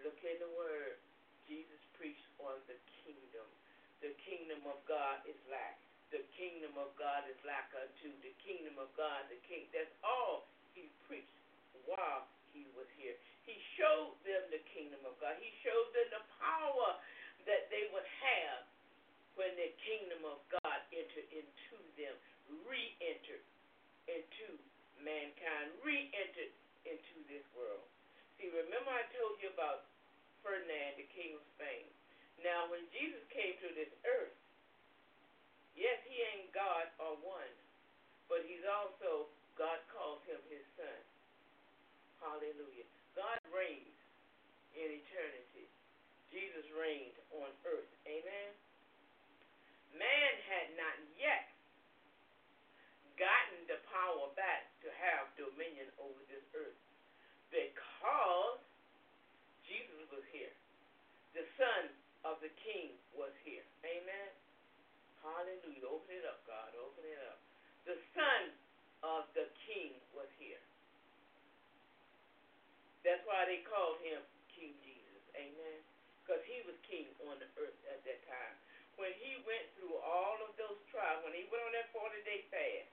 Look 0.00 0.20
in 0.24 0.40
the 0.40 0.48
Word. 0.56 0.96
Jesus 1.44 1.80
preached 1.98 2.24
on 2.40 2.56
the 2.64 2.78
kingdom. 3.04 3.44
The 4.00 4.16
kingdom 4.24 4.64
of 4.64 4.80
God 4.88 5.20
is 5.28 5.36
like. 5.52 5.76
The 6.08 6.24
kingdom 6.34 6.74
of 6.80 6.90
God 6.96 7.28
is 7.28 7.36
like 7.44 7.68
unto 7.76 8.08
the 8.24 8.32
kingdom 8.40 8.80
of 8.80 8.88
God. 8.96 9.28
The 9.28 9.38
king. 9.44 9.68
That's 9.76 9.92
all 10.00 10.48
he 10.72 10.88
preached 11.04 11.36
while 11.84 12.24
he 12.56 12.64
was 12.72 12.88
here. 12.96 13.14
He 13.44 13.60
showed 13.76 14.16
them 14.24 14.42
the 14.48 14.62
kingdom 14.72 15.04
of 15.04 15.20
God. 15.20 15.36
He 15.36 15.52
showed 15.60 15.88
them 15.92 16.08
the 16.16 16.24
power 16.40 16.96
that 17.44 17.68
they 17.68 17.90
would 17.92 18.06
have 18.24 18.64
when 19.36 19.52
the 19.56 19.70
kingdom 19.84 20.24
of 20.26 20.40
God 20.48 20.78
entered 20.96 21.28
into 21.28 21.76
them, 22.00 22.14
re-entered 22.66 23.44
into 24.08 24.48
mankind, 25.04 25.76
re-entered 25.84 26.52
into 26.88 27.16
this 27.28 27.44
world. 27.52 27.84
See, 28.40 28.48
remember 28.56 28.88
I 28.88 29.04
told 29.12 29.36
you 29.44 29.52
about 29.52 29.84
Ferdinand, 30.40 30.96
the 30.96 31.04
king 31.12 31.36
of 31.36 31.44
Spain. 31.60 31.84
Now, 32.40 32.72
when 32.72 32.80
Jesus 32.88 33.20
came 33.28 33.52
to 33.60 33.68
this 33.76 33.92
earth, 34.08 34.32
yes, 35.76 36.00
he 36.08 36.24
ain't 36.24 36.48
God 36.56 36.88
or 36.96 37.20
one, 37.20 37.52
but 38.32 38.40
he's 38.48 38.64
also, 38.64 39.28
God 39.60 39.76
calls 39.92 40.24
him 40.24 40.40
his 40.48 40.64
son. 40.72 41.00
Hallelujah. 42.24 42.88
God 43.12 43.36
reigns 43.52 43.96
in 44.72 44.88
eternity. 44.88 45.68
Jesus 46.32 46.64
reigned 46.72 47.20
on 47.44 47.52
earth. 47.68 47.92
Amen. 48.08 48.50
Man 50.00 50.32
had 50.48 50.80
not 50.80 50.96
yet 51.20 51.44
gotten 53.20 53.68
the 53.68 53.84
power 53.92 54.32
back 54.32 54.72
to 54.80 54.88
have 54.96 55.28
dominion 55.36 55.92
over 56.00 56.24
this 56.32 56.46
earth 56.56 56.80
because 57.52 57.89
Jesus 59.70 60.02
was 60.10 60.24
here. 60.32 60.52
The 61.36 61.44
Son 61.60 61.92
of 62.24 62.40
the 62.40 62.50
King 62.64 62.96
was 63.14 63.30
here. 63.44 63.62
Amen. 63.84 64.30
Hallelujah. 65.20 65.86
Open 65.86 66.10
it 66.16 66.24
up, 66.24 66.40
God. 66.48 66.72
Open 66.80 67.04
it 67.04 67.20
up. 67.28 67.38
The 67.84 67.96
Son 68.16 68.42
of 69.04 69.28
the 69.36 69.46
King 69.68 69.94
was 70.16 70.28
here. 70.40 70.60
That's 73.04 73.24
why 73.24 73.48
they 73.48 73.64
called 73.64 74.00
him 74.04 74.20
King 74.52 74.76
Jesus. 74.84 75.24
Amen. 75.36 75.78
Because 76.24 76.44
he 76.44 76.60
was 76.68 76.76
king 76.84 77.08
on 77.28 77.40
the 77.40 77.48
earth 77.56 77.76
at 77.88 78.00
that 78.04 78.20
time. 78.28 78.54
When 79.00 79.12
he 79.16 79.40
went 79.48 79.64
through 79.76 79.96
all 80.04 80.36
of 80.44 80.52
those 80.60 80.76
trials, 80.92 81.24
when 81.24 81.32
he 81.32 81.48
went 81.48 81.64
on 81.64 81.72
that 81.72 81.88
40 81.96 82.12
day 82.28 82.44
fast, 82.52 82.92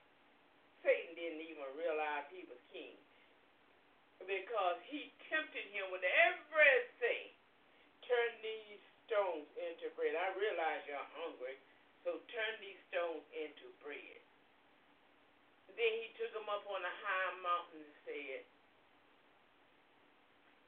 Satan 0.80 1.12
didn't 1.20 1.44
even 1.44 1.68
realize 1.76 2.24
he 2.32 2.48
was 2.48 2.60
king. 2.72 2.96
Because 4.26 4.78
he 4.90 5.14
tempted 5.30 5.68
him 5.72 5.94
with 5.94 6.04
everything. 6.04 7.32
Turn 8.04 8.32
these 8.42 8.82
stones 9.06 9.48
into 9.56 9.92
bread. 9.96 10.16
I 10.16 10.36
realize 10.36 10.84
you're 10.88 11.12
hungry, 11.16 11.56
so 12.04 12.20
turn 12.32 12.54
these 12.60 12.80
stones 12.92 13.24
into 13.36 13.72
bread. 13.84 14.20
Then 15.78 15.94
he 16.02 16.10
took 16.18 16.34
him 16.34 16.50
up 16.50 16.66
on 16.66 16.82
a 16.82 16.94
high 17.06 17.34
mountain 17.46 17.86
and 17.86 17.98
said, 18.02 18.42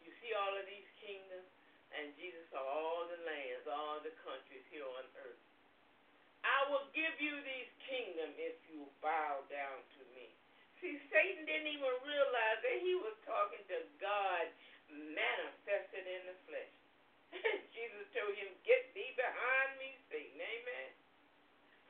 You 0.06 0.14
see 0.22 0.32
all 0.38 0.54
of 0.54 0.66
these 0.70 0.89
kingdoms? 1.02 1.50
And 1.89 2.14
Jesus 2.22 2.45
saw 2.54 2.62
all 2.62 3.10
the 3.10 3.18
lands, 3.26 3.66
all 3.66 3.97
the 4.06 4.14
countries 4.22 4.62
here 4.70 4.86
on 4.86 5.06
earth. 5.26 5.41
I 6.45 6.70
will 6.70 6.86
give 6.93 7.18
you 7.18 7.34
these 7.41 7.72
kingdoms 7.89 8.38
if 8.38 8.56
you 8.70 8.86
bow 9.02 9.41
down 9.50 9.82
to. 9.97 9.99
See, 10.80 10.95
Satan 11.11 11.43
didn't 11.43 11.67
even 11.67 11.95
realize 12.07 12.59
that 12.63 12.77
he 12.80 12.95
was 12.95 13.15
talking 13.27 13.63
to 13.67 13.80
God 13.99 14.47
manifested 14.88 16.07
in 16.07 16.21
the 16.23 16.38
flesh. 16.47 16.75
Jesus 17.75 18.07
told 18.15 18.32
him, 18.36 18.47
Get 18.63 18.88
thee 18.95 19.11
behind 19.19 19.75
me, 19.77 19.99
Satan. 20.07 20.39
Amen. 20.39 20.89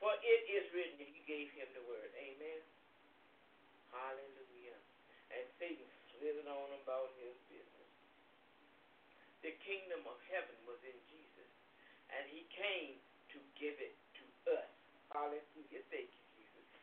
For 0.02 0.10
it 0.26 0.42
is 0.50 0.66
written, 0.74 0.98
he 0.98 1.22
gave 1.28 1.52
him 1.54 1.70
the 1.76 1.84
word. 1.86 2.10
Amen. 2.18 2.60
Hallelujah. 3.94 4.78
And 5.30 5.44
Satan 5.60 5.86
slithered 6.16 6.50
on 6.50 6.68
about 6.82 7.14
his 7.22 7.34
business. 7.46 7.92
The 9.46 9.54
kingdom 9.64 10.04
of 10.10 10.18
heaven 10.28 10.56
was 10.68 10.80
in 10.84 10.98
Jesus, 11.08 11.52
and 12.12 12.26
he 12.28 12.44
came 12.52 12.98
to 13.32 13.38
give 13.56 13.76
it 13.80 13.94
to 14.20 14.24
us. 14.58 14.70
Hallelujah. 15.14 15.82
Thank 15.88 16.10
you. 16.10 16.19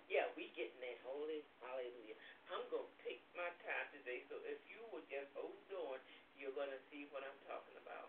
Yeah, 0.08 0.24
we 0.40 0.48
getting 0.56 0.80
that 0.80 1.00
holy. 1.04 1.44
Hallelujah. 1.60 2.16
I'm 2.48 2.64
to 2.88 2.96
take 3.04 3.20
my 3.36 3.52
time 3.60 3.88
today, 3.92 4.24
so 4.32 4.40
if 4.48 4.56
you 4.72 4.80
would 4.96 5.04
just 5.12 5.28
hold 5.36 5.60
on, 5.76 6.00
you're 6.40 6.56
to 6.72 6.82
see 6.88 7.12
what 7.12 7.28
I'm 7.28 7.40
talking 7.44 7.76
about. 7.76 8.08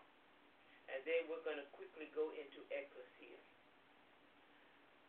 And 0.87 1.03
then 1.03 1.27
we're 1.27 1.43
to 1.59 1.67
quickly 1.75 2.07
go 2.15 2.31
into 2.39 2.63
Ekklesia. 2.71 3.35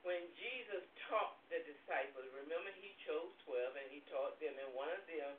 When 0.02 0.18
Jesus 0.34 0.82
taught 1.06 1.38
the 1.46 1.62
disciples, 1.62 2.26
remember 2.34 2.74
he 2.82 2.90
chose 3.06 3.30
12 3.46 3.78
and 3.78 3.88
he 3.94 4.02
taught 4.10 4.34
them, 4.42 4.58
and 4.58 4.74
one 4.74 4.90
of 4.90 5.04
them 5.06 5.38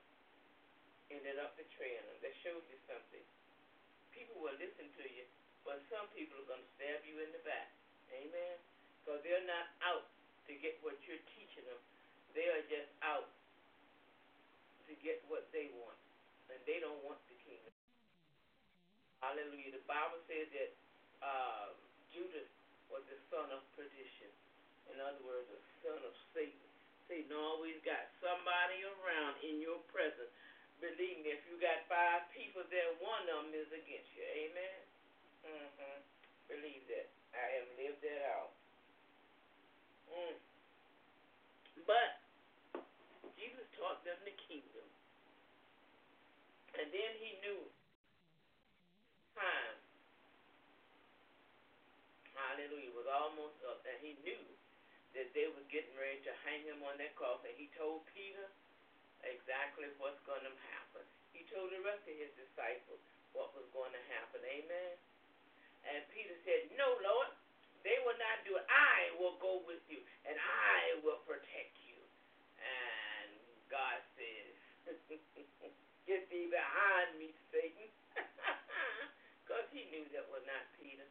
ended 1.12 1.36
up 1.36 1.60
betraying 1.60 2.06
them. 2.08 2.18
That 2.24 2.32
shows 2.48 2.64
you 2.72 2.80
something. 2.88 3.26
People 4.16 4.40
will 4.40 4.56
listen 4.56 4.88
to 4.88 5.06
you, 5.12 5.28
but 5.68 5.84
some 5.92 6.08
people 6.16 6.40
are 6.48 6.48
to 6.64 6.70
stab 6.80 7.04
you 7.04 7.20
in 7.20 7.30
the 7.36 7.44
back. 7.44 7.76
Amen? 8.16 8.56
Because 9.04 9.20
they're 9.26 9.50
not 9.50 9.68
out 9.84 10.08
to 10.52 10.60
get 10.60 10.76
what 10.84 11.00
you're 11.08 11.24
teaching 11.40 11.64
them. 11.64 11.80
They 12.36 12.52
are 12.52 12.64
just 12.68 12.92
out 13.00 13.32
to 14.92 14.94
get 15.00 15.24
what 15.32 15.48
they 15.56 15.72
want. 15.80 15.96
And 16.52 16.60
they 16.68 16.84
don't 16.84 17.00
want 17.08 17.24
the 17.32 17.38
kingdom. 17.48 17.72
Hallelujah. 19.24 19.72
The 19.80 19.86
Bible 19.88 20.20
says 20.28 20.52
that 20.52 20.72
uh, 21.24 21.72
Judas 22.12 22.52
was 22.92 23.00
the 23.08 23.16
son 23.32 23.48
of 23.56 23.64
perdition. 23.80 24.28
In 24.92 25.00
other 25.00 25.24
words, 25.24 25.48
the 25.48 25.64
son 25.88 26.04
of 26.04 26.12
Satan. 26.36 26.68
Satan 27.08 27.32
always 27.32 27.80
got 27.88 28.12
somebody 28.20 28.84
around 28.84 29.40
in 29.40 29.64
your 29.64 29.80
presence. 29.96 30.32
Believe 30.84 31.24
me, 31.24 31.32
if 31.32 31.44
you 31.48 31.56
got 31.64 31.88
five 31.88 32.28
people 32.36 32.68
there, 32.68 32.92
one 33.00 33.24
of 33.32 33.48
them 33.48 33.56
is 33.56 33.72
against 33.72 34.12
you. 34.12 34.28
Amen? 34.28 34.80
Mm-hmm. 35.48 36.00
Believe 36.52 36.84
that. 36.92 37.08
I 37.32 37.64
have 37.64 37.70
lived 37.80 38.04
that 38.04 38.22
out. 38.36 38.52
Mm. 40.12 40.36
But 41.88 42.22
Jesus 43.40 43.66
taught 43.80 44.04
them 44.04 44.20
the 44.28 44.36
kingdom. 44.48 44.88
And 46.78 46.88
then 46.92 47.12
he 47.20 47.40
knew 47.44 47.62
time. 49.36 49.78
Hallelujah. 52.36 52.92
Was 52.96 53.08
almost 53.08 53.58
up. 53.68 53.84
And 53.88 54.00
he 54.04 54.16
knew 54.24 54.44
that 55.16 55.32
they 55.36 55.48
were 55.52 55.66
getting 55.68 55.96
ready 56.00 56.24
to 56.24 56.34
hang 56.48 56.64
him 56.64 56.80
on 56.88 56.96
that 57.00 57.16
cross. 57.16 57.44
And 57.44 57.56
he 57.56 57.68
told 57.76 58.08
Peter 58.16 58.48
exactly 59.24 59.92
what's 60.00 60.20
going 60.28 60.44
to 60.44 60.54
happen. 60.72 61.04
He 61.36 61.48
told 61.52 61.72
the 61.72 61.82
rest 61.84 62.04
of 62.08 62.16
his 62.16 62.32
disciples 62.36 63.02
what 63.32 63.52
was 63.56 63.68
going 63.72 63.92
to 63.92 64.04
happen. 64.12 64.44
Amen. 64.44 64.94
And 65.88 66.02
Peter 66.14 66.38
said, 66.46 66.70
No, 66.78 66.94
Lord, 67.02 67.32
they 67.82 67.98
will 68.06 68.18
not 68.18 68.42
do 68.46 68.58
it. 68.58 68.66
I 68.70 69.14
will 69.18 69.38
go 69.42 69.62
with 69.66 69.82
you, 69.90 70.02
and 70.26 70.38
I 70.38 71.02
will 71.02 71.22
protect 71.26 71.74
you. 71.86 71.98
And 72.62 73.30
God 73.70 74.00
says, 74.18 74.54
Get 76.10 76.28
thee 76.34 76.50
behind 76.50 77.18
me, 77.18 77.32
Satan. 77.54 77.88
Because 79.42 79.68
he 79.76 79.84
knew 79.92 80.08
that 80.16 80.24
was 80.32 80.48
not 80.48 80.64
Peter. 80.80 81.04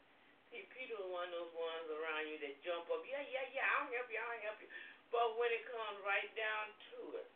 See, 0.48 0.64
Peter 0.72 0.96
was 0.96 1.12
one 1.12 1.28
of 1.28 1.44
those 1.44 1.52
ones 1.52 1.86
around 1.92 2.24
you 2.24 2.40
that 2.40 2.56
jump 2.64 2.88
up, 2.88 3.04
yeah, 3.04 3.20
yeah, 3.28 3.44
yeah, 3.52 3.68
I'll 3.76 3.92
help 3.92 4.08
you, 4.08 4.16
I'll 4.16 4.42
help 4.48 4.56
you. 4.64 4.70
But 5.12 5.36
when 5.36 5.52
it 5.52 5.60
comes 5.68 6.00
right 6.00 6.32
down 6.32 6.72
to 6.72 7.20
it, 7.20 7.28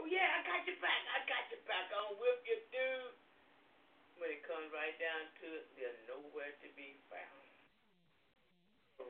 oh 0.00 0.08
yeah, 0.08 0.40
I 0.40 0.48
got 0.48 0.64
your 0.64 0.80
back, 0.80 1.02
I 1.12 1.28
got 1.28 1.44
your 1.52 1.60
back, 1.68 1.92
I'll 1.92 2.16
whip 2.16 2.40
you, 2.48 2.56
dude. 2.72 3.12
When 4.16 4.32
it 4.32 4.40
comes 4.48 4.72
right 4.72 4.96
down 4.96 5.28
to 5.44 5.46
it, 5.60 5.68
they're 5.76 6.00
nowhere 6.08 6.56
to 6.64 6.68
be 6.72 6.96
found. 7.12 7.43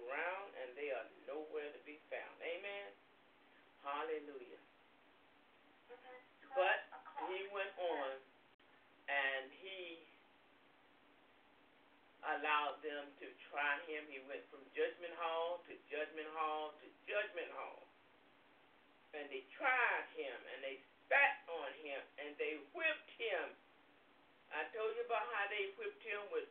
Around 0.04 0.52
and 0.60 0.68
they 0.76 0.92
are 0.92 1.08
nowhere 1.24 1.72
to 1.72 1.80
be 1.88 1.96
found. 2.12 2.36
Amen. 2.44 2.88
Hallelujah. 3.80 4.60
But 6.52 6.84
he 7.32 7.48
went 7.52 7.72
on 7.80 8.12
and 9.08 9.48
he 9.64 10.04
allowed 12.24 12.80
them 12.84 13.08
to 13.20 13.26
try 13.48 13.80
him. 13.88 14.04
He 14.08 14.20
went 14.28 14.44
from 14.52 14.60
judgment 14.72 15.12
hall 15.20 15.64
to 15.68 15.72
judgment 15.88 16.28
hall 16.36 16.76
to 16.80 16.86
judgment 17.08 17.48
hall. 17.56 17.84
And 19.12 19.28
they 19.32 19.44
tried 19.56 20.08
him 20.16 20.36
and 20.52 20.58
they 20.64 20.80
spat 21.04 21.44
on 21.48 21.70
him 21.80 22.00
and 22.20 22.32
they 22.36 22.60
whipped 22.72 23.12
him. 23.16 23.56
I 24.52 24.68
told 24.72 24.94
you 24.96 25.04
about 25.04 25.26
how 25.32 25.44
they 25.50 25.72
whipped 25.76 26.02
him 26.04 26.20
with 26.32 26.48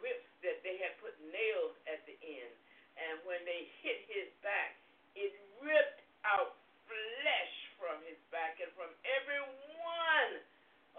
whips 0.00 0.33
that 0.44 0.60
they 0.60 0.76
had 0.78 0.92
put 1.00 1.16
nails 1.32 1.74
at 1.88 2.04
the 2.04 2.14
end. 2.20 2.54
And 2.94 3.18
when 3.26 3.42
they 3.48 3.66
hit 3.82 4.06
his 4.06 4.28
back, 4.44 4.76
it 5.18 5.34
ripped 5.58 6.04
out 6.22 6.54
flesh 6.86 7.54
from 7.80 7.98
his 8.06 8.20
back 8.30 8.60
and 8.60 8.70
from 8.76 8.92
every 9.02 9.42
one 9.80 10.32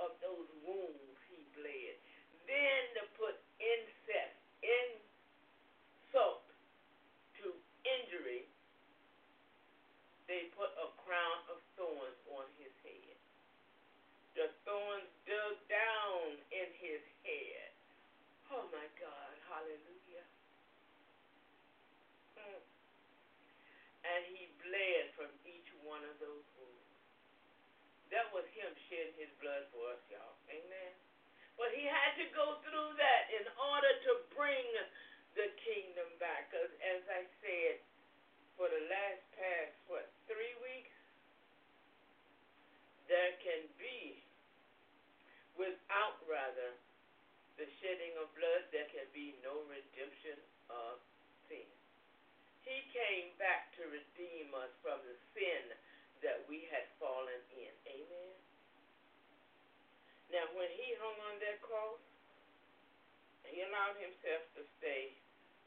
of 0.01 0.11
those 0.19 0.49
wounds 0.65 1.19
he 1.31 1.39
bled. 1.55 1.95
Then 2.49 2.81
to 2.99 3.03
put 3.15 3.37
incest, 3.61 4.35
insult 4.65 6.43
to 7.41 7.53
injury, 7.85 8.49
they 10.27 10.49
put 10.57 10.73
a 10.81 10.89
crown 11.05 11.39
of 11.53 11.61
thorns 11.77 12.19
on 12.33 12.45
his 12.57 12.73
head. 12.81 13.17
The 14.35 14.51
thorns 14.67 15.07
dug 15.23 15.55
down 15.71 16.35
in 16.51 16.67
his 16.81 17.01
head. 17.23 17.71
Oh 18.51 18.65
my 18.69 18.85
God, 19.01 19.33
hallelujah. 19.49 20.25
Mm. 22.37 22.61
And 24.05 24.21
he 24.29 24.45
bled 24.61 25.05
from 25.17 25.31
each 25.49 25.69
one 25.81 26.03
of 26.05 26.13
those 26.21 26.45
wounds. 26.61 26.85
That 28.13 28.29
was 28.29 28.45
him 28.53 28.69
shedding 28.85 29.17
his 29.17 29.33
blood 29.41 29.65
for 29.73 29.81
us, 29.97 30.01
y'all. 30.13 30.37
Amen. 30.49 30.93
But 31.57 31.73
he 31.73 31.87
had 31.87 32.13
to 32.21 32.27
go 32.35 32.61
through 32.61 32.91
that 32.99 33.23
in 33.33 33.45
order 33.57 33.93
to 34.07 34.11
bring 34.35 34.67
the 35.33 35.49
kingdom 35.63 36.09
back. 36.21 36.51
Because 36.51 36.69
as 36.85 37.01
I 37.09 37.23
said, 37.41 37.81
for 38.59 38.69
the 38.69 38.83
last 38.91 39.23
past, 39.35 39.73
what, 39.89 40.05
three 40.29 40.53
weeks, 40.61 40.93
there 43.09 43.33
can 43.41 43.65
be, 43.77 44.21
without 45.57 46.21
rather, 46.29 46.77
the 47.55 47.67
shedding 47.79 48.11
of 48.19 48.27
blood, 48.35 48.67
there 48.75 48.87
can 48.91 49.07
be 49.15 49.35
no 49.39 49.63
redemption 49.71 50.35
of 50.67 50.99
sin. 51.47 51.67
He 52.67 52.83
came 52.91 53.31
back 53.39 53.71
to 53.79 53.87
redeem 53.87 54.51
us 54.57 54.73
from 54.83 54.99
the 55.07 55.15
sin 55.31 55.71
that 56.25 56.43
we 56.49 56.67
had 56.73 56.83
fallen 56.99 57.39
in. 57.55 57.71
Amen. 57.87 58.35
Now, 60.33 60.49
when 60.57 60.67
he 60.73 60.97
hung 60.99 61.15
on 61.31 61.37
that 61.45 61.61
cross, 61.61 62.01
he 63.45 63.61
allowed 63.61 63.95
himself 64.01 64.41
to 64.57 64.65
stay 64.81 65.13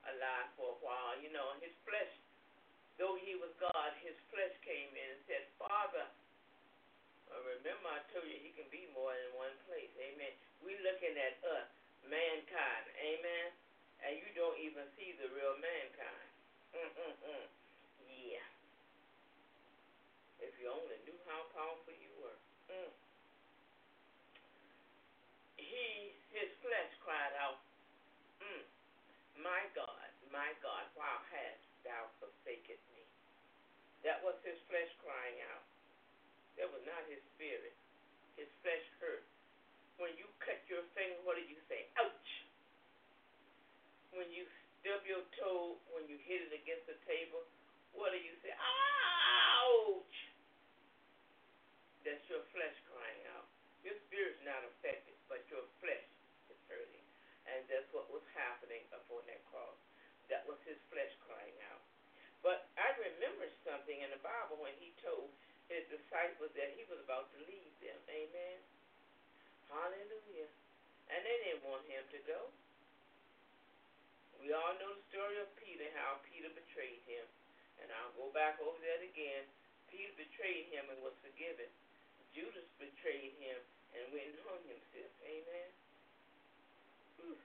alive 0.05 0.51
for 0.59 0.74
a 0.74 0.79
while. 0.83 1.14
You 1.22 1.31
know, 1.31 1.55
his 1.62 1.72
flesh, 1.87 2.11
though 2.99 3.14
he 3.22 3.39
was 3.39 3.55
God, 3.62 3.95
his 4.03 4.18
flesh 4.35 4.53
came 4.66 4.91
in 4.93 5.09
and 5.14 5.22
said, 5.31 5.47
Father, 5.57 6.11
well, 7.31 7.45
remember 7.45 7.93
I 7.93 8.03
told 8.11 8.26
you 8.26 8.41
he 8.41 8.57
can 8.57 8.66
be 8.72 8.89
more 8.97 9.12
than 9.12 9.31
one 9.37 9.55
place. 9.68 9.93
Amen. 10.01 10.33
we 10.64 10.74
looking 10.81 11.14
at 11.14 11.39
us, 11.45 11.68
mankind. 12.09 12.85
Amen. 12.99 13.47
And 14.03 14.16
you 14.16 14.29
don't 14.33 14.57
even 14.59 14.89
see 14.97 15.12
the 15.20 15.29
real 15.37 15.55
mankind. 15.61 16.29
Mm-mm-mm. 16.72 17.45
Yeah. 18.09 18.49
If 20.41 20.55
you 20.57 20.70
only 20.70 20.99
knew 21.05 21.18
how 21.26 21.51
powerful 21.53 21.93
you 21.99 22.12
were. 22.22 22.39
Mm. 22.70 22.93
He, 25.59 26.14
his 26.31 26.49
flesh 26.62 26.93
cried 27.03 27.35
out, 27.43 27.59
mm, 28.41 28.62
My 29.43 29.66
God, 29.74 30.09
my 30.31 30.55
God, 30.62 30.87
why 30.95 31.11
hast 31.35 31.64
thou 31.83 32.07
forsaken 32.22 32.79
me? 32.95 33.03
That 34.07 34.22
was 34.22 34.38
his 34.49 34.57
flesh 34.73 34.89
crying 35.05 35.39
out. 35.53 35.69
That 36.57 36.73
was 36.73 36.81
not 36.89 37.05
his 37.13 37.21
spirit. 37.37 37.77
His 38.41 38.49
flesh 38.65 38.81
hurt. 38.97 39.29
When 40.01 40.17
you 40.17 40.25
cut 40.41 40.57
your 40.73 40.81
finger, 40.97 41.21
what 41.29 41.37
do 41.37 41.45
you 41.45 41.61
say? 41.69 41.85
Ouch. 42.01 42.31
When 44.17 44.33
you 44.33 44.49
stub 44.81 45.05
your 45.05 45.21
toe, 45.37 45.77
when 45.93 46.09
you 46.09 46.17
hit 46.25 46.49
it 46.49 46.53
against 46.57 46.89
the 46.89 46.97
table, 47.05 47.45
what 47.93 48.17
do 48.17 48.19
you 48.19 48.33
say? 48.41 48.57
Ouch. 48.57 50.17
That's 52.09 52.25
your 52.33 52.41
flesh 52.57 52.79
crying 52.89 53.23
out. 53.37 53.45
Your 53.85 54.01
spirit's 54.09 54.41
not 54.49 54.65
affected, 54.65 55.19
but 55.29 55.45
your 55.53 55.67
flesh 55.85 56.09
is 56.49 56.59
hurting. 56.73 57.05
And 57.53 57.61
that's 57.69 57.91
what 57.93 58.09
was 58.09 58.25
happening 58.33 58.81
upon 58.97 59.29
that 59.29 59.45
cross. 59.53 59.77
That 60.33 60.47
was 60.49 60.57
his 60.65 60.79
flesh 60.89 61.13
crying 61.29 61.59
out. 61.69 61.85
But 62.43 62.71
I 62.79 62.95
remember 63.03 63.51
something 63.67 63.99
in 63.99 64.11
the 64.15 64.23
Bible 64.23 64.63
when 64.63 64.75
he 64.79 64.95
told 65.03 65.31
his 65.69 65.85
disciples 65.93 66.53
that 66.57 66.73
he 66.75 66.85
was 66.89 67.01
about 67.05 67.29
to 67.37 67.39
leave 67.45 67.73
them. 67.85 67.99
Amen. 68.09 68.59
Hallelujah. 69.69 70.49
And 71.12 71.21
they 71.25 71.37
didn't 71.45 71.64
want 71.69 71.85
him 71.89 72.05
to 72.12 72.21
go. 72.25 72.41
We 74.41 74.57
all 74.57 74.75
know 74.81 74.97
the 74.97 75.05
story 75.12 75.37
of 75.45 75.49
Peter, 75.61 75.89
how 75.99 76.25
Peter 76.25 76.49
betrayed 76.53 77.05
him. 77.05 77.25
And 77.85 77.93
I'll 77.93 78.16
go 78.16 78.33
back 78.33 78.57
over 78.64 78.81
that 78.81 79.05
again. 79.05 79.45
Peter 79.93 80.12
betrayed 80.16 80.73
him 80.73 80.89
and 80.89 80.99
was 81.05 81.16
forgiven. 81.21 81.69
Judas 82.33 82.69
betrayed 82.81 83.37
him 83.41 83.59
and 83.97 84.05
went 84.12 84.29
and 84.33 84.41
hung 84.49 84.62
himself. 84.69 85.12
Amen. 85.25 85.69
Whew. 87.21 87.39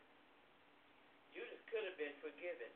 Judas 1.36 1.62
could 1.72 1.84
have 1.88 2.00
been 2.00 2.16
forgiven. 2.24 2.72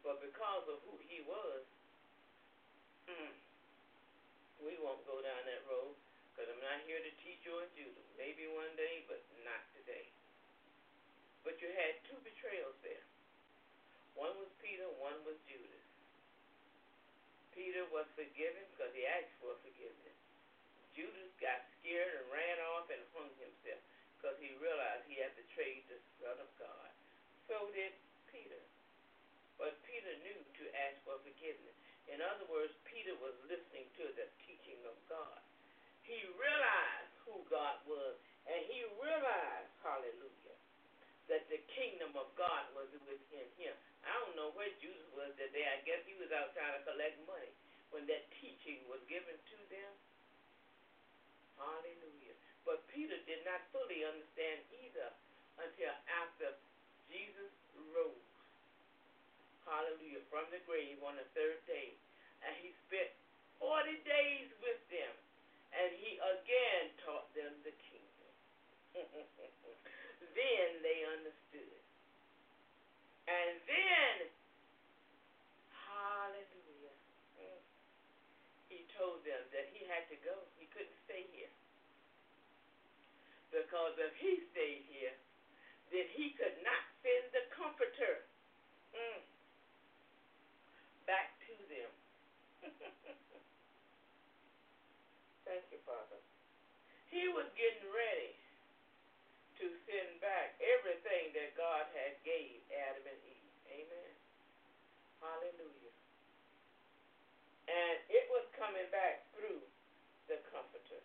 But 0.00 0.20
because 0.24 0.64
of 0.68 0.80
who 0.88 0.96
he 1.06 1.20
was, 1.28 1.62
mm, 3.04 3.32
we 4.64 4.76
won't 4.80 5.00
go 5.08 5.20
down 5.24 5.42
that 5.48 5.64
road 5.68 5.96
because 6.32 6.48
I'm 6.52 6.62
not 6.64 6.84
here 6.84 7.00
to 7.00 7.12
teach 7.24 7.40
you 7.44 7.56
or 7.56 7.68
Judah. 7.76 8.04
Maybe 8.20 8.48
one 8.52 8.72
day, 8.76 9.04
but 9.08 9.20
not 9.44 9.60
today. 9.76 10.08
But 11.44 11.56
you 11.64 11.72
had 11.72 11.96
two 12.04 12.20
betrayals 12.20 12.76
there. 12.84 13.04
One 14.12 14.36
was 14.36 14.52
Peter, 14.60 14.84
one 15.00 15.16
was 15.24 15.36
Judas. 15.48 15.86
Peter 17.56 17.88
was 17.88 18.04
forgiven 18.12 18.62
because 18.76 18.92
he 18.92 19.04
asked 19.08 19.32
for 19.40 19.56
forgiveness. 19.64 20.18
Judas 20.92 21.32
got 21.40 21.64
scared 21.80 22.20
and 22.20 22.28
ran 22.28 22.58
off 22.76 22.92
and 22.92 23.00
hung 23.16 23.32
himself 23.40 23.80
because 24.20 24.36
he 24.36 24.52
realized 24.60 25.08
he 25.08 25.16
had 25.16 25.32
betrayed 25.32 25.88
the 25.88 25.96
Son 26.20 26.36
of 26.36 26.50
God. 26.60 26.92
So 27.48 27.72
did 27.72 27.96
Peter. 28.28 28.60
But 29.56 29.80
Peter 29.88 30.12
knew 30.20 30.40
to 30.60 30.64
ask 30.76 31.00
for 31.08 31.16
forgiveness. 31.24 31.79
In 32.10 32.18
other 32.18 32.44
words, 32.50 32.74
Peter 32.84 33.14
was 33.22 33.32
listening 33.46 33.86
to 34.02 34.04
the 34.18 34.26
teaching 34.42 34.82
of 34.84 34.98
God. 35.06 35.40
He 36.02 36.18
realized 36.34 37.14
who 37.22 37.38
God 37.46 37.78
was, 37.86 38.18
and 38.50 38.58
he 38.66 38.82
realized, 38.98 39.70
hallelujah, 39.78 40.58
that 41.30 41.46
the 41.46 41.62
kingdom 41.70 42.10
of 42.18 42.26
God 42.34 42.66
was 42.74 42.90
within 43.06 43.46
him. 43.54 43.70
I 44.02 44.10
don't 44.26 44.34
know 44.34 44.50
where 44.58 44.74
Judas 44.82 45.06
was 45.14 45.30
that 45.38 45.54
day. 45.54 45.62
I 45.62 45.78
guess 45.86 46.02
he 46.02 46.18
was 46.18 46.34
out 46.34 46.50
trying 46.58 46.74
to 46.74 46.82
collect 46.82 47.14
money 47.30 47.54
when 47.94 48.10
that 48.10 48.26
teaching 48.42 48.82
was 48.90 48.98
given 49.06 49.38
to 49.38 49.58
them. 49.70 49.92
Hallelujah. 51.54 52.34
But 52.66 52.82
Peter 52.90 53.22
did 53.28 53.46
not 53.46 53.62
fully 53.70 54.02
understand 54.02 54.66
either 54.82 55.14
until 55.62 55.94
after 56.10 56.58
Jesus 57.06 57.52
rose. 57.94 58.26
Hallelujah. 59.62 60.26
From 60.26 60.50
the 60.50 60.58
grave 60.66 60.98
on 61.06 61.14
the 61.14 61.28
third 61.36 61.62
day. 61.70 61.99
And 62.50 62.58
he 62.66 62.74
spent 62.90 63.14
40 63.62 63.94
days 64.02 64.50
with 64.58 64.82
them. 64.90 65.14
And 65.70 65.94
he 65.94 66.18
again 66.18 66.90
taught 67.06 67.30
them 67.38 67.54
the 67.62 67.70
kingdom. 67.70 68.32
then 70.34 70.68
they 70.82 71.06
understood. 71.06 71.78
And 73.30 73.54
then, 73.70 74.26
hallelujah, 75.70 76.98
he 78.66 78.82
told 78.98 79.22
them 79.22 79.38
that 79.54 79.70
he 79.70 79.86
had 79.86 80.10
to 80.10 80.18
go. 80.26 80.34
He 80.58 80.66
couldn't 80.74 80.98
stay 81.06 81.22
here. 81.30 81.54
Because 83.54 83.94
if 84.02 84.10
he 84.18 84.42
stayed 84.50 84.82
here, 84.90 85.14
then 85.94 86.10
he 86.10 86.34
could 86.34 86.58
not 86.66 86.82
send 87.06 87.30
the 87.30 87.46
comforter 87.54 88.26
mm, 88.90 89.22
back 91.06 91.38
to 91.46 91.54
them. 91.70 91.90
Thank 95.50 95.66
you, 95.74 95.79
Father. 95.90 96.22
He 97.10 97.26
was 97.34 97.50
getting 97.58 97.90
ready 97.90 98.38
to 99.58 99.66
send 99.90 100.22
back 100.22 100.54
everything 100.62 101.34
that 101.34 101.58
God 101.58 101.90
had 101.90 102.14
gave 102.22 102.62
Adam 102.70 103.02
and 103.10 103.20
Eve. 103.26 103.54
Amen. 103.66 104.12
Hallelujah. 105.18 105.94
And 107.66 107.96
it 108.06 108.30
was 108.30 108.46
coming 108.54 108.86
back 108.94 109.26
through 109.34 109.58
the 110.30 110.38
Comforter, 110.54 111.02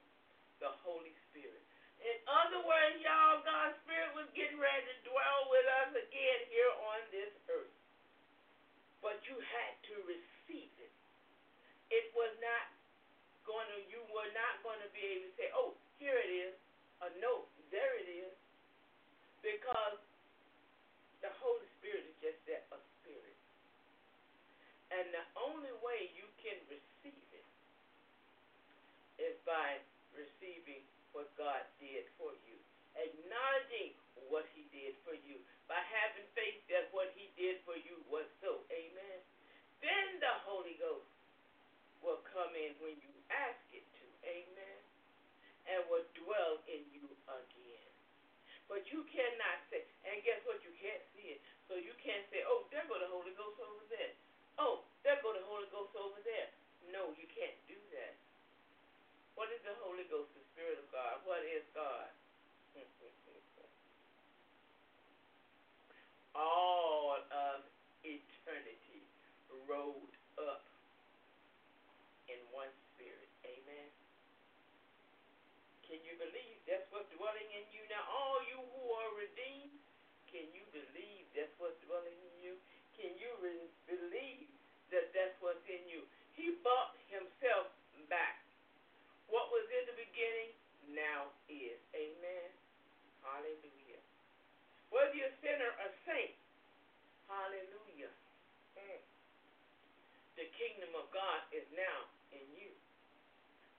the 0.62 0.70
Holy 0.86 1.14
Spirit. 1.34 1.66
In 2.06 2.18
other 2.30 2.62
words, 2.62 3.02
y'all, 3.02 3.42
God's 3.42 3.82
Spirit 3.82 4.14
was 4.14 4.30
getting 4.38 4.62
ready 4.62 4.86
to 4.86 4.98
dwell 5.10 5.50
with 5.50 5.66
us 5.82 5.98
again 5.98 6.40
here 6.54 6.74
on 6.94 7.02
this 7.10 7.34
earth. 7.50 7.74
But 9.02 9.18
you 9.26 9.34
had 9.42 9.74
to 9.90 9.96
receive 10.06 10.70
it. 10.78 10.94
It 11.90 12.14
was 12.14 12.34
not 12.38 12.74
going 13.46 13.70
to, 13.72 13.80
you 13.88 14.02
were 14.12 14.30
not 14.34 14.60
going 14.66 14.82
to 14.82 14.89
be 14.91 15.02
able 15.16 15.30
to 15.30 15.34
say, 15.38 15.48
oh, 15.54 15.78
here 16.02 16.18
it 16.18 16.32
is. 16.34 16.54
A 17.06 17.10
no, 17.22 17.46
there 17.70 17.96
it 18.02 18.10
is. 18.10 18.34
Because 19.46 20.02
the 21.22 21.32
Holy 21.41 21.66
Spirit 21.80 22.06
is 22.10 22.18
just 22.22 22.39
that, 22.50 22.66
a 22.74 22.80
spirit. 23.02 23.38
And 24.93 25.06
the 25.14 25.26
only 25.38 25.74
way 25.82 26.14
you 26.18 26.26
can 26.41 26.58
receive 26.70 27.26
it 27.34 27.48
is 29.22 29.36
by 29.46 29.82
receiving 30.14 30.82
what 31.14 31.32
God 31.39 31.64
did 31.80 32.06
for 32.20 32.36
you, 32.46 32.58
acknowledging 32.98 33.96
what 34.28 34.46
He 34.52 34.68
did 34.74 34.98
for 35.08 35.16
you, 35.16 35.39
by 35.70 35.80
having 35.89 36.26
faith 36.38 36.62
that 36.70 36.91
what 36.91 37.10
He 37.16 37.32
did 37.39 37.62
for 37.64 37.78
you 37.78 38.02
was 38.12 38.28
so. 38.43 38.62
Amen. 38.70 39.20
Then 39.82 40.20
the 40.20 40.36
Holy 40.46 40.78
Ghost 40.78 41.08
will 42.04 42.22
come 42.30 42.54
in 42.54 42.78
when 42.84 42.96
you 43.02 43.14
ask 43.32 43.61
it 43.73 43.86
to. 44.01 44.05
Amen. 44.26 44.80
And 45.65 45.82
will 45.89 46.05
dwell 46.13 46.61
in 46.69 46.86
you 46.93 47.05
again. 47.30 47.91
But 48.65 48.89
you 48.89 49.05
cannot 49.09 49.61
say, 49.69 49.86
and 50.05 50.17
guess 50.26 50.41
what? 50.45 50.61
You 50.65 50.73
can't 50.82 51.01
see 51.13 51.38
it. 51.38 51.41
So 51.69 51.78
you 51.78 51.93
can't 52.01 52.26
say, 52.34 52.41
oh, 52.45 52.65
there 52.73 52.86
go 52.89 52.97
the 52.97 53.09
Holy 53.09 53.34
Ghost 53.38 53.57
over 53.61 53.86
there. 53.89 54.13
Oh, 54.57 54.86
there 55.05 55.17
go 55.21 55.34
the 55.34 55.45
Holy 55.45 55.69
Ghost 55.69 55.93
over 55.97 56.17
there. 56.26 56.49
No, 56.89 57.13
you 57.17 57.26
can't 57.30 57.57
do 57.69 57.78
that. 57.97 58.17
What 59.38 59.51
is 59.51 59.61
the 59.67 59.76
Holy 59.84 60.05
Ghost, 60.09 60.34
the 60.34 60.41
Spirit 60.53 60.80
of 60.80 60.88
God? 60.93 61.21
What 61.28 61.43
is 61.45 61.65
God? 61.76 62.09
All 66.36 67.19
of 67.32 67.63
eternity 68.03 69.03
rolled 69.67 70.15
up 70.39 70.67
in 72.28 72.39
one 72.51 72.71
spirit. 72.93 73.30
Amen. 73.47 73.89
Can 75.88 75.99
you 76.03 76.15
believe 76.19 76.55
that's 76.66 76.86
what's 76.89 77.09
dwelling 77.13 77.49
in 77.53 77.66
you 77.70 77.86
now? 77.93 78.01
All 78.09 78.41
you 78.49 78.57
who 78.57 78.84
are 78.89 79.11
redeemed, 79.22 79.78
can 80.30 80.45
you 80.51 80.66
believe 80.74 81.30
that's 81.38 81.53
what's 81.61 81.78
dwelling 81.86 82.18
in 82.18 82.36
you? 82.41 82.53
Can 82.97 83.13
you 83.22 83.30
re- 83.41 83.74
believe 83.86 84.49
that 84.89 85.13
that's 85.13 85.38
what's 85.41 85.61
in 85.70 85.86
you? 85.86 86.01
He 86.34 86.57
bought 86.66 86.97
himself 87.13 87.70
back. 88.09 88.41
What 89.30 89.49
was 89.53 89.66
in 89.70 89.84
the 89.89 89.97
beginning 89.97 90.51
now 90.93 91.30
is. 91.49 91.78
Amen. 91.93 92.49
Hallelujah. 93.22 94.01
Whether 94.93 95.13
you're 95.18 95.34
a 95.34 95.41
sinner 95.41 95.70
or 95.82 95.89
a 95.89 95.93
saint, 96.05 96.36
hallelujah. 97.26 98.13
Mm. 98.78 99.01
The 100.38 100.47
kingdom 100.59 100.93
of 100.97 101.09
God 101.09 101.41
is 101.49 101.66
now. 101.74 102.14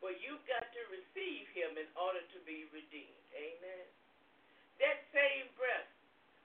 But 0.01 0.21
you've 0.21 0.45
got 0.45 0.65
to 0.65 0.83
receive 0.93 1.49
him 1.57 1.75
in 1.81 1.89
order 1.97 2.21
to 2.21 2.39
be 2.45 2.69
redeemed. 2.71 3.25
Amen. 3.33 3.87
That 4.79 5.01
same 5.13 5.49
breath 5.57 5.89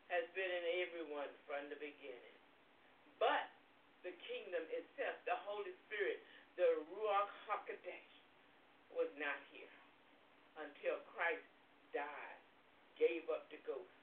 has 0.08 0.24
been 0.36 0.48
in 0.48 0.66
everyone 0.88 1.32
from 1.48 1.68
the 1.68 1.80
beginning. 1.80 2.38
But 3.20 3.52
the 4.08 4.16
kingdom 4.26 4.64
itself, 4.72 5.16
the 5.28 5.38
Holy 5.46 5.76
Spirit, 5.88 6.24
the 6.56 6.84
Ruach 6.96 7.32
HaKodesh, 7.48 8.12
was 8.96 9.12
not 9.20 9.40
here 9.52 9.72
until 10.60 11.00
Christ 11.12 11.48
died, 11.96 12.42
gave 13.00 13.28
up 13.32 13.48
the 13.52 13.60
ghost, 13.64 14.00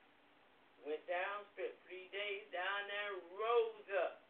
went 0.84 1.02
down, 1.04 1.44
spent 1.56 1.72
three 1.88 2.08
days 2.12 2.44
down 2.52 2.80
there, 2.88 3.12
rose 3.36 3.88
up. 4.00 4.27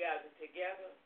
Gathered 0.00 0.32
together, 0.40 0.96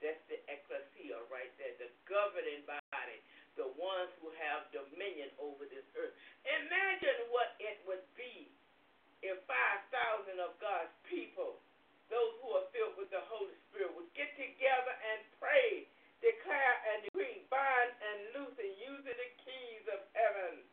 that's 0.00 0.24
the 0.32 0.40
ekklesia 0.48 1.20
right 1.28 1.52
there, 1.60 1.76
the 1.76 1.92
governing 2.08 2.64
body, 2.64 3.20
the 3.60 3.68
ones 3.76 4.08
who 4.24 4.32
have 4.40 4.64
dominion 4.72 5.28
over 5.36 5.68
this 5.68 5.84
earth. 6.00 6.16
Imagine 6.48 7.28
what 7.28 7.60
it 7.60 7.76
would 7.84 8.00
be 8.16 8.48
if 9.20 9.36
5,000 9.44 10.32
of 10.40 10.56
God's 10.64 10.88
people, 11.04 11.60
those 12.08 12.32
who 12.40 12.56
are 12.56 12.64
filled 12.72 12.96
with 12.96 13.12
the 13.12 13.20
Holy 13.28 13.52
Spirit, 13.68 13.92
would 13.92 14.08
get 14.16 14.32
together 14.40 14.94
and 15.12 15.20
pray, 15.36 15.84
declare 16.24 16.76
and 16.96 17.04
decree, 17.12 17.44
bind 17.52 17.92
and 18.00 18.18
loose, 18.32 18.56
and 18.56 18.72
using 18.80 19.12
the 19.12 19.30
keys 19.44 19.84
of 19.92 20.00
heaven. 20.16 20.64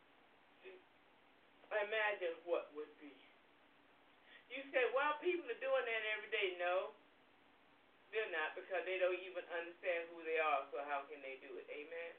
Imagine 1.76 2.40
what 2.48 2.72
would 2.72 2.88
be. 3.04 3.12
You 4.48 4.64
say, 4.72 4.88
well, 4.96 5.20
people 5.20 5.44
are 5.44 5.60
doing 5.60 5.84
that 5.84 6.02
every 6.16 6.32
day. 6.32 6.56
No, 6.56 6.96
they're 8.14 8.30
not 8.30 8.54
because 8.54 8.86
they 8.86 9.02
don't 9.02 9.18
even 9.18 9.42
understand 9.50 10.06
who 10.14 10.22
they 10.22 10.38
are, 10.38 10.62
so 10.70 10.78
how 10.86 11.02
can 11.10 11.18
they 11.20 11.36
do 11.42 11.50
it? 11.58 11.66
Amen. 11.66 12.12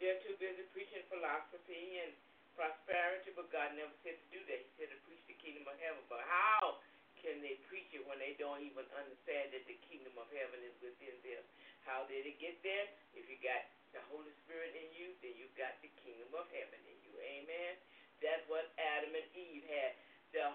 They're 0.00 0.18
too 0.24 0.34
busy 0.40 0.64
preaching 0.72 1.04
philosophy 1.12 2.00
and 2.02 2.10
prosperity, 2.56 3.30
but 3.36 3.52
God 3.52 3.76
never 3.76 3.92
said 4.02 4.16
to 4.18 4.26
do 4.32 4.40
that. 4.48 4.58
He 4.64 4.70
said 4.80 4.90
to 4.90 4.98
preach 5.06 5.22
the 5.28 5.38
kingdom 5.38 5.68
of 5.68 5.76
heaven. 5.78 6.02
But 6.08 6.24
how 6.26 6.80
can 7.20 7.38
they 7.44 7.60
preach 7.70 7.92
it 7.94 8.02
when 8.08 8.18
they 8.18 8.34
don't 8.40 8.64
even 8.64 8.86
understand 8.96 9.54
that 9.54 9.64
the 9.68 9.78
kingdom 9.86 10.16
of 10.18 10.26
heaven 10.32 10.58
is 10.64 10.74
within 10.82 11.14
them? 11.22 11.42
How 11.84 12.08
did 12.08 12.24
it 12.24 12.40
get 12.40 12.58
there? 12.64 12.88
If 13.14 13.28
you 13.28 13.38
got 13.44 13.60
the 13.94 14.02
Holy 14.10 14.32
Spirit 14.46 14.74
in 14.74 14.88
you, 14.96 15.14
then 15.22 15.36
you 15.38 15.46
got 15.54 15.76
the 15.84 15.92
kingdom 16.02 16.32
of 16.34 16.48
heaven 16.50 16.80
in 16.80 16.96
you. 17.06 17.14
Amen. 17.20 17.78
That's 18.24 18.42
what 18.48 18.72
Adam 18.80 19.12
and 19.14 19.28
Eve 19.36 19.66
had. 19.68 19.92
The 20.32 20.46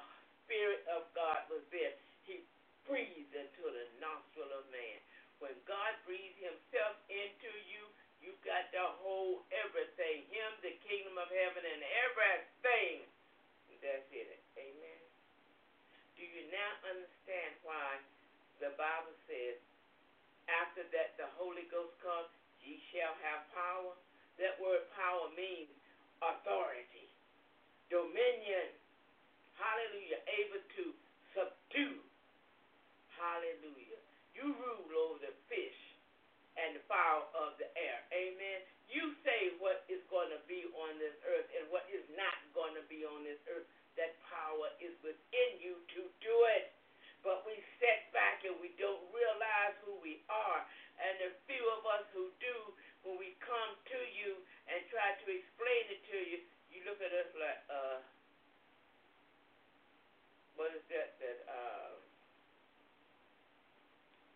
Spirit 0.44 0.84
of 0.92 1.08
God 1.14 1.46
was 1.48 1.64
there. 1.70 1.94
He 2.90 2.98
breathed 2.98 3.38
into 3.38 3.70
the 3.70 3.86
nostril 4.02 4.50
of 4.50 4.66
man. 4.74 4.98
When 5.38 5.54
God 5.70 5.94
breathes 6.10 6.42
himself 6.42 6.98
into 7.06 7.54
you, 7.70 7.86
you 8.18 8.34
got 8.42 8.66
the 8.74 8.82
whole 9.06 9.46
everything. 9.54 10.26
Him, 10.34 10.50
the 10.66 10.74
kingdom 10.90 11.14
of 11.22 11.30
heaven, 11.30 11.70
and 11.70 11.86
everything 12.10 13.06
that's 13.86 14.10
in 14.10 14.26
it. 14.26 14.42
Amen. 14.58 15.04
Do 16.18 16.26
you 16.26 16.50
now 16.50 16.72
understand 16.90 17.62
why 17.62 18.02
the 18.58 18.74
Bible 18.74 19.14
says, 19.30 19.62
after 20.50 20.82
that 20.90 21.14
the 21.22 21.30
Holy 21.38 21.70
Ghost 21.70 21.94
comes, 22.02 22.34
ye 22.66 22.82
shall 22.90 23.14
have 23.22 23.46
power? 23.54 23.94
That 24.42 24.58
word 24.58 24.90
power 24.98 25.30
means 25.38 25.70
authority, 26.26 27.06
dominion. 27.94 28.74
Hallelujah. 29.62 30.26
Able 30.26 30.64
to 30.74 30.86
subdue. 31.38 32.09
Hallelujah. 33.20 34.00
You 34.32 34.56
rule 34.56 34.88
over 34.96 35.20
the 35.20 35.36
fish 35.52 35.80
and 36.56 36.80
the 36.80 36.84
fowl 36.88 37.28
of 37.36 37.60
the 37.60 37.68
air. 37.76 38.00
Amen. 38.16 38.64
You 38.88 39.12
say 39.28 39.60
what 39.60 39.84
is 39.92 40.00
going 40.08 40.32
to 40.32 40.40
be 40.48 40.64
on 40.72 40.96
this 40.98 41.14
earth 41.28 41.52
and 41.60 41.68
what 41.68 41.84
is 41.92 42.02
not 42.16 42.40
going 42.56 42.74
to 42.80 42.86
be 42.88 43.04
on 43.04 43.28
this 43.28 43.40
earth. 43.52 43.68
That 44.00 44.16
power 44.32 44.72
is 44.80 44.96
within 45.04 45.52
you 45.60 45.76
to 46.00 46.02
do 46.24 46.36
it. 46.56 46.72
But 47.20 47.44
we 47.44 47.60
set 47.84 48.08
back 48.16 48.48
and 48.48 48.56
we 48.64 48.72
don't 48.80 49.04
realize 49.12 49.76
who 49.84 50.00
we 50.00 50.24
are. 50.32 50.64
And 51.04 51.20
the 51.20 51.36
few 51.52 51.64
of 51.76 51.84
us 51.84 52.08
who 52.16 52.32
do, 52.40 52.56
when 53.04 53.20
we 53.20 53.36
come 53.44 53.76
to 53.76 54.00
you 54.16 54.40
and 54.72 54.80
try 54.88 55.20
to 55.20 55.26
explain 55.28 55.84
it 55.92 56.02
to 56.16 56.20
you, 56.24 56.40
you 56.72 56.88
look 56.88 57.04
at 57.04 57.12
us 57.12 57.28
like, 57.36 57.60
uh, 57.68 58.00
what 60.56 60.72
is 60.72 60.84
that? 60.88 61.20
That 61.20 61.40
uh, 61.48 61.99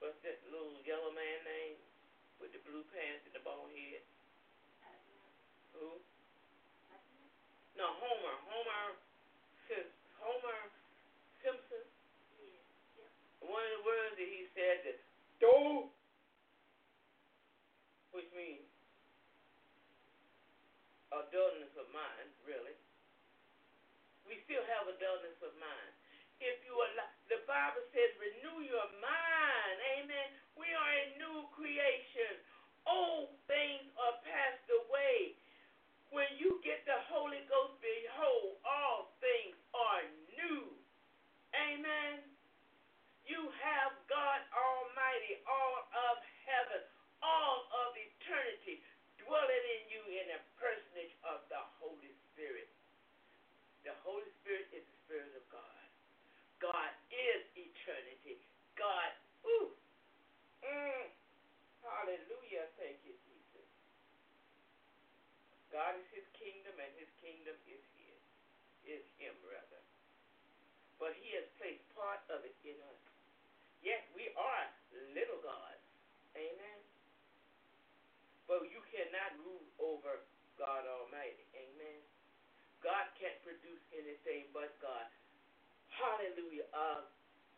what's 0.04 0.20
that 0.20 0.36
little 0.52 0.84
yellow 0.84 1.16
man 1.16 1.40
name 1.48 1.80
with 2.44 2.52
the 2.52 2.60
blue 2.68 2.84
pants 2.92 3.24
and 3.24 3.32
the 3.32 3.40
bald 3.40 3.72
head? 3.72 4.04
Who? 5.80 5.96
No, 7.80 7.88
Homer. 7.88 8.36
Homer. 8.52 9.00
Homer 10.20 10.60
Simpson. 11.40 11.88
One 13.48 13.64
of 13.64 13.72
the 13.80 13.84
words 13.88 14.16
that 14.20 14.28
he 14.28 14.44
said 14.52 14.84
that 14.88 15.00
do, 15.40 15.88
which 18.12 18.28
means 18.36 18.68
a 21.16 21.24
dullness 21.32 21.72
of 21.80 21.88
mind, 21.96 22.28
really. 22.44 22.76
We 24.28 24.40
still 24.44 24.64
have 24.68 24.92
a 24.92 24.96
dullness 25.00 25.40
of 25.40 25.56
mind 25.64 25.92
if 26.44 26.60
you 26.68 26.76
allow. 26.76 27.13
The 27.44 27.52
Bible 27.52 27.84
says, 27.92 28.16
renew 28.24 28.64
your 28.64 28.88
mind. 29.04 29.76
Amen. 30.00 30.28
We 30.56 30.64
are 30.72 30.92
a 30.96 31.08
new 31.20 31.44
creation. 31.52 32.40
Old 32.88 33.36
things 33.52 33.84
are 34.00 34.16
passed 34.24 34.64
away. 34.72 35.36
When 36.16 36.32
you 36.40 36.64
get 36.64 36.88
the 36.88 36.96
Holy 37.12 37.44
Ghost, 37.52 37.76
behold, 37.84 38.64
all 38.64 39.12
things 39.20 39.60
are 39.76 40.08
new. 40.40 40.72
Amen. 41.52 42.24
You 43.28 43.52
have 43.60 43.92
God 44.08 44.40
Almighty, 44.56 45.44
all 45.44 45.84
of 45.92 46.24
heaven, 46.48 46.80
all 47.20 47.68
of 47.76 47.92
eternity 48.00 48.80
dwelling 49.20 49.66
in 49.68 49.84
you 49.92 50.04
in 50.16 50.32
the 50.32 50.40
personage 50.56 51.12
of 51.28 51.44
the 51.52 51.60
Holy 51.84 52.16
Spirit. 52.32 52.72
The 53.84 54.00
Holy 54.08 54.32
Spirit 54.40 54.72
is 54.72 54.88
the 54.88 54.98
Spirit 55.04 55.36
of 55.36 55.44
God. 55.52 55.84
God 56.64 56.93
is 57.14 57.42
eternity. 57.54 58.42
God, 58.74 59.12
ooh, 59.46 59.70
mm, 60.66 61.06
hallelujah, 61.86 62.66
thank 62.82 62.98
you, 63.06 63.14
Jesus. 63.22 63.68
God 65.70 65.98
is 65.98 66.08
his 66.14 66.26
kingdom, 66.38 66.74
and 66.82 66.92
his 66.98 67.10
kingdom 67.22 67.58
is 67.70 67.82
his, 67.98 68.20
is 68.86 69.06
him, 69.18 69.34
rather. 69.46 69.82
But 70.98 71.14
he 71.18 71.34
has 71.38 71.46
placed 71.58 71.86
part 71.94 72.22
of 72.30 72.46
it 72.46 72.54
in 72.66 72.78
us. 72.90 73.02
Yes, 73.82 74.02
we 74.16 74.30
are 74.38 74.66
little 75.14 75.42
gods. 75.44 75.84
Amen. 76.38 76.80
But 78.48 78.70
you 78.70 78.82
cannot 78.92 79.34
rule 79.44 79.66
over 79.80 80.22
God 80.58 80.86
Almighty. 80.88 81.46
Amen. 81.58 82.00
God 82.84 83.08
can't 83.20 83.38
produce 83.44 83.82
anything 83.96 84.48
but 84.54 84.72
God 84.80 85.03
uh, 86.74 87.02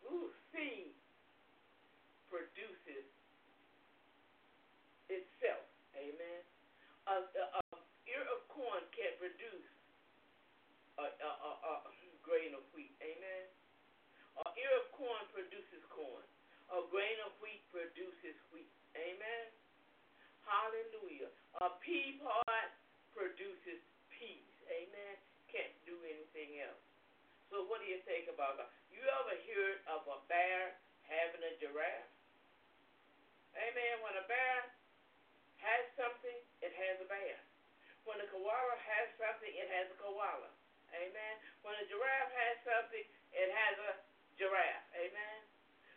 ooh, 0.06 0.30
seed 0.52 0.94
produces 2.30 3.06
itself. 5.10 5.66
Amen. 5.98 6.42
A, 7.10 7.16
a, 7.26 7.44
a 7.58 7.78
ear 8.06 8.22
of 8.30 8.46
corn 8.52 8.82
can 8.94 9.12
produce 9.18 9.70
a, 11.00 11.06
a, 11.10 11.30
a, 11.30 11.50
a 11.74 11.74
grain 12.22 12.54
of 12.54 12.62
wheat. 12.74 12.94
Amen. 13.02 13.44
A 14.42 14.46
ear 14.60 14.74
of 14.78 14.86
corn 14.94 15.24
produces 15.34 15.82
corn. 15.90 16.26
A 16.70 16.82
grain 16.90 17.18
of 17.26 17.32
wheat 17.42 17.62
produces 17.70 18.36
wheat. 18.54 18.70
Amen. 18.94 19.46
Hallelujah. 20.46 21.30
A 21.62 21.74
pea 21.82 22.18
pod 22.22 22.68
produces 23.14 23.80
peas. 24.10 24.50
Amen. 24.70 25.14
Can't 25.50 25.74
do 25.86 25.94
anything 26.06 26.62
else. 26.62 26.85
So 27.56 27.64
what 27.72 27.80
do 27.80 27.88
you 27.88 28.04
think 28.04 28.28
about 28.28 28.60
that? 28.60 28.68
You 28.92 29.00
ever 29.00 29.32
heard 29.32 29.80
of 29.88 30.04
a 30.04 30.20
bear 30.28 30.76
having 31.08 31.40
a 31.40 31.56
giraffe? 31.56 32.12
Amen. 33.56 33.96
When 34.04 34.12
a 34.12 34.28
bear 34.28 34.68
has 35.64 35.88
something, 35.96 36.36
it 36.60 36.76
has 36.76 37.00
a 37.00 37.08
bear. 37.08 37.40
When 38.04 38.20
a 38.20 38.28
koala 38.28 38.76
has 38.76 39.08
something, 39.16 39.48
it 39.48 39.72
has 39.72 39.88
a 39.88 39.96
koala. 39.96 40.52
Amen. 41.00 41.34
When 41.64 41.72
a 41.80 41.88
giraffe 41.88 42.28
has 42.28 42.60
something, 42.60 43.08
it 43.32 43.48
has 43.48 43.74
a 43.88 43.92
giraffe. 44.36 44.84
Amen. 44.92 45.40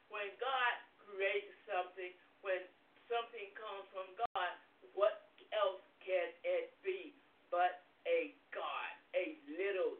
When 0.07 0.31
God 0.39 0.73
creates 0.95 1.51
something, 1.67 2.15
when 2.39 2.63
something 3.11 3.51
comes 3.59 3.83
from 3.91 4.07
God, 4.31 4.51
what 4.95 5.27
else 5.51 5.83
can 6.07 6.31
it 6.47 6.71
be 6.87 7.11
but 7.51 7.83
a 8.07 8.31
God, 8.55 8.91
a 9.11 9.35
little 9.59 9.98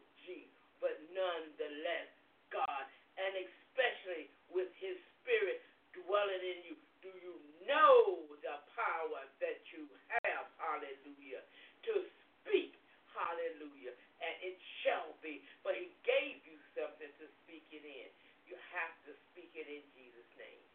nonetheless 1.20 2.08
God, 2.50 2.84
and 3.20 3.32
especially 3.44 4.32
with 4.48 4.72
His 4.80 4.96
Spirit 5.20 5.60
dwelling 5.92 6.40
in 6.40 6.60
you. 6.72 6.76
Do 7.04 7.12
you 7.20 7.36
know 7.68 8.24
the 8.44 8.60
power 8.76 9.22
that 9.44 9.60
you 9.76 9.88
have? 10.24 10.48
Hallelujah. 10.60 11.44
To 11.92 11.94
speak. 12.42 12.76
Hallelujah. 13.12 13.94
And 14.24 14.36
it 14.44 14.58
shall 14.84 15.12
be. 15.20 15.44
But 15.64 15.76
He 15.76 15.92
gave 16.08 16.40
you 16.48 16.56
something 16.76 17.12
to 17.20 17.26
speak 17.44 17.68
it 17.72 17.84
in. 17.84 18.10
You 18.48 18.56
have 18.74 18.96
to 19.06 19.14
speak 19.32 19.52
it 19.54 19.68
in 19.70 19.84
Jesus' 19.94 20.32
name. 20.40 20.66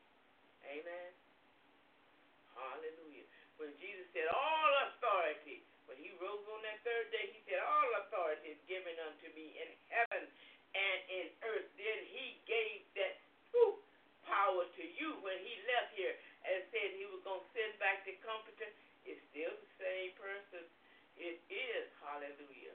Amen. 0.65 1.11
Hallelujah. 2.55 3.27
When 3.59 3.75
Jesus 3.83 4.07
said, 4.15 4.31
All 4.31 4.73
authority, 4.89 5.67
rose 6.25 6.49
on 6.49 6.65
that 6.65 6.81
third 6.81 7.13
day, 7.13 7.29
he 7.37 7.45
said, 7.45 7.61
All 7.61 7.91
authority 8.01 8.57
is 8.57 8.61
given 8.65 8.97
unto 9.05 9.29
me 9.37 9.53
in 9.61 9.71
heaven 9.93 10.25
and 10.73 10.99
in 11.13 11.27
earth. 11.45 11.69
Then 11.77 12.01
he 12.09 12.41
gave 12.49 12.81
that 12.97 13.21
whew, 13.53 13.77
power 14.25 14.65
to 14.65 14.85
you 14.97 15.21
when 15.21 15.37
he 15.45 15.55
left 15.69 15.93
here 15.93 16.17
and 16.49 16.65
said 16.73 16.97
he 16.97 17.05
was 17.13 17.21
going 17.29 17.45
to 17.45 17.51
send 17.53 17.77
back 17.77 18.09
the 18.09 18.17
comforter. 18.25 18.73
It's 19.05 19.21
still 19.29 19.53
the 19.53 19.73
same 19.77 20.17
person. 20.17 20.65
It 21.21 21.39
is, 21.53 21.85
hallelujah, 22.01 22.75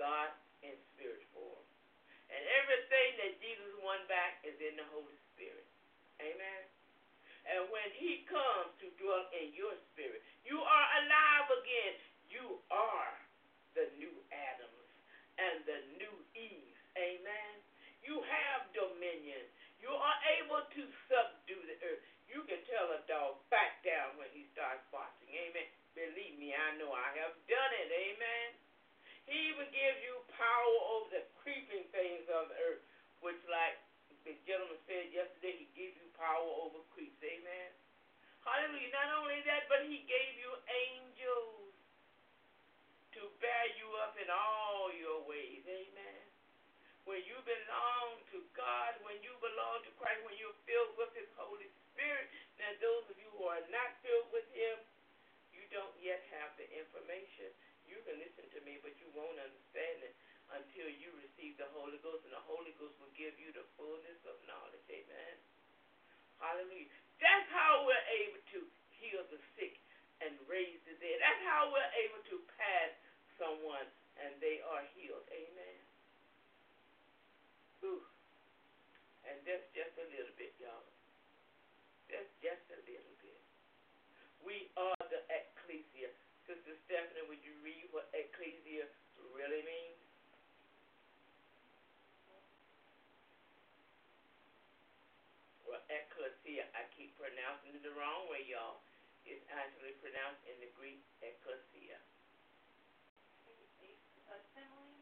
God 0.00 0.32
in 0.64 0.74
spirit 0.96 1.22
form. 1.36 1.64
And 2.32 2.42
everything 2.64 3.10
that 3.20 3.32
Jesus 3.38 3.72
won 3.84 4.00
back 4.08 4.40
is 4.42 4.56
in 4.58 4.80
the 4.80 4.88
Holy 4.90 5.14
Spirit. 5.36 5.68
Amen. 6.18 6.62
And 7.44 7.68
when 7.68 7.92
he 7.92 8.24
comes 8.24 8.72
to 8.80 8.88
dwell 8.96 9.28
in 9.36 9.52
your 9.52 9.76
spirit, 9.92 10.24
you 10.48 10.56
are 10.56 10.88
alive 11.04 11.48
again. 11.60 11.94
You 12.34 12.58
are 12.74 13.14
the 13.78 13.86
new 13.94 14.10
Adams 14.34 14.90
and 15.38 15.62
the 15.70 15.78
new 16.02 16.14
Eve. 16.34 16.74
Amen. 16.98 17.54
You 18.02 18.18
have 18.26 18.66
dominion. 18.74 19.46
You 19.78 19.94
are 19.94 20.18
able 20.42 20.66
to 20.66 20.82
subdue 21.06 21.62
the 21.62 21.78
earth. 21.86 22.02
You 22.26 22.42
can 22.50 22.58
tell 22.66 22.90
a 22.90 23.06
dog 23.06 23.38
back 23.54 23.78
down 23.86 24.18
when 24.18 24.26
he 24.34 24.50
starts 24.50 24.82
barking. 24.90 25.30
Amen. 25.30 25.62
Believe 25.94 26.34
me, 26.34 26.50
I 26.50 26.74
know 26.74 26.90
I 26.90 27.14
have 27.22 27.38
done 27.46 27.72
it. 27.78 27.88
Amen. 27.94 28.48
He 29.30 29.54
even 29.54 29.70
gives 29.70 30.02
you 30.02 30.18
power 30.34 30.74
over 30.98 31.14
the 31.14 31.22
creeping 31.38 31.86
things 31.94 32.26
of 32.34 32.50
the 32.50 32.58
earth, 32.58 32.82
which 33.22 33.38
like 33.46 33.78
the 34.26 34.34
gentleman 34.42 34.82
said 34.90 35.06
yesterday, 35.14 35.54
he 35.54 35.70
gives 35.78 35.94
you 36.02 36.10
power 36.18 36.50
over 36.66 36.82
creeps. 36.90 37.22
Amen. 37.22 37.70
Hallelujah. 38.42 38.90
Not 38.90 39.22
only 39.22 39.38
that, 39.46 39.70
but 39.70 39.86
he 39.86 40.02
gave 40.02 40.34
you 40.42 40.50
angels 40.66 41.73
to 43.14 43.22
bear 43.38 43.66
you 43.78 43.86
up 44.02 44.18
in 44.18 44.26
all 44.26 44.90
your 44.90 45.22
ways. 45.30 45.62
Amen. 45.66 46.22
When 47.06 47.20
you 47.28 47.36
belong 47.44 48.08
to 48.32 48.38
God, 48.56 48.96
when 49.04 49.20
you 49.22 49.30
belong 49.38 49.84
to 49.86 49.92
Christ, 50.00 50.24
when 50.24 50.34
you're 50.40 50.56
filled 50.64 50.96
with 50.98 51.12
his 51.14 51.28
Holy 51.36 51.68
Spirit, 51.92 52.26
now 52.58 52.72
those 52.80 53.04
of 53.12 53.16
you 53.20 53.28
who 53.36 53.44
are 53.46 53.62
not 53.70 53.92
filled 54.00 54.32
with 54.32 54.48
him, 54.56 54.80
you 55.52 55.62
don't 55.70 55.94
yet 56.00 56.24
have 56.34 56.56
the 56.58 56.66
information. 56.74 57.52
You 57.84 58.00
can 58.08 58.18
listen 58.18 58.48
to 58.56 58.60
me, 58.64 58.80
but 58.80 58.96
you 58.98 59.06
won't 59.12 59.36
understand 59.36 60.00
it 60.02 60.16
until 60.56 60.88
you 60.88 61.12
receive 61.20 61.54
the 61.60 61.68
Holy 61.76 62.00
Ghost, 62.00 62.24
and 62.24 62.34
the 62.34 62.46
Holy 62.48 62.72
Ghost 62.80 62.96
will 62.98 63.12
give 63.14 63.36
you 63.36 63.52
the 63.52 63.68
fullness 63.76 64.20
of 64.24 64.40
knowledge. 64.48 64.84
Amen. 64.88 65.36
Hallelujah. 66.40 66.90
That's 67.20 67.48
how 67.52 67.84
we're 67.84 68.08
able 68.26 68.42
to 68.58 68.60
heal 68.96 69.22
the 69.28 69.40
sick 69.54 69.76
and 70.24 70.34
raise 70.48 70.80
the 70.88 70.96
dead. 70.98 71.20
That's 71.20 71.44
how 71.44 71.68
we're 71.68 71.94
able 72.08 72.22
to 72.32 72.36
pass 72.56 72.92
someone 73.40 73.88
and 74.20 74.32
they 74.38 74.62
are 74.64 74.84
healed. 74.94 75.26
Amen. 75.30 75.78
Whew. 77.82 78.02
And 79.26 79.36
that's 79.48 79.66
just 79.74 79.94
a 79.98 80.06
little 80.12 80.34
bit, 80.36 80.52
y'all. 80.60 80.86
That's 82.12 82.30
just 82.44 82.64
a 82.70 82.78
little 82.84 83.16
bit. 83.18 83.40
We 84.44 84.68
are 84.76 85.00
the 85.08 85.24
ekklesia. 85.32 86.12
Sister 86.44 86.76
Stephanie, 86.84 87.24
would 87.32 87.40
you 87.40 87.56
read 87.64 87.88
what 87.96 88.12
ekklesia 88.12 88.84
really 89.32 89.64
means? 89.64 89.96
Well, 95.64 95.80
ekklesia, 95.88 96.68
I 96.76 96.84
keep 96.92 97.16
pronouncing 97.16 97.72
it 97.72 97.80
the 97.80 97.96
wrong 97.96 98.28
way, 98.28 98.44
y'all. 98.44 98.84
It's 99.24 99.48
actually 99.48 99.96
pronounced 100.04 100.44
in 100.44 100.60
the 100.60 100.68
Greek 100.76 101.00
ekklesia. 101.24 101.96
Assembly, 104.28 105.00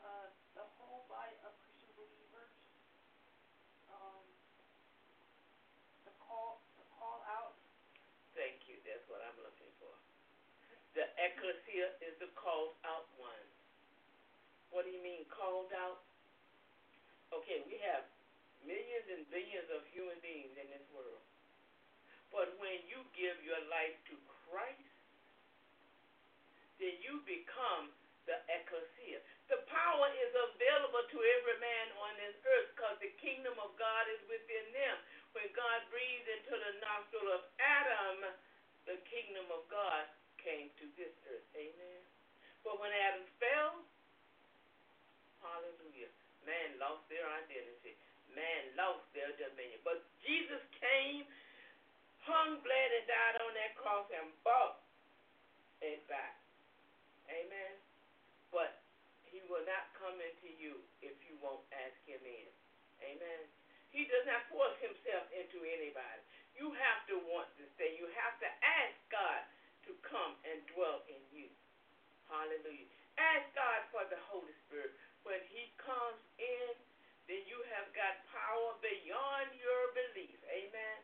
uh, 0.00 0.32
the 0.56 0.64
whole 0.80 1.04
body 1.12 1.36
of 1.44 1.52
Christian 1.60 1.90
believers, 2.00 2.54
um, 3.92 4.24
the 6.08 6.14
call, 6.22 6.62
the 6.78 6.86
call 6.96 7.24
out, 7.28 7.58
Thank 8.34 8.66
you. 8.66 8.74
That's 8.82 9.06
what 9.06 9.22
I'm 9.22 9.38
looking 9.38 9.70
for. 9.78 9.94
The 10.94 11.10
ekklesia 11.18 11.98
is 12.06 12.14
the 12.22 12.30
called 12.38 12.78
out 12.86 13.10
one. 13.18 13.46
What 14.70 14.86
do 14.86 14.94
you 14.94 15.02
mean 15.02 15.26
called 15.26 15.74
out? 15.74 16.06
Okay, 17.34 17.66
we 17.66 17.82
have 17.82 18.06
millions 18.62 19.06
and 19.10 19.26
billions 19.26 19.66
of 19.74 19.82
human 19.90 20.14
beings 20.22 20.54
in 20.54 20.70
this 20.70 20.86
world. 20.94 21.22
But 22.30 22.54
when 22.62 22.78
you 22.86 23.02
give 23.14 23.38
your 23.42 23.58
life 23.70 23.94
to 24.10 24.14
Christ, 24.46 24.94
then 26.78 26.94
you 27.02 27.22
become 27.26 27.90
the 28.30 28.38
ekklesia. 28.50 29.18
The 29.50 29.66
power 29.66 30.08
is 30.14 30.32
available 30.32 31.04
to 31.10 31.18
every 31.18 31.58
man 31.58 31.86
on 32.06 32.12
this 32.22 32.38
earth 32.42 32.70
because 32.74 32.96
the 33.02 33.12
kingdom 33.18 33.54
of 33.60 33.74
God 33.76 34.06
is 34.14 34.22
within 34.30 34.66
them. 34.74 34.96
When 35.34 35.50
God 35.58 35.84
breathed 35.90 36.30
into 36.38 36.54
the 36.54 36.72
nostril 36.82 37.28
of 37.34 37.42
Adam, 37.58 38.30
the 38.86 38.98
kingdom 39.10 39.50
of 39.50 39.66
God 39.68 40.06
came 40.44 40.68
to 40.76 40.84
this 41.00 41.10
earth. 41.32 41.48
Amen. 41.56 42.00
But 42.62 42.76
when 42.78 42.92
Adam 42.92 43.24
fell, 43.40 43.80
hallelujah, 45.40 46.12
man 46.44 46.76
lost 46.78 47.04
their 47.08 47.24
identity. 47.24 47.96
Man 48.36 48.62
lost 48.76 49.04
their 49.16 49.32
dominion. 49.40 49.80
But 49.82 50.04
Jesus 50.20 50.60
came, 50.76 51.24
hung, 52.28 52.60
bled, 52.60 52.90
and 53.00 53.06
died 53.08 53.36
on 53.40 53.52
that 53.56 53.72
cross 53.80 54.06
and 54.12 54.28
bought 54.44 54.84
it 55.80 56.04
back. 56.08 56.36
Amen. 57.32 57.74
But 58.52 58.84
he 59.28 59.40
will 59.48 59.64
not 59.64 59.90
come 59.96 60.16
into 60.20 60.50
you 60.60 60.78
if 61.00 61.16
you 61.24 61.34
won't 61.40 61.64
ask 61.72 61.96
him 62.04 62.20
in. 62.22 62.48
Amen. 63.02 63.40
He 63.94 64.06
does 64.10 64.26
not 64.26 64.42
force 64.50 64.74
himself 64.82 65.30
into 65.30 65.62
anybody. 65.62 66.22
You 66.58 66.74
have 66.74 67.06
to 67.10 67.18
want 67.30 67.46
this 67.58 67.70
thing. 67.78 67.94
You 67.98 68.10
have 68.14 68.34
to 68.42 68.50
ask 68.62 68.94
God 69.10 69.42
come 70.14 70.38
and 70.46 70.62
dwell 70.70 71.02
in 71.10 71.18
you. 71.34 71.50
Hallelujah. 72.30 72.86
Ask 73.18 73.50
God 73.58 73.82
for 73.90 74.06
the 74.06 74.20
Holy 74.30 74.54
Spirit. 74.70 74.94
When 75.26 75.42
he 75.50 75.74
comes 75.82 76.22
in, 76.38 76.70
then 77.26 77.42
you 77.50 77.58
have 77.74 77.90
got 77.98 78.22
power 78.30 78.78
beyond 78.78 79.50
your 79.58 79.82
belief. 79.90 80.38
Amen. 80.46 80.98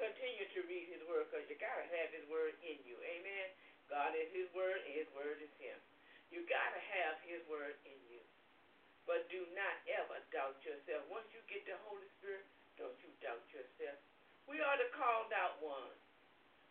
Continue 0.00 0.48
to 0.56 0.60
read 0.64 0.88
his 0.88 1.04
word 1.04 1.28
because 1.28 1.44
you 1.52 1.60
got 1.60 1.76
to 1.76 1.86
have 1.92 2.08
his 2.16 2.24
word 2.32 2.56
in 2.64 2.80
you. 2.88 2.96
Amen. 3.04 3.48
God 3.92 4.16
is 4.16 4.32
his 4.32 4.48
word 4.56 4.80
and 4.80 4.96
his 4.96 5.10
word 5.12 5.44
is 5.44 5.52
him. 5.60 5.76
You 6.32 6.48
got 6.48 6.72
to 6.72 6.82
have 7.04 7.20
his 7.28 7.44
word 7.46 7.76
in 7.84 7.98
you. 8.08 8.22
But 9.04 9.28
do 9.28 9.44
not 9.52 9.76
ever 10.00 10.16
doubt 10.32 10.56
yourself. 10.64 11.04
Once 11.12 11.28
you 11.36 11.44
get 11.52 11.68
the 11.68 11.76
Holy 11.84 12.08
Spirit, 12.16 12.48
don't 12.80 12.96
you 13.04 13.12
doubt 13.20 13.44
yourself. 13.52 14.00
We 14.48 14.64
are 14.64 14.76
the 14.80 14.88
called 14.96 15.30
out 15.36 15.60
ones, 15.60 16.00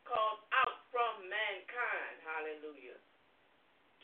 called 0.03 0.41
out 0.52 0.82
from 0.94 1.26
mankind, 1.26 2.22
hallelujah, 2.22 3.02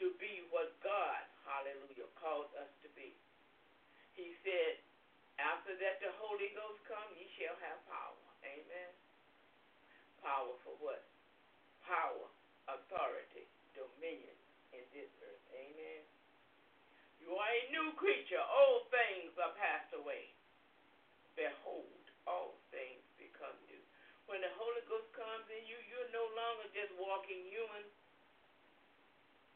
to 0.02 0.10
be 0.18 0.42
what 0.50 0.74
God, 0.82 1.22
hallelujah, 1.46 2.10
called 2.18 2.50
us 2.58 2.74
to 2.82 2.90
be. 2.98 3.14
He 4.18 4.34
said, 4.42 4.82
after 5.38 5.78
that 5.78 6.02
the 6.02 6.10
Holy 6.18 6.50
Ghost 6.58 6.82
come, 6.90 7.14
ye 7.14 7.30
shall 7.38 7.54
have 7.62 7.78
power. 7.86 8.26
Amen. 8.42 8.90
Power 10.26 10.58
for 10.66 10.74
what? 10.82 11.06
Power, 11.86 12.26
authority, 12.74 13.46
dominion 13.78 14.36
in 14.74 14.84
this 14.90 15.14
earth. 15.22 15.46
Amen. 15.54 16.02
You 17.22 17.38
are 17.38 17.54
a 17.54 17.70
new 17.70 17.94
creature. 18.02 18.42
Old 18.42 18.90
things 18.90 19.38
are 19.38 19.54
passed 19.62 19.94
away. 19.94 20.34
Behold, 21.38 22.02
all 22.26 22.58
things 22.74 23.06
become 23.22 23.56
new. 23.70 23.84
When 24.30 24.46
the 24.46 24.54
Holy 24.62 24.86
Ghost 24.86 25.10
comes 25.18 25.50
in 25.50 25.66
you, 25.66 25.74
you're 25.90 26.14
no 26.14 26.22
longer 26.38 26.70
just 26.70 26.94
walking 27.02 27.42
human. 27.50 27.82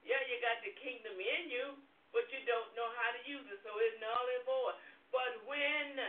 Yeah, 0.02 0.18
you 0.26 0.42
got 0.42 0.66
the 0.66 0.74
kingdom 0.82 1.14
in 1.14 1.54
you, 1.54 1.78
but 2.10 2.26
you 2.34 2.42
don't 2.50 2.74
know 2.74 2.90
how 2.98 3.14
to 3.14 3.22
use 3.22 3.46
it, 3.54 3.62
so 3.62 3.70
it's 3.78 4.02
null 4.02 4.26
and 4.34 4.44
void. 4.50 4.76
But 5.14 5.32
when 5.46 6.02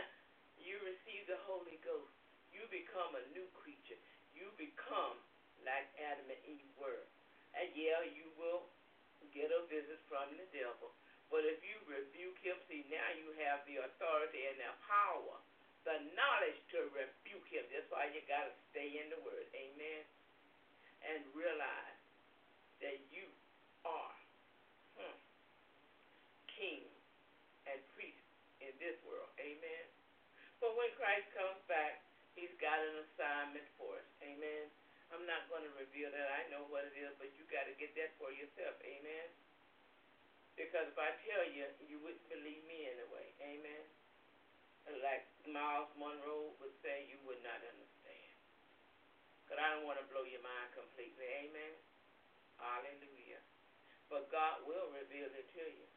you 0.57 0.81
receive 0.81 1.29
the 1.29 1.37
Holy 1.45 1.77
Ghost, 1.85 2.09
you 2.49 2.65
become 2.73 3.13
a 3.13 3.23
new 3.37 3.45
creature. 3.53 4.01
You 4.33 4.49
become 4.57 5.21
like 5.61 5.85
Adam 6.01 6.25
and 6.25 6.41
Eve 6.49 6.73
were. 6.81 7.05
And 7.53 7.69
yeah, 7.77 8.01
you 8.17 8.33
will 8.33 8.65
get 9.29 9.53
a 9.53 9.61
visit 9.69 10.01
from 10.09 10.33
the 10.33 10.49
devil. 10.49 10.89
But 11.29 11.45
if 11.45 11.61
you 11.61 11.77
rebuke 11.85 12.41
him, 12.41 12.57
see, 12.65 12.81
now 12.89 13.09
you 13.13 13.29
have 13.45 13.61
the 13.69 13.85
authority 13.85 14.41
and 14.49 14.57
the 14.57 14.73
power, 14.89 15.37
the 15.85 16.01
knowledge 16.17 16.57
to 16.73 16.89
rebuke 16.97 17.45
him. 17.53 17.63
That's 17.69 17.85
why 17.93 18.09
you 18.09 18.25
got 18.25 18.49
to 18.49 18.53
stay 18.73 18.97
in 18.97 19.13
the 19.13 19.21
Word. 19.21 19.45
Amen. 19.53 20.01
And 21.05 21.21
realize 21.37 22.01
that 22.81 22.97
you 23.13 23.29
are 23.85 24.17
hmm, 24.97 25.17
king 26.49 26.81
and 27.69 27.77
priest 27.93 28.25
in 28.65 28.73
this 28.81 28.97
world. 29.05 29.29
Amen. 29.37 29.85
But 30.57 30.73
when 30.73 30.89
Christ 30.97 31.29
comes 31.37 31.61
back, 31.69 32.01
he's 32.33 32.51
got 32.57 32.81
an 32.81 33.05
assignment 33.05 33.69
for 33.77 34.01
us. 34.01 34.09
Amen. 34.25 34.65
I'm 35.13 35.29
not 35.29 35.45
going 35.53 35.61
to 35.61 35.73
reveal 35.77 36.09
that. 36.09 36.27
I 36.33 36.49
know 36.49 36.65
what 36.73 36.89
it 36.89 36.97
is, 36.97 37.13
but 37.21 37.29
you 37.37 37.45
got 37.53 37.69
to 37.69 37.75
get 37.77 37.93
that 37.93 38.17
for 38.17 38.33
yourself. 38.33 38.73
Amen. 38.81 39.29
Because 40.57 40.89
if 40.89 40.97
I 40.97 41.13
tell 41.29 41.45
you, 41.45 41.69
you 41.85 42.01
wouldn't 42.01 42.25
believe 42.25 42.65
me 42.65 42.89
anyway. 42.89 43.27
Amen. 43.45 43.85
Like 45.05 45.29
Myles 45.49 45.91
Munroe 45.97 46.53
would 46.61 46.75
say, 46.81 47.05
you 47.09 47.17
would 47.25 47.41
not 47.45 47.61
understand. 47.61 48.33
Because 49.45 49.61
I 49.61 49.67
don't 49.77 49.85
want 49.85 50.01
to 50.01 50.07
blow 50.09 50.25
your 50.25 50.41
mind 50.41 50.73
completely. 50.73 51.25
Amen. 51.45 51.73
Hallelujah. 52.57 53.41
But 54.09 54.29
God 54.33 54.65
will 54.65 54.89
reveal 54.93 55.29
it 55.29 55.47
to 55.53 55.65
you. 55.65 55.87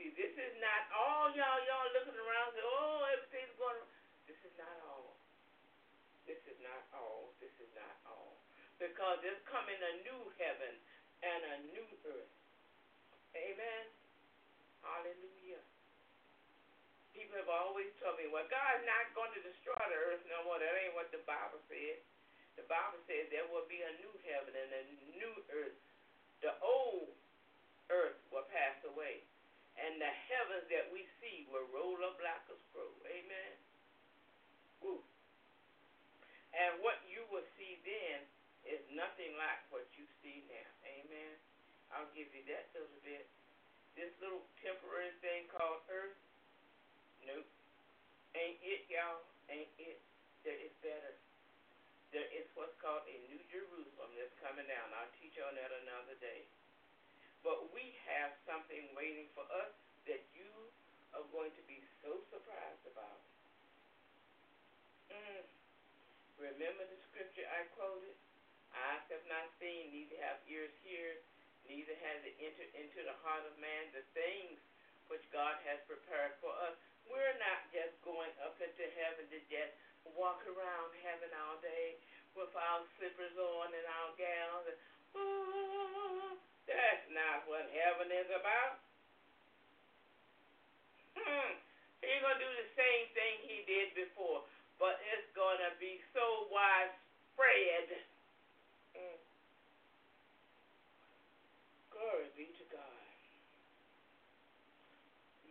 See, 0.00 0.14
this 0.14 0.30
is 0.30 0.54
not 0.62 0.88
all 0.94 1.28
y'all 1.34 1.60
y'all 1.66 1.90
looking 1.90 2.14
around 2.14 2.54
say, 2.54 2.62
oh, 2.62 3.02
everything's 3.12 3.52
going. 3.58 3.82
This 4.30 4.38
is 4.46 4.54
not 4.54 4.76
all. 4.86 5.18
This 6.22 6.38
is 6.46 6.58
not 6.62 6.82
all. 6.94 7.34
This 7.42 7.52
is 7.58 7.70
not 7.74 7.98
all. 8.06 8.38
Because 8.78 9.18
there's 9.26 9.42
coming 9.50 9.74
a 9.74 9.92
new 10.06 10.22
heaven 10.38 10.78
and 11.26 11.40
a 11.44 11.56
new 11.74 11.88
earth. 12.06 12.34
Amen. 13.34 13.84
Hallelujah. 14.86 15.62
People 17.28 17.44
have 17.44 17.68
always 17.68 17.92
told 18.00 18.16
me, 18.16 18.24
well, 18.32 18.48
God's 18.48 18.88
not 18.88 19.12
going 19.12 19.28
to 19.36 19.44
destroy 19.44 19.76
the 19.76 20.00
earth 20.00 20.24
no 20.32 20.48
more. 20.48 20.56
That 20.56 20.72
ain't 20.80 20.96
what 20.96 21.12
the 21.12 21.20
Bible 21.28 21.60
said. 21.68 22.00
The 22.56 22.64
Bible 22.64 22.96
says 23.04 23.28
there 23.28 23.44
will 23.52 23.68
be 23.68 23.84
a 23.84 23.92
new 24.00 24.08
heaven 24.24 24.56
and 24.56 24.72
a 24.72 24.84
new 25.12 25.36
earth. 25.52 25.76
The 26.40 26.56
old 26.64 27.12
earth 27.92 28.16
will 28.32 28.48
pass 28.48 28.80
away, 28.88 29.20
and 29.76 30.00
the 30.00 30.08
heavens 30.08 30.72
that 30.72 30.88
we 30.88 31.04
see 31.20 31.44
will 31.52 31.68
roll 31.68 32.00
up 32.00 32.16
like 32.16 32.48
a 32.48 32.56
scroll. 32.72 32.96
Amen. 33.04 33.52
Woo. 34.80 35.04
And 36.56 36.80
what 36.80 36.96
you 37.12 37.28
will 37.28 37.44
see 37.60 37.76
then 37.84 38.24
is 38.64 38.80
nothing 38.96 39.36
like 39.36 39.68
what 39.68 39.84
you 40.00 40.08
see 40.24 40.48
now. 40.48 40.70
Amen. 40.96 41.36
I'll 41.92 42.08
give 42.16 42.32
you 42.32 42.40
that 42.48 42.72
little 42.72 43.04
bit. 43.04 43.28
This 44.00 44.16
little 44.16 44.48
temporary 44.64 45.12
thing 45.20 45.44
called 45.52 45.84
earth, 45.92 46.16
nope. 47.26 47.48
Ain't 48.36 48.60
it, 48.62 48.86
y'all? 48.92 49.24
Ain't 49.48 49.72
it? 49.80 49.98
There 50.44 50.58
is 50.58 50.74
better. 50.84 51.14
There 52.14 52.28
is 52.32 52.48
what's 52.56 52.76
called 52.80 53.04
a 53.04 53.16
New 53.28 53.42
Jerusalem 53.52 54.10
that's 54.16 54.32
coming 54.40 54.64
down. 54.64 54.94
I'll 54.96 55.12
teach 55.20 55.36
on 55.42 55.52
that 55.58 55.72
another 55.84 56.16
day. 56.22 56.46
But 57.44 57.68
we 57.74 57.94
have 58.08 58.32
something 58.48 58.88
waiting 58.96 59.28
for 59.36 59.44
us 59.52 59.72
that 60.08 60.24
you 60.32 60.48
are 61.12 61.24
going 61.32 61.52
to 61.52 61.62
be 61.68 61.80
so 62.00 62.16
surprised 62.32 62.84
about. 62.88 63.20
Mm. 65.12 65.44
Remember 66.38 66.84
the 66.88 67.00
scripture 67.12 67.44
I 67.44 67.68
quoted? 67.76 68.16
Eyes 68.72 69.04
have 69.10 69.26
not 69.28 69.48
seen, 69.58 69.90
neither 69.90 70.16
have 70.22 70.38
ears 70.46 70.72
heard, 70.84 71.18
neither 71.66 71.96
has 72.04 72.18
it 72.24 72.36
entered 72.40 72.72
into 72.76 73.00
the 73.04 73.16
heart 73.24 73.44
of 73.44 73.52
man 73.60 73.90
the 73.92 74.04
things 74.16 74.60
which 75.08 75.24
God 75.32 75.56
has 75.64 75.80
prepared 75.88 76.36
for 76.40 76.52
us. 76.68 76.76
We're 77.08 77.38
not 77.40 77.60
just 77.72 77.96
going 78.04 78.32
up 78.44 78.56
into 78.60 78.84
heaven 79.00 79.24
to 79.32 79.38
just 79.48 79.72
walk 80.16 80.40
around 80.48 80.92
heaven 81.04 81.28
all 81.44 81.58
day 81.60 81.98
with 82.36 82.52
our 82.54 82.84
slippers 82.96 83.36
on 83.36 83.68
and 83.72 83.86
our 83.88 84.10
gowns. 84.16 84.64
And, 84.68 84.78
that's 86.68 87.08
not 87.16 87.48
what 87.48 87.64
heaven 87.72 88.12
is 88.12 88.28
about. 88.28 88.76
Hmm. 91.16 91.56
He's 92.04 92.22
going 92.22 92.38
to 92.38 92.44
do 92.44 92.52
the 92.60 92.70
same 92.78 93.04
thing 93.16 93.34
he 93.42 93.64
did 93.66 93.96
before, 93.96 94.46
but 94.78 95.00
it's 95.10 95.26
going 95.34 95.58
to 95.64 95.72
be 95.82 95.98
so 96.14 96.46
widespread. 96.52 97.88
Mm. 98.94 99.18
Glory 101.90 102.30
be 102.38 102.46
to 102.54 102.64
God. 102.70 103.02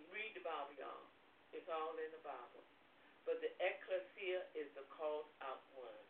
Read 0.08 0.32
the 0.38 0.46
Bible, 0.46 0.77
all 1.72 1.96
in 2.00 2.10
the 2.12 2.24
Bible. 2.24 2.64
But 3.28 3.44
the 3.44 3.52
ekklesia 3.60 4.48
is 4.56 4.72
the 4.76 4.88
called 4.92 5.28
out 5.44 5.64
one. 5.76 6.04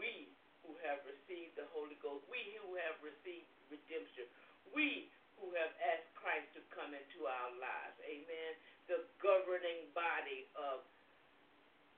We 0.00 0.32
who 0.64 0.72
have 0.80 1.04
received 1.04 1.60
the 1.60 1.68
Holy 1.76 1.96
Ghost, 2.00 2.24
we 2.32 2.40
who 2.64 2.72
have 2.80 2.96
received 3.04 3.46
redemption, 3.68 4.24
we 4.72 5.12
who 5.36 5.52
have 5.60 5.72
asked 5.92 6.08
Christ 6.16 6.48
to 6.56 6.62
come 6.72 6.96
into 6.96 7.28
our 7.28 7.52
lives. 7.60 7.96
Amen. 8.08 8.52
The 8.88 9.04
governing 9.20 9.92
body 9.92 10.48
of 10.56 10.80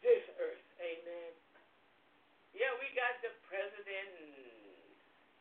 this 0.03 0.23
earth. 0.43 0.67
Amen. 0.83 1.33
Yeah, 2.57 2.73
we 2.83 2.91
got 2.97 3.23
the 3.23 3.31
president 3.47 4.11
and 4.19 4.35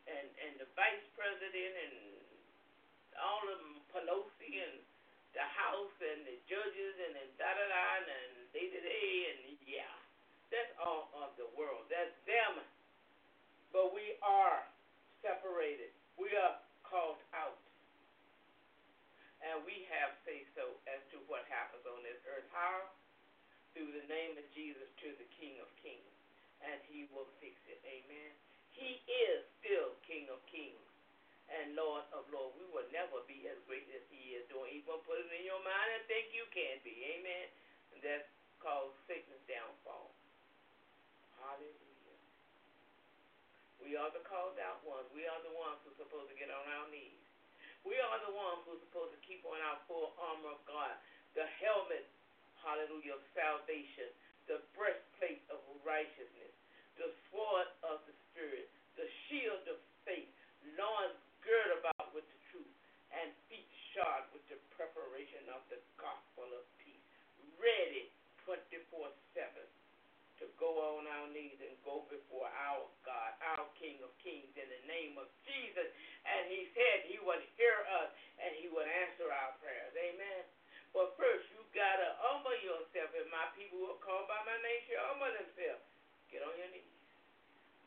and, 0.06 0.26
and 0.38 0.52
the 0.62 0.68
vice 0.78 1.02
president 1.18 1.72
and 1.82 1.94
all 3.18 3.42
of 3.50 3.58
them, 3.58 3.76
Pelosi 3.90 4.52
and 4.62 4.78
the 5.36 5.44
House 5.44 5.92
and 6.00 6.24
the 6.24 6.40
judges 6.48 6.96
and 6.96 7.12
then 7.12 7.28
da 7.36 7.52
da 7.52 7.66
da 7.68 7.88
and 8.08 8.32
day 8.56 8.72
to 8.72 8.80
day 8.80 9.12
and 9.36 9.60
yeah, 9.68 9.92
that's 10.48 10.72
all 10.80 11.12
of 11.20 11.36
the 11.36 11.44
world. 11.52 11.84
That's 11.92 12.16
them. 12.24 12.64
But 13.68 13.92
we 13.92 14.16
are 14.24 14.64
separated. 15.20 15.92
We 16.16 16.32
are 16.32 16.56
called 16.80 17.20
out. 17.36 17.60
And 19.44 19.60
we 19.68 19.84
have 19.92 20.16
say 20.24 20.48
so 20.56 20.80
as 20.88 21.04
to 21.12 21.20
what 21.28 21.44
happens 21.52 21.84
on 21.84 22.00
this 22.00 22.18
earth. 22.32 22.48
How? 22.56 22.88
Through 23.76 23.92
the 23.92 24.08
name 24.08 24.40
of 24.40 24.46
Jesus 24.56 24.88
to 25.04 25.12
the 25.20 25.28
King 25.36 25.60
of 25.60 25.68
Kings. 25.84 26.16
And 26.64 26.80
he 26.88 27.04
will 27.12 27.28
fix 27.36 27.60
it. 27.68 27.84
Amen. 27.84 28.32
He 28.72 29.04
is 29.04 29.44
still 29.60 29.92
King 30.08 30.32
of 30.32 30.40
Kings 30.48 30.80
and 31.50 31.78
Lord 31.78 32.04
of 32.10 32.26
Lords. 32.34 32.58
We 32.58 32.66
will 32.70 32.88
never 32.90 33.22
be 33.30 33.46
as 33.46 33.58
great 33.70 33.86
as 33.94 34.02
He 34.10 34.34
is. 34.34 34.46
Don't 34.50 34.70
even 34.70 34.98
put 35.06 35.22
it 35.22 35.30
in 35.30 35.46
your 35.46 35.62
mind 35.62 35.88
and 35.94 36.02
think 36.10 36.34
you 36.34 36.46
can 36.50 36.82
be. 36.82 36.94
Amen. 37.18 37.46
And 37.94 38.00
that's 38.02 38.26
called 38.58 38.96
sickness 39.06 39.40
downfall. 39.46 40.10
Hallelujah. 41.38 42.18
We 43.78 43.94
are 43.94 44.10
the 44.10 44.24
called 44.26 44.58
out 44.58 44.82
ones. 44.82 45.06
We 45.14 45.28
are 45.30 45.40
the 45.46 45.54
ones 45.54 45.78
who 45.86 45.94
are 45.94 46.00
supposed 46.02 46.26
to 46.32 46.36
get 46.36 46.50
on 46.50 46.66
our 46.66 46.90
knees. 46.90 47.22
We 47.86 47.94
are 48.02 48.18
the 48.26 48.34
ones 48.34 48.66
who 48.66 48.74
are 48.74 48.82
supposed 48.82 49.14
to 49.14 49.20
keep 49.22 49.46
on 49.46 49.62
our 49.62 49.78
full 49.86 50.10
armor 50.18 50.58
of 50.58 50.60
God, 50.66 50.90
the 51.38 51.46
helmet, 51.62 52.02
hallelujah, 52.58 53.14
of 53.14 53.22
salvation, 53.30 54.10
the 54.50 54.58
breastplate 54.74 55.46
of 55.54 55.62
righteousness, 55.86 56.55
preparation 64.76 65.48
of 65.56 65.64
the 65.72 65.80
gospel 65.96 66.46
of 66.52 66.64
peace, 66.84 67.02
ready 67.56 68.12
24 68.44 69.08
7 69.32 69.42
to 70.36 70.44
go 70.60 70.68
on 71.00 71.08
our 71.08 71.28
knees 71.32 71.56
and 71.64 71.72
go 71.80 72.04
before 72.12 72.44
our 72.68 72.84
God, 73.08 73.32
our 73.56 73.64
King 73.80 73.96
of 74.04 74.12
Kings, 74.20 74.52
in 74.52 74.68
the 74.68 74.82
name 74.84 75.16
of 75.16 75.32
Jesus. 75.48 75.88
And 76.28 76.52
He 76.52 76.68
said 76.76 77.08
He 77.08 77.16
would 77.24 77.40
hear 77.56 77.76
us 78.04 78.12
and 78.36 78.52
He 78.60 78.68
would 78.68 78.84
answer 78.84 79.32
our 79.32 79.56
prayers. 79.64 79.96
Amen. 79.96 80.44
But 80.92 81.16
first, 81.16 81.48
you 81.52 81.60
got 81.72 81.96
to 82.00 82.08
humble 82.20 82.56
yourself. 82.60 83.12
and 83.16 83.28
my 83.32 83.48
people 83.56 83.80
who 83.80 83.96
call 84.04 84.28
by 84.28 84.40
my 84.44 84.56
name 84.60 84.80
shall 84.88 85.04
humble 85.12 85.32
themselves, 85.32 85.84
get 86.28 86.44
on 86.44 86.52
your 86.56 86.68
knees. 86.72 86.96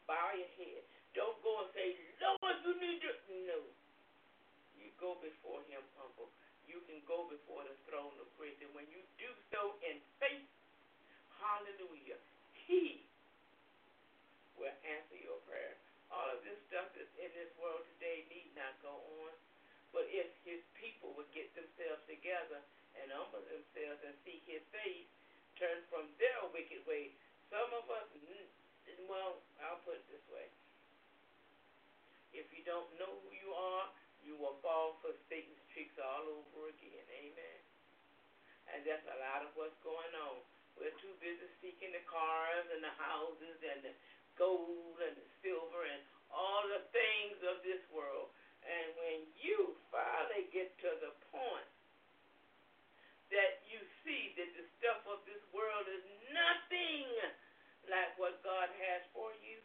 Bow 0.09 0.33
your 0.33 0.49
head. 0.57 0.81
Don't 1.13 1.37
go 1.45 1.65
and 1.65 1.69
say, 1.73 1.97
Lord, 2.21 2.57
you 2.65 2.73
need 2.81 3.01
to. 3.05 3.13
No. 3.45 3.61
You 4.77 4.89
go 4.97 5.17
before 5.21 5.61
Him 5.69 5.85
humble. 5.97 6.33
You 6.69 6.85
can 6.85 7.01
go 7.09 7.25
before 7.25 7.65
the 7.65 7.73
throne 7.89 8.13
of 8.21 8.29
grace. 8.37 8.53
And 8.61 8.69
when 8.77 8.85
you 8.93 9.01
do 9.17 9.29
so 9.49 9.73
in 9.81 9.97
faith, 10.21 10.45
hallelujah, 11.41 12.21
he 12.69 13.01
will 14.53 14.77
answer 14.85 15.17
your 15.17 15.41
prayer. 15.49 15.73
All 16.13 16.29
of 16.29 16.45
this 16.45 16.61
stuff 16.69 16.93
that's 16.93 17.09
in 17.17 17.33
this 17.33 17.49
world 17.57 17.81
today 17.97 18.29
need 18.29 18.53
not 18.53 18.77
go 18.85 18.93
on. 19.25 19.33
But 19.89 20.05
if 20.13 20.29
his 20.45 20.61
people 20.77 21.17
would 21.17 21.29
get 21.33 21.49
themselves 21.57 22.05
together 22.05 22.61
and 23.01 23.09
humble 23.09 23.41
themselves 23.49 24.05
and 24.05 24.13
seek 24.21 24.45
his 24.45 24.61
face, 24.69 25.09
turn 25.57 25.81
from 25.89 26.05
their 26.21 26.45
wicked 26.53 26.85
way, 26.85 27.09
some 27.49 27.73
of 27.73 27.89
us, 27.89 28.05
mm, 28.13 28.45
well, 29.09 29.41
I'll 29.65 29.81
put 29.81 29.97
it 29.97 30.05
this 30.13 30.21
way. 30.29 30.45
If 32.29 32.45
you 32.53 32.61
don't 32.61 32.85
know 33.01 33.09
who 33.25 33.33
you 33.33 33.49
are, 33.57 33.89
you 34.23 34.35
will 34.39 34.57
fall 34.63 34.99
for 35.01 35.15
Satan's 35.27 35.63
tricks 35.71 35.95
all 35.99 36.25
over 36.41 36.71
again. 36.71 37.05
Amen. 37.09 37.59
And 38.73 38.85
that's 38.85 39.05
a 39.09 39.17
lot 39.19 39.41
of 39.45 39.49
what's 39.57 39.77
going 39.81 40.13
on. 40.19 40.39
We're 40.77 40.95
too 41.01 41.11
busy 41.19 41.49
seeking 41.59 41.91
the 41.91 42.05
cars 42.07 42.67
and 42.71 42.79
the 42.79 42.95
houses 42.95 43.57
and 43.65 43.83
the 43.83 43.93
gold 44.39 44.95
and 45.03 45.15
the 45.17 45.27
silver 45.43 45.83
and 45.83 46.01
all 46.31 46.63
the 46.69 46.85
things 46.95 47.35
of 47.43 47.59
this 47.65 47.81
world. 47.91 48.31
And 48.63 48.87
when 48.95 49.19
you 49.41 49.75
finally 49.91 50.47
get 50.53 50.71
to 50.85 50.91
the 51.03 51.11
point 51.33 51.69
that 53.33 53.61
you 53.67 53.81
see 54.05 54.33
that 54.39 54.49
the 54.55 54.65
stuff 54.79 55.03
of 55.09 55.19
this 55.25 55.41
world 55.51 55.85
is 55.89 56.05
nothing 56.31 57.05
like 57.89 58.13
what 58.21 58.39
God 58.45 58.69
has 58.69 59.01
for 59.11 59.33
you, 59.43 59.59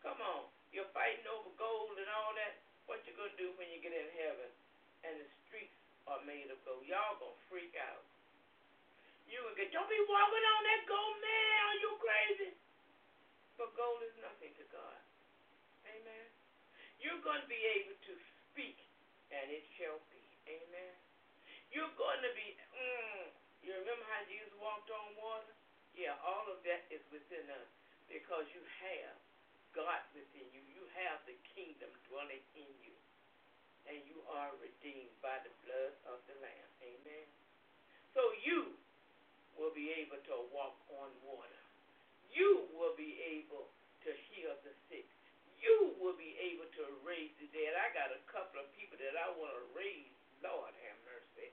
come 0.00 0.18
on. 0.22 0.48
You're 0.72 0.88
fighting 0.92 1.24
over 1.28 1.50
gold 1.56 1.96
and 1.96 2.08
all 2.12 2.32
that. 2.36 2.67
What 2.88 3.04
you 3.04 3.12
gonna 3.12 3.36
do 3.36 3.52
when 3.60 3.68
you 3.68 3.84
get 3.84 3.92
in 3.92 4.08
heaven 4.16 4.48
and 5.04 5.12
the 5.20 5.28
streets 5.44 5.76
are 6.08 6.24
made 6.24 6.48
of 6.48 6.56
gold? 6.64 6.80
Y'all 6.88 7.20
gonna 7.20 7.36
freak 7.52 7.76
out. 7.76 8.00
You 9.28 9.44
gonna 9.44 9.60
get 9.60 9.68
don't 9.76 9.92
be 9.92 10.00
walking 10.08 10.44
on 10.56 10.62
that 10.64 10.82
gold, 10.88 11.16
man. 11.20 11.56
Are 11.68 11.78
you 11.84 11.90
crazy? 12.00 12.50
But 13.60 13.76
gold 13.76 14.00
is 14.08 14.16
nothing 14.24 14.56
to 14.56 14.64
God. 14.72 15.00
Amen. 15.84 16.26
You're 16.96 17.20
gonna 17.20 17.44
be 17.44 17.60
able 17.76 17.92
to 18.08 18.12
speak, 18.48 18.80
and 19.36 19.52
it 19.52 19.68
shall 19.76 20.00
be. 20.08 20.24
Amen. 20.48 20.96
You're 21.68 21.92
going 22.00 22.24
to 22.24 22.32
be. 22.32 22.56
Mm, 22.72 23.28
you 23.60 23.76
remember 23.76 24.04
how 24.08 24.24
Jesus 24.24 24.48
walked 24.56 24.88
on 24.88 25.12
water? 25.20 25.52
Yeah, 25.92 26.16
all 26.24 26.48
of 26.48 26.64
that 26.64 26.88
is 26.88 27.04
within 27.12 27.44
us 27.52 27.68
because 28.08 28.48
you 28.56 28.64
have 28.80 29.27
God 29.74 30.02
within 30.14 30.46
you. 30.52 30.62
You 30.72 30.84
have 31.04 31.20
the 31.24 31.36
kingdom 31.56 31.90
dwelling 32.08 32.42
in 32.54 32.70
you. 32.84 32.96
And 33.88 33.98
you 34.04 34.20
are 34.28 34.52
redeemed 34.60 35.16
by 35.24 35.40
the 35.40 35.52
blood 35.64 35.94
of 36.12 36.20
the 36.28 36.36
Lamb. 36.44 36.70
Amen. 36.84 37.26
So 38.12 38.20
you 38.44 38.76
will 39.56 39.72
be 39.72 39.90
able 39.96 40.20
to 40.28 40.36
walk 40.52 40.76
on 41.00 41.08
water. 41.24 41.62
You 42.28 42.68
will 42.76 42.92
be 42.94 43.16
able 43.40 43.72
to 44.04 44.10
heal 44.30 44.52
the 44.62 44.74
sick. 44.92 45.08
You 45.58 45.96
will 45.98 46.14
be 46.14 46.36
able 46.38 46.68
to 46.78 46.84
raise 47.02 47.34
the 47.40 47.48
dead. 47.50 47.74
I 47.74 47.90
got 47.96 48.14
a 48.14 48.20
couple 48.30 48.62
of 48.62 48.70
people 48.78 49.00
that 49.00 49.16
I 49.18 49.32
want 49.34 49.56
to 49.56 49.64
raise. 49.74 50.14
Lord 50.38 50.70
have 50.70 50.98
mercy. 51.02 51.50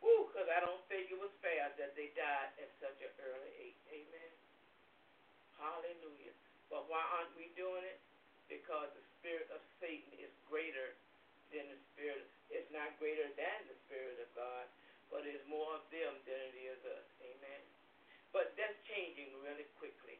Woo, 0.00 0.32
because 0.32 0.48
I 0.48 0.64
don't 0.64 0.80
think 0.88 1.12
it 1.12 1.20
was 1.20 1.32
fair 1.44 1.68
that 1.76 1.92
they 1.92 2.16
died 2.16 2.52
at 2.56 2.70
such 2.80 2.96
an 3.04 3.12
early 3.20 3.52
age. 3.60 3.80
Amen. 3.92 4.32
Hallelujah. 5.60 6.32
But 6.70 6.90
why 6.90 7.02
aren't 7.18 7.34
we 7.38 7.50
doing 7.54 7.84
it? 7.86 7.98
Because 8.50 8.90
the 8.94 9.04
spirit 9.18 9.50
of 9.54 9.62
Satan 9.78 10.10
is 10.18 10.30
greater 10.46 10.94
than 11.54 11.66
the 11.70 11.78
spirit. 11.94 12.26
It's 12.50 12.70
not 12.74 12.94
greater 12.98 13.26
than 13.34 13.58
the 13.66 13.78
spirit 13.86 14.18
of 14.22 14.30
God, 14.34 14.66
but 15.10 15.26
it's 15.26 15.42
more 15.46 15.78
of 15.78 15.84
them 15.90 16.14
than 16.26 16.40
it 16.50 16.56
is 16.58 16.80
us. 16.86 17.06
Amen. 17.22 17.62
But 18.34 18.54
that's 18.58 18.76
changing 18.90 19.30
really 19.42 19.66
quickly. 19.78 20.18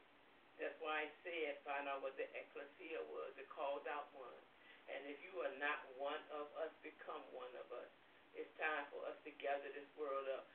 That's 0.56 0.76
why 0.80 1.04
I 1.04 1.08
said 1.20 1.60
find 1.68 1.84
out 1.84 2.00
what 2.00 2.16
the 2.16 2.24
ekklesia 2.32 3.04
was, 3.12 3.36
the 3.36 3.44
called 3.52 3.84
out 3.92 4.08
one. 4.16 4.40
And 4.88 5.04
if 5.10 5.18
you 5.20 5.34
are 5.42 5.52
not 5.58 5.84
one 5.98 6.22
of 6.32 6.48
us, 6.62 6.72
become 6.80 7.20
one 7.34 7.52
of 7.58 7.68
us. 7.74 7.90
It's 8.32 8.48
time 8.56 8.86
for 8.94 9.02
us 9.04 9.18
to 9.26 9.30
gather 9.36 9.68
this 9.74 9.88
world 9.98 10.30
up. 10.32 10.46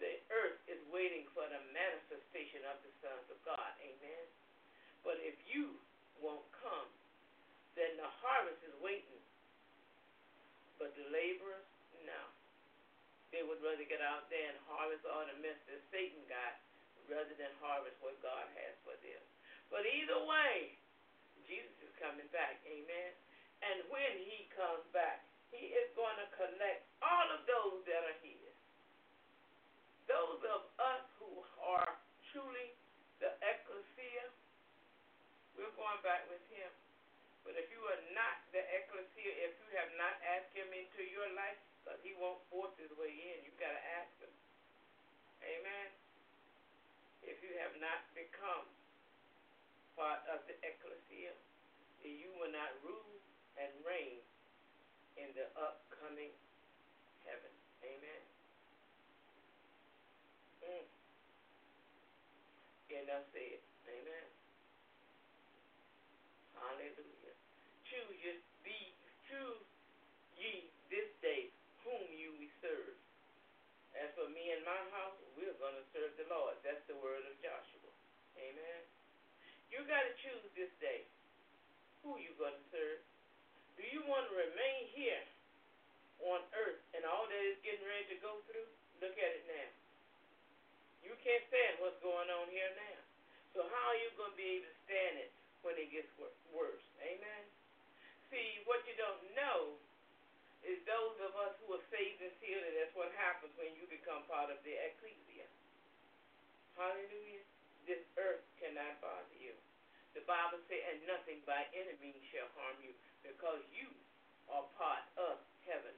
The 0.00 0.16
earth 0.32 0.56
is 0.64 0.80
waiting 0.88 1.28
for 1.36 1.44
the 1.44 1.60
manifestation 1.76 2.64
of 2.70 2.80
the 2.80 2.92
sons 3.04 3.26
of 3.28 3.36
God. 3.44 3.72
Amen. 3.84 4.24
But 5.06 5.18
if 5.24 5.36
you 5.48 5.74
won't 6.20 6.44
come, 6.60 6.88
then 7.78 7.96
the 7.96 8.10
harvest 8.20 8.60
is 8.66 8.76
waiting. 8.84 9.22
But 10.76 10.92
the 10.96 11.06
laborers, 11.12 11.68
no. 12.04 12.22
They 13.30 13.46
would 13.46 13.62
rather 13.62 13.86
get 13.86 14.02
out 14.02 14.26
there 14.28 14.50
and 14.50 14.58
harvest 14.66 15.06
all 15.06 15.22
the 15.22 15.38
mess 15.38 15.56
that 15.70 15.80
Satan 15.94 16.18
got 16.26 16.58
rather 17.06 17.34
than 17.38 17.50
harvest 17.62 17.94
what 18.02 18.18
God 18.22 18.46
has 18.58 18.74
for 18.82 18.94
them. 19.02 19.22
But 19.70 19.86
either 19.86 20.18
way, 20.26 20.74
Jesus 21.46 21.74
is 21.82 21.92
coming 22.02 22.26
back. 22.34 22.58
Amen. 22.66 23.10
And 23.62 23.86
when 23.92 24.12
he 24.24 24.50
comes 24.56 24.82
back, 24.90 25.22
he 25.54 25.74
is 25.74 25.90
going 25.98 26.16
to 26.18 26.28
collect 26.34 26.82
all 27.02 27.26
of 27.34 27.42
those 27.46 27.82
that 27.86 28.02
are 28.02 28.18
his. 28.22 28.54
Those 30.10 30.42
of 30.50 30.66
us 30.78 31.04
who 31.22 31.30
are 31.62 31.90
truly 32.34 32.74
the 33.22 33.30
ekklesia, 33.42 34.26
we're 35.54 35.69
going 35.80 36.04
back 36.04 36.28
with 36.28 36.44
him. 36.52 36.68
But 37.40 37.56
if 37.56 37.72
you 37.72 37.80
are 37.88 38.02
not 38.12 38.36
the 38.52 38.60
ekklesia, 38.60 39.32
if 39.48 39.56
you 39.64 39.68
have 39.80 39.88
not 39.96 40.12
asked 40.36 40.52
him 40.52 40.68
into 40.76 41.00
your 41.08 41.24
life, 41.32 41.56
because 41.80 41.96
he 42.04 42.12
won't 42.20 42.44
force 42.52 42.76
his 42.76 42.92
way 43.00 43.08
in, 43.08 43.40
you've 43.48 43.56
got 43.56 43.72
to 43.72 43.82
ask 43.96 44.12
him. 44.20 44.28
Amen. 45.40 45.88
If 47.24 47.40
you 47.40 47.56
have 47.64 47.72
not 47.80 48.04
become 48.12 48.68
part 49.96 50.20
of 50.28 50.44
the 50.44 50.52
ekklesia, 50.60 51.32
you 52.04 52.28
will 52.36 52.52
not 52.52 52.76
rule 52.84 53.16
and 53.56 53.72
reign 53.80 54.20
in 55.16 55.32
the 55.32 55.48
upcoming 55.56 56.32
heaven. 57.24 57.52
Amen. 57.80 58.22
Mm. 60.60 60.84
Enough 63.00 63.24
said. 63.32 63.60
Amen. 63.88 64.28
Hallelujah. 66.60 67.34
Choose 67.88 68.16
ye, 68.20 68.32
be, 68.60 68.76
choose 69.24 69.64
ye 70.36 70.68
this 70.92 71.08
day 71.24 71.48
whom 71.80 72.04
you 72.12 72.36
will 72.36 72.54
serve. 72.60 72.96
As 73.96 74.12
for 74.14 74.28
me 74.28 74.52
and 74.52 74.59
my 74.70 74.86
house, 74.94 75.18
we're 75.34 75.58
going 75.58 75.74
to 75.74 75.86
serve 75.90 76.14
the 76.14 76.30
Lord. 76.30 76.54
That's 76.62 76.82
the 76.86 76.94
word 77.02 77.26
of 77.26 77.34
Joshua. 77.42 77.90
Amen. 78.38 78.80
You 79.66 79.82
got 79.90 80.06
to 80.06 80.14
choose 80.22 80.46
this 80.54 80.70
day 80.78 81.02
who 82.06 82.14
you 82.22 82.30
going 82.38 82.54
to 82.54 82.66
serve. 82.70 83.02
Do 83.74 83.82
you 83.90 84.06
want 84.06 84.30
to 84.30 84.34
remain 84.38 84.86
here 84.94 85.26
on 86.22 86.46
earth 86.54 86.78
and 86.94 87.02
all 87.02 87.26
that 87.26 87.42
is 87.50 87.58
getting 87.66 87.82
ready 87.82 88.14
to 88.14 88.18
go 88.22 88.38
through? 88.46 88.70
Look 89.02 89.18
at 89.18 89.30
it 89.42 89.44
now. 89.50 89.70
You 91.02 91.18
can't 91.18 91.42
stand 91.50 91.82
what's 91.82 91.98
going 91.98 92.30
on 92.30 92.46
here 92.54 92.70
now. 92.78 93.00
So 93.58 93.66
how 93.66 93.84
are 93.90 93.98
you 93.98 94.14
going 94.14 94.30
to 94.30 94.38
be 94.38 94.62
able 94.62 94.70
to 94.70 94.76
stand 94.86 95.14
it 95.18 95.34
when 95.66 95.74
it 95.82 95.90
gets 95.90 96.06
worse? 96.54 96.86
Amen. 97.02 97.42
See, 98.30 98.62
what 98.70 98.86
you 98.86 98.94
don't 98.94 99.18
know 99.34 99.74
is 100.66 100.78
those 100.84 101.16
of 101.24 101.32
us 101.40 101.56
who 101.64 101.76
are 101.76 101.86
saved 101.88 102.20
and 102.20 102.32
sealed, 102.40 102.64
and 102.64 102.76
that's 102.76 102.92
what 102.92 103.08
happens 103.16 103.52
when 103.56 103.72
you 103.76 103.88
become 103.88 104.20
part 104.28 104.52
of 104.52 104.60
the 104.64 104.74
ekklesia. 104.76 105.48
Hallelujah. 106.76 107.44
This 107.88 108.04
earth 108.20 108.44
cannot 108.60 109.00
bother 109.00 109.36
you. 109.40 109.56
The 110.12 110.24
Bible 110.28 110.60
says, 110.68 110.82
and 110.90 111.00
nothing 111.08 111.40
by 111.48 111.64
any 111.72 111.96
means 112.02 112.20
shall 112.28 112.50
harm 112.58 112.76
you, 112.84 112.92
because 113.24 113.62
you 113.72 113.88
are 114.50 114.66
part 114.76 115.06
of 115.16 115.40
heaven. 115.64 115.94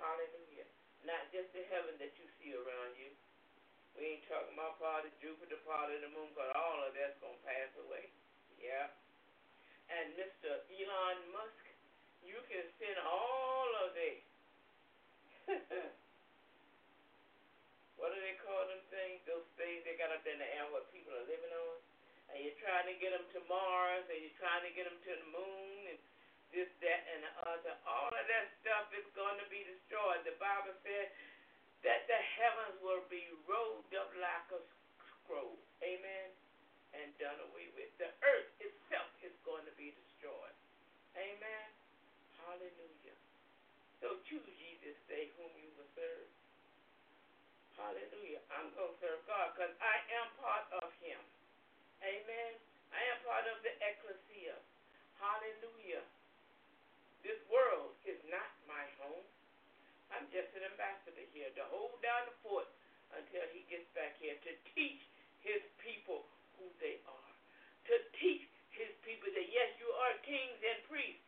Hallelujah. 0.00 0.66
Not 1.04 1.28
just 1.34 1.52
the 1.52 1.66
heaven 1.68 1.98
that 2.00 2.14
you 2.16 2.26
see 2.40 2.56
around 2.56 2.96
you. 2.96 3.12
We 3.94 4.18
ain't 4.18 4.26
talking 4.26 4.56
about 4.56 4.80
part 4.82 5.06
of 5.06 5.12
Jupiter, 5.22 5.60
part 5.62 5.92
of 5.92 6.00
the 6.02 6.10
moon, 6.10 6.32
but 6.34 6.50
all 6.56 6.82
of 6.82 6.96
that's 6.96 7.14
going 7.22 7.36
to 7.36 7.46
pass 7.46 7.70
away. 7.86 8.10
Yeah. 8.58 8.90
And 9.92 10.16
Mr. 10.16 10.64
Elon 10.72 11.18
Musk, 11.30 11.64
you 12.24 12.40
can 12.48 12.64
spend 12.76 12.96
all 13.04 13.70
of 13.84 13.92
that. 13.92 14.18
what 18.00 18.08
do 18.12 18.18
they 18.20 18.36
call 18.40 18.64
them 18.64 18.80
things? 18.88 19.20
Those 19.28 19.44
things 19.60 19.84
they 19.84 20.00
got 20.00 20.08
up 20.08 20.24
there 20.24 20.32
in 20.32 20.40
the 20.40 20.48
air 20.56 20.64
what 20.72 20.88
people 20.88 21.12
are 21.12 21.28
living 21.28 21.52
on. 21.52 21.76
And 22.32 22.40
you're 22.40 22.56
trying 22.64 22.88
to 22.88 22.96
get 22.96 23.12
them 23.12 23.28
to 23.36 23.40
Mars, 23.46 24.08
and 24.08 24.18
you're 24.24 24.40
trying 24.40 24.64
to 24.64 24.72
get 24.72 24.88
them 24.88 24.96
to 24.96 25.12
the 25.12 25.28
moon, 25.28 25.92
and 25.92 26.00
this, 26.56 26.70
that, 26.80 27.00
and 27.12 27.20
the 27.28 27.32
other. 27.44 27.76
All 27.84 28.08
of 28.08 28.24
that 28.24 28.46
stuff 28.64 28.88
is 28.96 29.04
going 29.12 29.36
to 29.36 29.46
be 29.52 29.60
destroyed. 29.68 30.24
The 30.24 30.32
Bible 30.40 30.72
said 30.80 31.12
that 31.84 32.08
the 32.08 32.16
heavens 32.40 32.80
will 32.80 33.04
be 33.12 33.28
rolled 33.44 33.92
up 33.92 34.08
like 34.16 34.48
a 34.56 34.60
scroll. 35.20 35.60
Amen. 35.84 36.28
And 36.94 37.10
done 37.18 37.36
away 37.50 37.68
with. 37.74 37.90
The 37.98 38.08
earth 38.22 38.50
itself 38.62 39.10
is 39.20 39.34
going 39.42 39.66
to 39.66 39.74
be 39.74 39.90
destroyed. 39.92 40.56
Amen. 41.18 41.73
Hallelujah. 42.54 43.18
So 43.98 44.14
choose 44.30 44.46
Jesus, 44.46 44.94
say 45.10 45.26
day 45.26 45.34
whom 45.34 45.50
you 45.58 45.74
will 45.74 45.90
serve. 45.98 46.30
Hallelujah. 47.74 48.46
I'm 48.54 48.70
going 48.78 48.94
to 48.94 48.98
serve 49.02 49.18
God 49.26 49.58
because 49.58 49.74
I 49.82 49.96
am 50.22 50.30
part 50.38 50.70
of 50.78 50.86
Him. 51.02 51.18
Amen. 51.98 52.54
I 52.94 53.02
am 53.10 53.18
part 53.26 53.50
of 53.50 53.58
the 53.66 53.74
ekklesia. 53.82 54.54
Hallelujah. 55.18 56.06
This 57.26 57.42
world 57.50 57.90
is 58.06 58.22
not 58.30 58.54
my 58.70 58.86
home. 59.02 59.26
I'm 60.14 60.30
just 60.30 60.54
an 60.54 60.62
ambassador 60.62 61.26
here 61.34 61.50
to 61.58 61.62
hold 61.74 61.98
down 62.06 62.30
the 62.30 62.38
fort 62.46 62.70
until 63.18 63.42
He 63.50 63.66
gets 63.66 63.90
back 63.98 64.14
here 64.22 64.38
to 64.46 64.52
teach 64.78 65.02
His 65.42 65.58
people 65.82 66.22
who 66.54 66.70
they 66.78 67.02
are, 67.02 67.34
to 67.90 67.98
teach 68.22 68.46
His 68.78 68.94
people 69.02 69.26
that, 69.34 69.50
yes, 69.50 69.74
you 69.82 69.90
are 69.90 70.14
kings 70.22 70.62
and 70.62 70.78
priests 70.86 71.23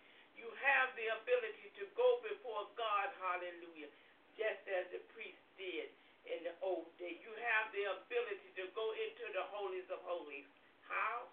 have 0.62 0.92
the 0.96 1.06
ability 1.22 1.72
to 1.80 1.84
go 1.96 2.20
before 2.24 2.68
God, 2.78 3.08
hallelujah, 3.20 3.90
just 4.36 4.62
as 4.68 4.84
the 4.92 5.02
priest 5.12 5.40
did 5.56 5.88
in 6.26 6.42
the 6.44 6.54
old 6.60 6.90
day. 6.98 7.16
You 7.22 7.32
have 7.54 7.70
the 7.72 7.84
ability 8.02 8.50
to 8.60 8.64
go 8.74 8.90
into 8.96 9.24
the 9.32 9.44
holies 9.52 9.86
of 9.88 10.02
holies. 10.02 10.46
How? 10.86 11.30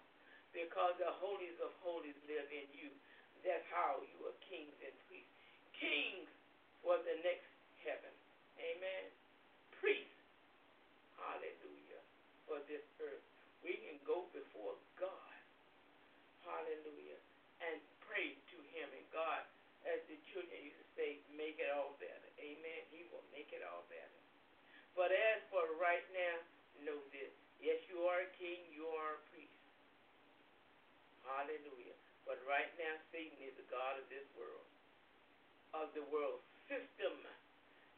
Because 0.54 0.94
the 1.02 1.10
holies 1.18 1.58
of 1.58 1.74
holies 1.82 2.16
live 2.30 2.46
in 2.50 2.66
you. 2.74 2.90
That's 3.42 3.66
how 3.68 4.00
you 4.00 4.18
are 4.24 4.36
kings 4.48 4.74
and 4.80 4.94
priests. 5.10 5.34
Kings 5.76 6.30
for 6.80 6.96
the 7.02 7.16
next 7.26 7.50
heaven. 7.84 8.14
Amen. 8.56 9.04
Priests, 9.82 10.24
hallelujah, 11.18 12.00
for 12.48 12.62
this 12.70 12.84
earth. 13.02 13.24
We 13.60 13.76
can 13.84 14.00
go 14.08 14.28
before 14.32 14.76
God, 14.96 15.36
hallelujah, 16.44 17.20
and 17.60 17.76
make 21.36 21.58
it 21.58 21.70
all 21.74 21.94
better. 21.98 22.28
Amen. 22.40 22.80
He 22.90 23.06
will 23.10 23.24
make 23.34 23.50
it 23.54 23.62
all 23.62 23.84
better. 23.90 24.20
But 24.94 25.10
as 25.10 25.42
for 25.50 25.66
right 25.82 26.06
now, 26.14 26.36
know 26.86 26.98
this. 27.10 27.34
Yes, 27.58 27.82
you 27.90 28.06
are 28.06 28.22
a 28.22 28.30
king, 28.38 28.62
you 28.70 28.86
are 28.86 29.18
a 29.18 29.22
priest. 29.34 29.58
Hallelujah. 31.26 31.96
But 32.28 32.40
right 32.48 32.70
now, 32.78 32.94
Satan 33.10 33.36
is 33.40 33.56
the 33.56 33.68
God 33.72 33.96
of 34.00 34.06
this 34.12 34.24
world, 34.36 34.68
of 35.76 35.90
the 35.96 36.04
world 36.12 36.40
system. 36.68 37.16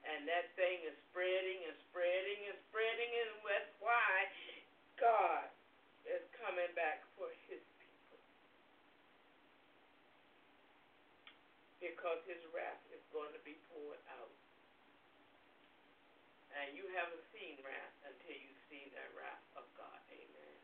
And 0.06 0.22
that 0.30 0.54
thing 0.54 0.86
is 0.86 0.94
spreading 1.10 1.66
and 1.66 1.74
spreading 1.90 2.40
and 2.46 2.58
spreading, 2.70 3.10
and 3.10 3.30
that's 3.42 3.74
why 3.82 4.30
God 5.02 5.50
is 6.06 6.22
coming 6.38 6.70
back 6.78 7.02
for 7.18 7.26
his 7.50 7.58
people. 7.82 8.18
Because 11.82 12.22
his 12.30 12.38
wrath 12.54 12.78
going 13.16 13.32
to 13.32 13.44
be 13.48 13.56
poured 13.72 13.96
out. 14.20 14.36
And 16.52 16.76
you 16.76 16.84
haven't 16.92 17.24
seen 17.32 17.56
wrath 17.64 17.96
until 18.04 18.36
you 18.36 18.52
see 18.68 18.92
the 18.92 19.00
wrath 19.16 19.40
of 19.56 19.64
God. 19.72 20.00
Amen. 20.12 20.58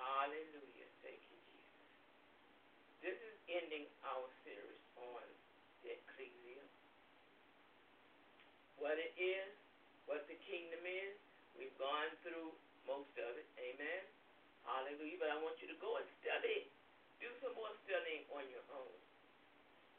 Hallelujah. 0.00 0.88
Thank 1.04 1.20
you, 1.20 1.36
Jesus. 1.52 1.84
This 3.04 3.18
is 3.20 3.36
ending 3.60 3.84
our 4.08 4.24
series 4.40 4.80
on 4.96 5.20
the 5.84 6.00
ekklesia. 6.00 6.64
What 8.80 8.96
it 8.96 9.12
is, 9.20 9.52
what 10.08 10.24
the 10.32 10.40
kingdom 10.48 10.80
is. 10.80 11.12
We've 11.60 11.76
gone 11.76 12.08
through 12.24 12.56
most 12.88 13.12
of 13.20 13.36
it. 13.36 13.48
Amen. 13.60 14.02
Hallelujah. 14.64 15.20
But 15.20 15.28
I 15.28 15.36
want 15.44 15.60
you 15.60 15.68
to 15.68 15.76
go 15.76 16.00
and 16.00 16.08
study. 16.24 16.72
Do 17.20 17.28
some 17.44 17.52
more 17.52 17.72
studying 17.84 18.24
on 18.32 18.48
your 18.48 18.64
own. 18.72 18.96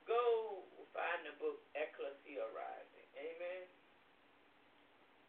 Go 0.10 0.66
find 0.98 1.22
the 1.30 1.38
book 1.38 1.62
Ekklesia 1.78 2.50
Rising. 2.58 3.10
Amen. 3.14 3.70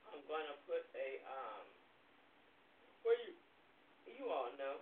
I'm 0.09 0.25
gonna 0.25 0.57
put 0.65 0.89
a 0.97 1.09
um 1.29 1.67
where 3.05 3.21
you 3.21 3.37
you 4.09 4.25
all 4.33 4.49
know 4.57 4.81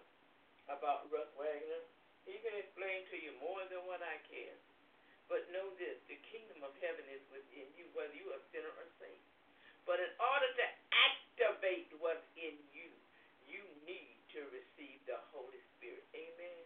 about 0.71 1.11
Russ 1.11 1.31
Wagner. 1.35 1.83
He 2.23 2.39
can 2.39 2.55
explain 2.55 3.03
to 3.11 3.17
you 3.19 3.35
more 3.43 3.67
than 3.67 3.83
what 3.87 4.03
I 4.03 4.23
can. 4.31 4.55
But 5.27 5.47
know 5.51 5.75
this, 5.75 5.99
the 6.07 6.19
kingdom 6.31 6.63
of 6.63 6.71
heaven 6.79 7.03
is 7.11 7.23
within 7.35 7.67
you, 7.75 7.91
whether 7.95 8.15
you 8.15 8.31
are 8.31 8.43
sinner 8.55 8.71
or 8.79 8.87
saint. 9.03 9.23
But 9.83 9.99
in 9.99 10.11
order 10.23 10.47
to 10.47 10.67
activate 10.95 11.91
what's 11.99 12.23
in 12.39 12.55
you, 12.71 12.91
you 13.47 13.63
need 13.87 14.19
to 14.39 14.47
receive 14.55 15.03
the 15.07 15.19
Holy 15.35 15.59
Spirit. 15.75 16.07
Amen. 16.15 16.63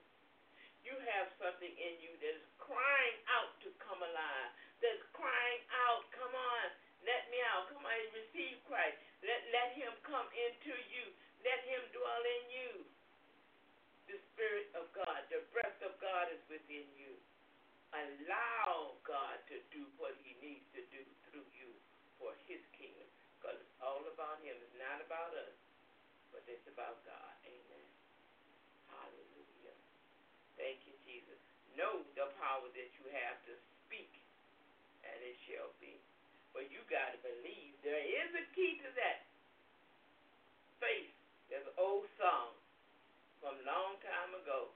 You 0.91 0.99
have 1.15 1.31
something 1.39 1.71
in 1.71 1.95
you 2.03 2.12
that 2.19 2.35
is 2.35 2.49
crying 2.59 3.19
out 3.31 3.55
to 3.62 3.71
come 3.79 4.03
alive. 4.03 4.51
That's 4.83 5.07
crying 5.15 5.62
out, 5.87 6.03
come 6.11 6.35
on, 6.35 6.67
let 7.05 7.31
me 7.33 7.39
out. 7.55 7.69
Come 7.73 7.85
on, 7.85 7.97
receive 8.12 8.61
Christ. 8.69 8.97
Let, 9.25 9.41
let 9.53 9.69
him 9.77 9.93
come 10.05 10.29
into 10.35 10.75
you. 10.93 11.05
Let 11.45 11.61
him 11.65 11.83
dwell 11.97 12.25
in 12.25 12.45
you. 12.53 12.73
The 14.09 14.19
Spirit 14.35 14.69
of 14.77 14.91
God, 14.93 15.21
the 15.33 15.41
breath 15.55 15.79
of 15.87 15.97
God 16.03 16.29
is 16.35 16.43
within 16.51 16.85
you. 16.99 17.15
Allow 17.95 19.01
God 19.07 19.39
to 19.51 19.57
do 19.73 19.87
what 19.99 20.15
he 20.23 20.37
needs 20.43 20.67
to 20.77 20.83
do 20.93 21.03
through 21.31 21.47
you 21.57 21.71
for 22.21 22.35
his 22.47 22.61
kingdom. 22.77 23.07
Because 23.39 23.59
it's 23.59 23.79
all 23.81 24.05
about 24.12 24.39
him. 24.45 24.55
It's 24.61 24.79
not 24.79 25.01
about 25.03 25.33
us, 25.35 25.57
but 26.35 26.45
it's 26.47 26.67
about 26.69 27.01
God. 27.09 27.35
Amen. 27.49 27.89
Hallelujah. 28.93 29.77
Thank 30.61 30.85
you, 30.87 30.95
Jesus. 31.09 31.41
Know 31.81 32.05
the 32.12 32.28
power 32.36 32.69
that 32.77 32.90
you 33.01 33.05
have 33.09 33.40
to 33.48 33.57
speak, 33.89 34.12
and 35.01 35.16
it 35.24 35.32
shall 35.48 35.73
be. 35.81 35.97
But 36.52 36.69
you 36.69 36.85
got 36.93 37.16
to 37.16 37.19
believe 37.24 37.73
there 37.81 38.05
is 38.05 38.36
a 38.36 38.44
key 38.52 38.77
to 38.85 38.89
that. 39.01 39.24
Faith. 40.77 41.09
There's 41.48 41.65
an 41.65 41.81
old 41.81 42.05
song 42.20 42.52
from 43.40 43.57
a 43.57 43.65
long 43.65 43.97
time 44.05 44.36
ago. 44.36 44.69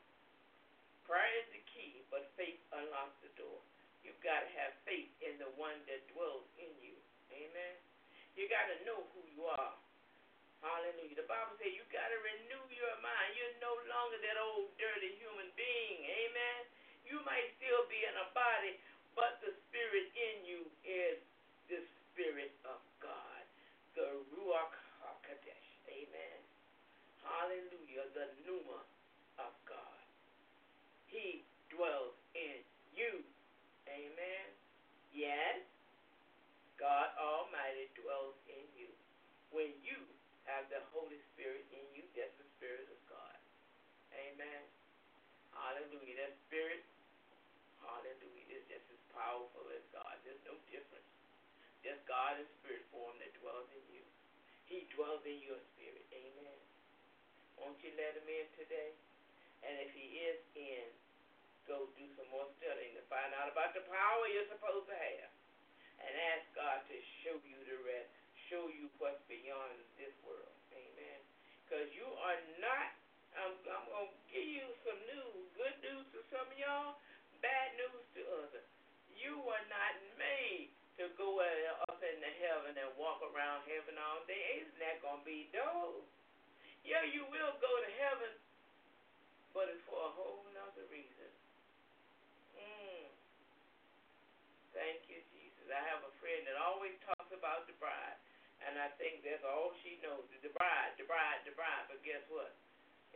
Prayer 1.05 1.44
is 1.44 1.48
the 1.52 1.60
key, 1.68 2.01
but 2.09 2.32
faith 2.40 2.56
unlocks 2.72 3.20
the 3.20 3.28
door. 3.36 3.60
You've 4.01 4.24
got 4.24 4.40
to 4.40 4.51
have 4.56 4.72
faith 4.89 5.12
in 5.20 5.36
the 5.36 5.52
one 5.60 5.76
that 5.85 6.09
dwells 6.16 6.48
in 6.56 6.72
you. 6.81 6.97
Amen. 7.28 7.74
You 8.32 8.48
got 8.48 8.64
to 8.72 8.81
know 8.89 9.05
who 9.12 9.20
you 9.36 9.44
are. 9.44 9.76
Hallelujah. 10.64 11.20
The 11.20 11.28
Bible 11.28 11.52
says 11.60 11.76
you 11.76 11.85
got 11.93 12.09
to 12.09 12.18
renew 12.24 12.64
your 12.72 12.97
mind. 13.05 13.36
You're 13.36 13.60
no 13.60 13.76
longer 13.93 14.16
that 14.24 14.40
old 14.40 14.72
dirty 14.81 15.20
human 15.20 15.52
being. 15.52 16.01
Amen. 16.09 16.74
You 17.05 17.20
might 17.24 17.48
still 17.60 17.85
be 17.89 18.01
in 18.05 18.16
a 18.16 18.28
body, 18.32 18.81
but 19.14 19.39
the 19.44 19.52
spirit 19.68 20.09
in 20.16 20.44
you 20.48 20.60
is 20.85 21.16
the 21.68 21.81
spirit 22.12 22.52
of 22.64 22.81
God, 23.01 23.44
the 23.94 24.24
Ruach 24.32 24.74
HaKodesh. 25.05 25.68
Amen. 25.89 26.39
Hallelujah. 27.24 28.05
The 28.12 28.26
Pneuma 28.43 28.81
of 29.40 29.52
God. 29.64 30.05
He 31.09 31.40
dwells 31.72 32.16
in 32.36 32.60
you. 32.93 33.24
Amen. 33.89 34.47
Yes. 35.12 35.62
God 36.76 37.09
Almighty 37.16 37.89
dwells 37.94 38.36
in 38.51 38.64
you. 38.74 38.90
When 39.55 39.70
you 39.86 40.02
have 40.44 40.66
the 40.68 40.82
Holy 40.90 41.20
Spirit 41.32 41.64
in 41.70 41.85
you, 41.94 42.05
that's 42.12 42.35
the 42.36 42.48
Spirit 42.59 42.90
of 42.90 43.01
God. 43.09 43.39
Amen. 44.12 44.62
Hallelujah. 45.55 46.18
That 46.18 46.35
Spirit, 46.51 46.82
hallelujah, 47.78 48.59
is 48.59 48.64
just 48.66 48.86
as 48.90 49.01
powerful 49.15 49.65
as 49.73 49.85
God. 49.95 50.15
There's 50.27 50.43
no 50.45 50.59
difference. 50.69 51.09
Just 51.86 52.03
God 52.11 52.41
and 52.41 52.49
Spirit 52.61 52.85
form 52.91 53.15
that 53.23 53.32
dwells 53.39 53.69
in 53.70 53.85
you. 53.93 54.05
He 54.65 54.89
dwells 54.97 55.23
in 55.28 55.39
your 55.45 55.61
spirit. 55.77 56.05
Amen. 56.11 56.61
Won't 57.61 57.78
you 57.85 57.93
let 57.95 58.16
him 58.16 58.27
in 58.27 58.49
today? 58.57 58.97
And 59.62 59.77
if 59.81 59.93
he 59.93 60.24
is 60.24 60.41
in, 60.57 60.89
go 61.69 61.89
do 61.97 62.05
some 62.16 62.28
more 62.32 62.49
studying 62.61 62.97
to 62.97 63.05
find 63.09 63.32
out 63.36 63.49
about 63.53 63.77
the 63.77 63.85
power 63.89 64.23
you're 64.28 64.49
supposed 64.49 64.89
to 64.89 64.97
have. 64.97 65.32
And 66.01 66.12
ask 66.36 66.45
God 66.53 66.85
to 66.91 66.97
show 67.24 67.36
you 67.47 67.57
the 67.65 67.78
rest, 67.86 68.12
show 68.51 68.69
you 68.69 68.93
what's 69.01 69.20
beyond 69.31 69.78
this 69.97 70.12
world. 70.27 70.53
Amen. 70.74 71.20
Because 71.65 71.89
you 71.97 72.05
are 72.05 72.41
not, 72.61 72.93
I'm, 73.41 73.55
I'm 73.69 73.86
going 73.89 74.11
to 74.11 74.19
give 74.28 74.49
you 74.49 74.66
some 74.85 75.01
news, 75.09 75.45
good 75.57 75.77
news 75.81 76.05
to 76.12 76.20
some 76.28 76.45
of 76.45 76.57
y'all, 76.61 77.01
bad 77.41 77.69
news 77.81 78.05
to 78.16 78.20
others. 78.43 78.74
You 79.25 79.41
were 79.41 79.65
not 79.73 79.97
made 80.21 80.69
to 81.01 81.09
go 81.17 81.41
up 81.89 81.97
into 82.05 82.31
heaven 82.45 82.77
and 82.77 82.93
walk 83.01 83.25
around 83.25 83.65
heaven 83.65 83.97
all 83.97 84.21
day. 84.29 84.61
It's 84.61 84.69
not 84.77 84.85
that 84.85 84.97
going 85.01 85.25
to 85.25 85.27
be 85.27 85.49
those. 85.49 86.05
Yeah, 86.85 87.01
you 87.09 87.25
will 87.33 87.57
go 87.57 87.73
to 87.73 87.91
heaven, 88.05 88.37
but 89.57 89.73
it's 89.73 89.81
for 89.89 89.97
a 89.97 90.13
whole 90.13 90.45
nother 90.53 90.85
reason. 90.93 91.33
Mm. 92.53 93.09
Thank 94.77 95.09
you, 95.09 95.25
Jesus. 95.33 95.73
I 95.73 95.81
have 95.89 96.05
a 96.05 96.13
friend 96.21 96.45
that 96.45 96.61
always 96.61 96.93
talks 97.09 97.33
about 97.33 97.65
the 97.65 97.73
bride, 97.81 98.21
and 98.69 98.77
I 98.77 98.93
think 99.01 99.25
that's 99.25 99.41
all 99.49 99.73
she 99.81 99.97
knows. 100.05 100.29
The 100.45 100.53
bride, 100.53 101.01
the 101.01 101.09
bride, 101.09 101.41
the 101.49 101.57
bride. 101.57 101.89
But 101.89 102.05
guess 102.05 102.21
what? 102.29 102.53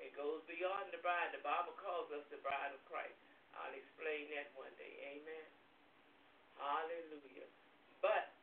It 0.00 0.16
goes 0.16 0.40
beyond 0.48 0.88
the 0.88 1.04
bride. 1.04 1.36
The 1.36 1.44
Bible 1.44 1.76
calls 1.76 2.08
us 2.16 2.24
the 2.32 2.40
bride 2.40 2.72
of 2.72 2.80
Christ. 2.88 3.20
I'll 3.52 3.76
explain 3.76 4.32
that 4.32 4.48
one 4.56 4.72
day. 4.80 4.96
Amen. 5.12 5.57
Hallelujah. 6.58 7.48
But 8.02 8.34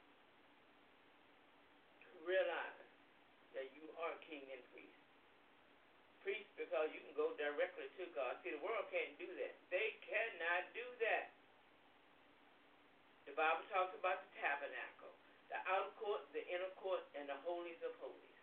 realize 2.26 2.90
that 3.54 3.70
you 3.78 3.86
are 4.02 4.14
king 4.26 4.44
and 4.52 4.62
priest. 4.74 5.00
Priest 6.26 6.50
because 6.58 6.90
you 6.92 7.00
can 7.06 7.14
go 7.14 7.38
directly 7.38 7.88
to 8.02 8.04
God. 8.18 8.36
See, 8.42 8.52
the 8.52 8.60
world 8.60 8.90
can't 8.90 9.14
do 9.22 9.30
that. 9.40 9.54
They 9.70 9.96
cannot 10.02 10.68
do 10.74 10.84
that. 11.06 11.32
The 13.30 13.34
Bible 13.38 13.64
talks 13.72 13.94
about 13.98 14.22
the 14.26 14.30
tabernacle, 14.42 15.14
the 15.50 15.58
outer 15.70 15.94
court, 15.98 16.26
the 16.34 16.46
inner 16.50 16.70
court, 16.78 17.02
and 17.18 17.30
the 17.30 17.38
holies 17.46 17.80
of 17.86 17.94
holies. 18.02 18.42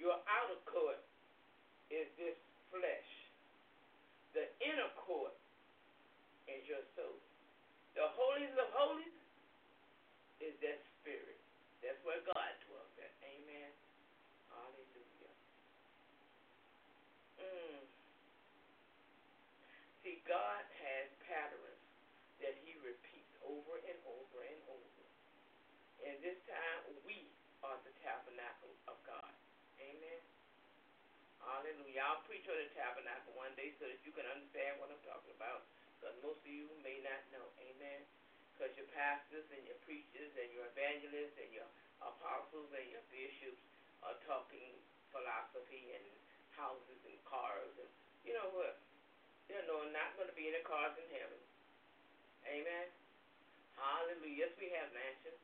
Your 0.00 0.18
outer 0.26 0.60
court 0.66 1.00
is 1.92 2.08
this 2.18 2.36
flesh. 2.72 3.10
The 4.34 4.48
inner 4.64 4.90
court 4.98 5.36
is 6.48 6.64
your 6.66 6.82
soul. 6.96 7.21
The 7.92 8.08
holies 8.16 8.56
of 8.56 8.68
holies 8.72 9.16
is 10.40 10.56
that 10.64 10.80
spirit. 11.00 11.38
That's 11.84 12.00
where 12.06 12.22
God 12.24 12.52
dwells 12.64 12.94
at. 13.02 13.12
Amen. 13.20 13.70
Hallelujah. 14.48 15.34
Mm. 17.42 17.80
See, 20.00 20.18
God 20.24 20.64
has 20.82 21.06
patterns 21.28 21.84
that 22.40 22.56
he 22.64 22.74
repeats 22.82 23.34
over 23.44 23.78
and 23.86 23.98
over 24.08 24.38
and 24.42 24.60
over. 24.72 25.04
And 26.02 26.18
this 26.24 26.38
time, 26.50 26.80
we 27.06 27.30
are 27.62 27.78
the 27.86 27.94
tabernacle 28.02 28.74
of 28.90 28.98
God. 29.06 29.34
Amen. 29.78 30.22
Hallelujah. 31.42 32.02
I'll 32.02 32.22
preach 32.26 32.46
on 32.50 32.58
the 32.58 32.70
tabernacle 32.74 33.34
one 33.38 33.54
day 33.54 33.74
so 33.78 33.86
that 33.86 33.98
you 34.02 34.10
can 34.14 34.26
understand 34.26 34.78
what 34.82 34.90
I'm 34.90 35.02
talking 35.06 35.34
about. 35.34 35.66
Because 36.02 36.18
most 36.18 36.42
of 36.42 36.50
you 36.50 36.66
may 36.82 36.98
not 37.06 37.22
know. 37.30 37.46
Amen. 37.62 38.02
Because 38.50 38.74
your 38.74 38.90
pastors 38.90 39.46
and 39.54 39.62
your 39.70 39.78
preachers 39.86 40.34
and 40.34 40.50
your 40.50 40.66
evangelists 40.74 41.38
and 41.38 41.46
your 41.54 41.70
apostles 42.02 42.74
and 42.74 42.90
your 42.90 43.06
bishops 43.14 43.62
are 44.02 44.18
talking 44.26 44.74
philosophy 45.14 45.94
and 45.94 46.02
houses 46.58 46.98
and 47.06 47.14
cars 47.22 47.70
and 47.78 47.86
you 48.26 48.34
know 48.34 48.50
what? 48.50 48.82
They're 49.46 49.62
no, 49.70 49.86
not 49.94 50.14
going 50.18 50.26
to 50.26 50.34
be 50.34 50.50
any 50.50 50.62
cars 50.66 50.94
in 50.98 51.06
heaven. 51.14 51.38
Amen. 52.50 52.86
Hallelujah. 53.78 54.46
Yes, 54.46 54.52
we 54.58 54.74
have 54.74 54.90
mansions. 54.94 55.38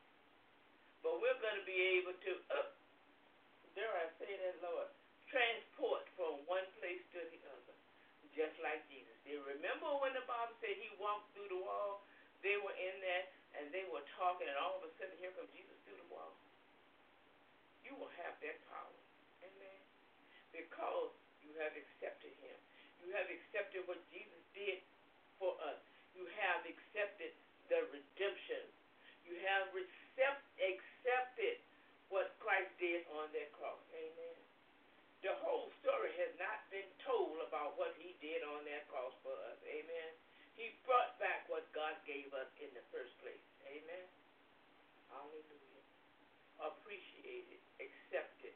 But 0.99 1.23
we're 1.23 1.39
going 1.39 1.59
to 1.59 1.67
be 1.67 1.79
able 1.99 2.15
to, 2.15 2.31
uh, 2.51 2.67
dare 3.75 3.91
I 3.95 4.11
say 4.19 4.31
that, 4.31 4.59
Lord, 4.63 4.91
transport 5.31 6.03
from 6.19 6.43
one 6.47 6.67
place 6.79 7.03
to 7.15 7.19
the 7.19 7.39
other, 7.47 7.75
just 8.35 8.55
like 8.59 8.83
Jesus 8.91 9.08
did. 9.29 9.45
Remember 9.45 9.93
when 10.01 10.17
the 10.17 10.25
Bible 10.25 10.57
said 10.57 10.73
he 10.81 10.89
walked 10.97 11.29
through 11.37 11.53
the 11.53 11.61
wall? 11.61 12.01
They 12.41 12.57
were 12.57 12.73
in 12.73 12.95
there 13.05 13.29
and 13.61 13.69
they 13.69 13.85
were 13.93 14.01
talking, 14.17 14.49
and 14.49 14.57
all 14.57 14.81
of 14.81 14.85
a 14.85 14.91
sudden, 14.97 15.13
here 15.21 15.33
comes 15.37 15.49
Jesus 15.53 15.77
through 15.85 16.01
the 16.01 16.09
wall. 16.09 16.33
You 17.85 17.93
will 17.97 18.11
have 18.21 18.33
that 18.41 18.57
power. 18.69 18.97
Amen. 19.45 19.81
Because 20.53 21.13
you 21.45 21.53
have 21.61 21.73
accepted 21.73 22.33
him. 22.41 22.57
You 23.01 23.13
have 23.17 23.29
accepted 23.29 23.85
what 23.89 24.01
Jesus 24.13 24.41
did 24.53 24.81
for 25.41 25.57
us. 25.65 25.81
You 26.13 26.29
have 26.45 26.61
accepted 26.65 27.33
the 27.69 27.85
redemption. 27.89 28.61
You 29.25 29.37
have 29.45 29.69
accept, 29.73 30.41
accepted 30.61 31.57
what 32.09 32.33
Christ 32.41 32.69
did 32.77 33.05
on 33.17 33.29
that 33.33 33.49
cross. 33.57 33.81
The 35.19 35.35
whole 35.43 35.67
story 35.83 36.15
has 36.15 36.31
not 36.39 36.63
been 36.71 36.87
told 37.03 37.43
about 37.43 37.75
what 37.75 37.91
he 37.99 38.15
did 38.23 38.39
on 38.47 38.63
that 38.63 38.87
cross 38.87 39.11
for 39.19 39.35
us. 39.51 39.59
Amen. 39.67 40.11
He 40.55 40.71
brought 40.87 41.19
back 41.19 41.43
what 41.51 41.67
God 41.75 41.95
gave 42.07 42.31
us 42.31 42.47
in 42.59 42.71
the 42.71 42.83
first 42.91 43.11
place. 43.19 43.43
Amen. 43.67 44.07
Hallelujah. 45.11 45.83
Appreciate 46.63 47.51
it. 47.51 47.63
Accept 47.83 48.39
it. 48.47 48.55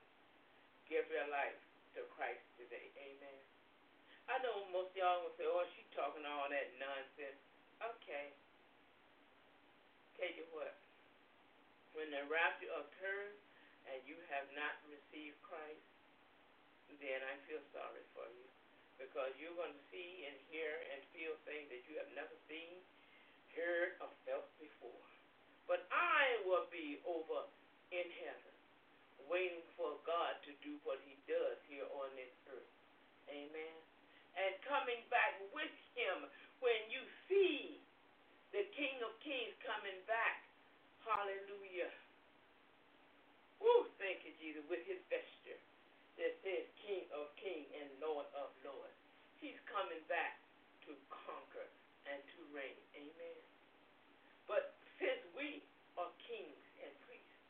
Give 0.87 1.03
your 1.11 1.27
life 1.31 1.59
to 1.95 2.03
Christ 2.15 2.43
today. 2.55 2.91
Amen. 2.95 3.39
I 4.31 4.39
know 4.39 4.63
most 4.71 4.95
of 4.95 5.03
y'all 5.03 5.23
will 5.27 5.35
say, 5.35 5.43
oh, 5.43 5.67
she 5.75 5.83
talking 5.91 6.23
all 6.23 6.47
that 6.47 6.67
nonsense. 6.79 7.39
Okay. 7.83 8.31
Tell 10.15 10.31
you 10.31 10.47
what. 10.55 10.75
When 11.91 12.07
the 12.07 12.23
rapture 12.31 12.71
occurs 12.71 13.35
and 13.91 13.99
you 14.07 14.15
have 14.31 14.47
not 14.55 14.79
received 14.87 15.35
Christ, 15.43 15.92
then 17.01 17.19
I 17.23 17.35
feel 17.47 17.63
sorry 17.73 18.03
for 18.13 18.27
you. 18.29 18.47
Because 19.01 19.33
you're 19.41 19.57
going 19.57 19.73
to 19.73 19.85
see 19.89 20.29
and 20.29 20.37
hear 20.53 20.69
and 20.93 21.01
feel 21.11 21.33
things 21.43 21.67
that 21.73 21.83
you 21.89 21.97
have 21.97 22.11
never 22.13 22.33
seen, 22.45 22.77
heard, 23.57 23.97
or 23.99 24.09
felt 24.23 24.47
before. 24.61 25.05
But 25.65 25.89
I 25.89 26.43
will 26.45 26.69
be 26.69 27.01
over 27.07 27.49
in 27.89 28.07
heaven, 28.21 28.55
waiting 29.25 29.65
for 29.75 29.97
God 30.05 30.37
to 30.45 30.51
do 30.61 30.77
what 30.85 31.01
he 31.03 31.17
does 31.25 31.57
here 31.67 31.87
on 31.89 32.09
this 32.13 32.31
earth. 32.53 32.73
Amen. 33.31 33.75
And 34.37 34.53
coming 34.65 35.01
back 35.13 35.41
with 35.53 35.73
him 35.97 36.29
when 36.61 36.79
you 36.89 37.01
see 37.29 37.81
the 38.53 38.65
King 38.77 39.01
of 39.01 39.13
Kings 39.25 39.57
coming 39.65 39.97
back. 40.05 40.45
Hallelujah. 41.01 41.91
Woo, 43.57 43.89
thank 43.97 44.21
you, 44.27 44.33
Jesus, 44.37 44.61
with 44.69 44.85
his 44.85 45.01
vesture 45.09 45.59
that 46.19 46.33
says 46.45 46.69
King 46.85 47.09
of 47.15 47.33
Kings 47.39 47.65
and 47.73 47.89
Lord 47.97 48.29
of 48.37 48.53
Lords. 48.61 48.99
He's 49.41 49.57
coming 49.73 50.05
back 50.05 50.37
to 50.85 50.93
conquer 51.09 51.65
and 52.05 52.21
to 52.37 52.39
reign. 52.53 52.77
Amen. 52.93 53.41
But 54.45 54.77
since 55.01 55.17
we 55.33 55.65
are 55.97 56.13
kings 56.29 56.61
and 56.85 56.93
priests, 57.09 57.41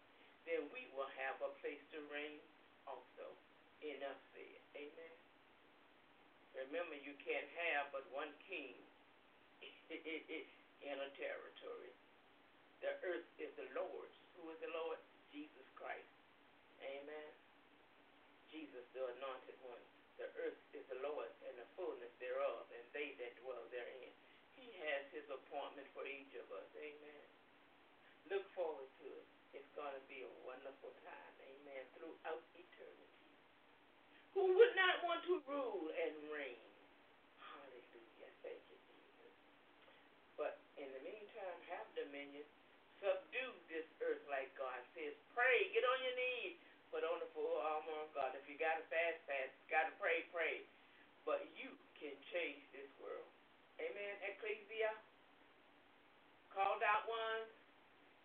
then 0.47 0.63
we 0.71 0.87
will 0.95 1.11
have 1.19 1.35
a 1.43 1.51
place 1.59 1.83
to 1.91 1.99
reign 2.07 2.39
also. 2.87 3.27
Enough 3.83 4.23
said. 4.31 4.59
Amen. 4.79 5.15
Remember, 6.55 6.95
you 6.95 7.11
can't 7.19 7.51
have 7.67 7.91
but 7.91 8.07
one 8.15 8.31
king 8.47 8.71
in 9.91 10.95
a 10.95 11.09
territory. 11.19 11.91
The 12.79 12.95
earth 13.03 13.27
is 13.35 13.51
the 13.59 13.67
Lord's. 13.75 14.15
Who 14.39 14.47
is 14.55 14.59
the 14.63 14.71
Lord? 14.71 14.99
Jesus 15.35 15.67
Christ. 15.75 16.07
Amen. 16.79 17.31
Jesus, 18.47 18.87
the 18.95 19.03
anointed 19.19 19.59
one. 19.67 19.83
The 20.23 20.47
earth 20.47 20.63
is 20.71 20.87
the 20.87 21.03
Lord's 21.03 21.35
and 21.43 21.59
the 21.59 21.67
fullness 21.75 22.15
thereof, 22.23 22.63
and 22.71 22.83
they 22.95 23.11
that 23.19 23.35
dwell 23.43 23.67
therein. 23.75 24.07
He 24.55 24.71
has 24.87 25.03
his 25.11 25.27
appointment 25.27 25.83
for 25.91 26.07
each 26.07 26.31
of 26.39 26.47
us. 26.47 26.63
Amen. 26.79 27.27
Look 28.31 28.47
forward 28.55 28.87
to 29.03 29.07
it. 29.19 29.27
It's 29.51 29.67
going 29.75 29.91
to 29.91 30.03
be 30.07 30.23
a 30.23 30.31
wonderful 30.47 30.95
time. 31.03 31.33
Amen. 31.43 31.83
Throughout 31.99 32.39
eternity. 32.55 33.27
Who 34.31 34.55
would 34.55 34.71
not 34.79 35.03
want 35.03 35.27
to 35.27 35.43
rule 35.43 35.91
and 35.91 36.15
reign? 36.31 36.71
Hallelujah. 37.43 38.31
Thank 38.47 38.63
you, 38.71 38.79
Jesus. 38.79 39.35
But 40.39 40.55
in 40.79 40.87
the 40.87 41.03
meantime, 41.03 41.59
have 41.67 41.87
dominion. 41.99 42.47
Subdue 43.03 43.51
this 43.67 43.91
earth 43.99 44.23
like 44.31 44.55
God 44.55 44.79
says. 44.95 45.19
Pray. 45.35 45.67
Get 45.75 45.83
on 45.83 45.99
your 45.99 46.15
knees 46.15 46.62
you 48.53 48.61
got 48.61 48.77
to 48.77 48.85
fast, 48.85 49.17
fast. 49.25 49.49
You 49.65 49.67
got 49.73 49.89
to 49.89 49.95
pray, 49.97 50.29
pray. 50.29 50.61
But 51.25 51.41
you 51.57 51.73
can 51.97 52.13
change 52.29 52.61
this 52.69 52.85
world. 53.01 53.25
Amen. 53.81 54.13
Ekklesia. 54.29 54.93
Called 56.53 56.85
out 56.85 57.09
ones. 57.09 57.49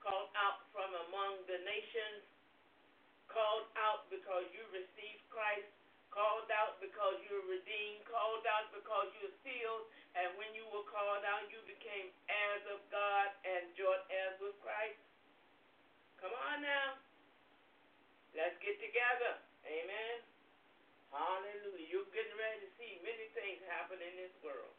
Called 0.04 0.28
out 0.36 0.68
from 0.68 0.92
among 1.08 1.48
the 1.48 1.64
nations. 1.64 2.28
Called 3.32 3.72
out 3.80 4.04
because 4.12 4.44
you 4.52 4.60
received 4.68 5.24
Christ. 5.32 5.72
Called 6.12 6.52
out 6.52 6.76
because 6.84 7.16
you 7.24 7.32
were 7.32 7.48
redeemed. 7.48 8.04
Called 8.04 8.44
out 8.52 8.68
because 8.76 9.08
you 9.16 9.32
were 9.32 9.38
sealed. 9.40 9.88
And 10.12 10.28
when 10.36 10.52
you 10.52 10.68
were 10.68 10.84
called 10.92 11.24
out, 11.24 11.48
you 11.48 11.56
became 11.64 12.12
heirs 12.28 12.68
of 12.76 12.84
God 12.92 13.32
and 13.48 13.72
joint 13.80 14.04
heirs 14.12 14.36
with 14.44 14.60
Christ. 14.60 15.00
Come 16.20 16.36
on 16.52 16.60
now. 16.60 17.00
Let's 18.36 18.60
get 18.60 18.76
together. 18.76 19.47
Amen. 19.68 20.18
Hallelujah. 21.12 21.84
You're 21.92 22.08
getting 22.16 22.36
ready 22.40 22.64
to 22.64 22.70
see 22.80 23.00
many 23.04 23.28
things 23.36 23.60
happen 23.68 24.00
in 24.00 24.14
this 24.16 24.32
world. 24.40 24.72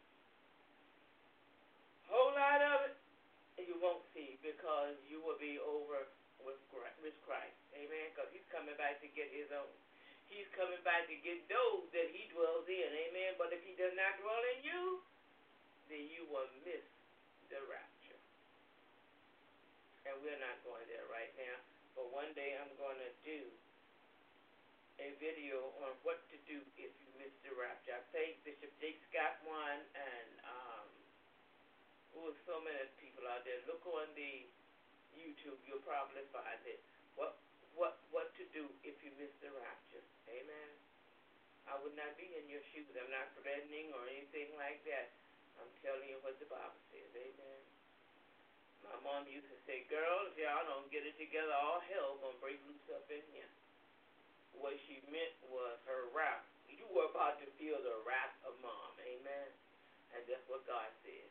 Whole 2.09 2.33
lot 2.33 2.61
of 2.65 2.89
it 2.89 2.97
you 3.69 3.77
won't 3.77 4.01
see 4.17 4.41
because 4.41 4.97
you 5.05 5.21
will 5.21 5.37
be 5.37 5.61
over 5.61 6.09
with 6.41 6.57
with 7.05 7.13
Christ. 7.21 7.57
Amen. 7.77 8.09
Because 8.09 8.33
he's 8.33 8.45
coming 8.49 8.73
back 8.81 8.97
to 9.05 9.07
get 9.13 9.29
his 9.29 9.53
own. 9.53 9.69
He's 10.25 10.49
coming 10.53 10.81
back 10.85 11.09
to 11.09 11.17
get 11.25 11.41
those 11.49 11.89
that 11.93 12.09
he 12.09 12.29
dwells 12.33 12.65
in. 12.69 12.89
Amen. 12.89 13.37
But 13.37 13.53
if 13.53 13.61
he 13.65 13.73
does 13.77 13.93
not 13.93 14.17
dwell 14.21 14.43
in 14.57 14.59
you, 14.65 14.81
then 15.89 16.05
you 16.05 16.25
will 16.29 16.49
miss 16.65 16.85
the 17.49 17.61
rapture. 17.65 18.21
And 20.05 20.17
we're 20.21 20.37
not 20.37 20.57
going 20.65 20.85
there 20.89 21.05
right 21.09 21.33
now. 21.37 21.57
But 21.97 22.13
one 22.13 22.29
day 22.37 22.57
I'm 22.57 22.73
going 22.77 23.01
to 23.01 23.11
do 23.25 23.41
a 24.99 25.15
video 25.23 25.71
on 25.79 25.95
what 26.03 26.19
to 26.27 26.37
do 26.43 26.59
if 26.75 26.91
you 26.99 27.09
miss 27.15 27.31
the 27.47 27.55
rapture. 27.55 27.95
I 27.95 28.03
think 28.11 28.43
Bishop 28.43 28.71
Jake 28.83 28.99
Scott 29.07 29.39
one, 29.47 29.81
and 29.95 30.29
um, 30.43 30.87
oh, 32.19 32.35
so 32.43 32.59
many 32.59 32.83
people 32.99 33.23
out 33.31 33.47
there. 33.47 33.63
Look 33.63 33.83
on 33.87 34.11
the 34.19 34.43
YouTube, 35.15 35.59
you'll 35.63 35.83
probably 35.87 36.23
find 36.35 36.59
it. 36.67 36.83
What 37.15 37.39
what 37.79 38.03
what 38.11 38.35
to 38.35 38.43
do 38.51 38.67
if 38.83 38.99
you 38.99 39.15
miss 39.15 39.31
the 39.39 39.55
rapture? 39.55 40.03
Amen. 40.27 40.71
I 41.69 41.79
would 41.79 41.95
not 41.95 42.17
be 42.19 42.27
in 42.35 42.49
your 42.51 42.63
shoes. 42.73 42.91
I'm 42.97 43.13
not 43.13 43.31
threatening 43.39 43.93
or 43.95 44.03
anything 44.09 44.51
like 44.59 44.83
that. 44.89 45.15
I'm 45.61 45.69
telling 45.79 46.07
you 46.11 46.19
what 46.25 46.35
the 46.41 46.49
Bible 46.49 46.81
says. 46.91 47.11
Amen. 47.13 47.61
My 48.83 48.97
mom 49.05 49.29
used 49.29 49.47
to 49.53 49.59
say, 49.69 49.85
girls, 49.85 50.33
y'all 50.33 50.65
don't 50.65 50.89
get 50.89 51.05
it 51.05 51.13
together, 51.19 51.53
all 51.53 51.83
hell 51.93 52.17
gonna 52.23 52.41
break 52.41 52.57
loose 52.65 52.89
up 52.89 53.05
in 53.11 53.21
here. 53.35 53.51
What 54.53 54.75
she 54.87 54.99
meant 55.09 55.31
was 55.45 55.77
her 55.85 56.09
wrath. 56.11 56.43
You 56.67 56.87
were 56.89 57.09
about 57.09 57.37
to 57.39 57.47
feel 57.57 57.81
the 57.81 57.95
wrath 58.05 58.33
of 58.45 58.57
mom, 58.61 58.93
amen? 59.01 59.49
And 60.13 60.25
that's 60.27 60.45
what 60.49 60.65
God 60.65 60.89
says. 61.05 61.29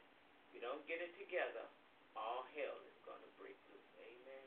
If 0.48 0.54
you 0.54 0.60
don't 0.60 0.84
get 0.86 1.00
it 1.02 1.12
together, 1.18 1.66
all 2.16 2.46
hell 2.54 2.78
is 2.86 2.96
gonna 3.04 3.28
break 3.38 3.56
loose, 3.70 3.92
amen? 3.98 4.46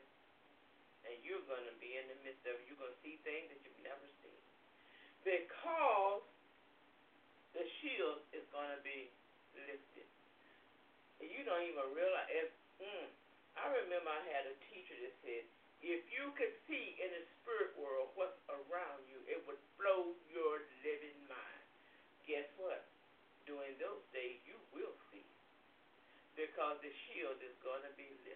And 1.04 1.14
you're 1.22 1.44
gonna 1.44 1.72
be 1.78 1.96
in 1.96 2.06
the 2.06 2.16
midst 2.22 2.44
of 2.46 2.58
it. 2.58 2.64
You're 2.66 2.78
gonna 2.78 2.96
see 3.02 3.16
things 3.22 3.48
that 3.50 3.58
you've 3.64 3.82
never 3.82 4.06
seen. 4.22 4.42
Because 5.22 6.22
the 7.52 7.64
shield 7.80 8.20
is 8.32 8.44
gonna 8.50 8.78
be 8.78 9.10
lifted. 9.54 10.06
And 11.20 11.30
you 11.30 11.44
don't 11.44 11.62
even 11.62 11.86
realize 11.92 12.26
if 12.28 12.48
Mm. 12.80 13.08
I 13.54 13.66
remember 13.68 14.10
I 14.10 14.20
had 14.34 14.46
a 14.46 14.54
teacher 14.70 14.96
that 14.98 15.12
said, 15.22 15.44
if 15.82 16.06
you 16.14 16.30
could 16.38 16.54
see 16.70 16.94
in 17.02 17.10
the 17.10 17.26
spirit 17.42 17.74
world 17.74 18.14
what's 18.14 18.38
around 18.46 19.02
you, 19.10 19.18
it 19.26 19.42
would 19.50 19.58
blow 19.74 20.14
your 20.30 20.62
living 20.86 21.18
mind. 21.26 21.66
Guess 22.22 22.46
what? 22.54 22.86
During 23.50 23.74
those 23.82 24.06
days, 24.14 24.38
you 24.46 24.54
will 24.70 24.94
see 25.10 25.26
because 26.38 26.78
the 26.80 26.94
shield 27.10 27.36
is 27.42 27.52
going 27.60 27.82
to 27.82 27.92
be 27.98 28.08
lifted. 28.22 28.31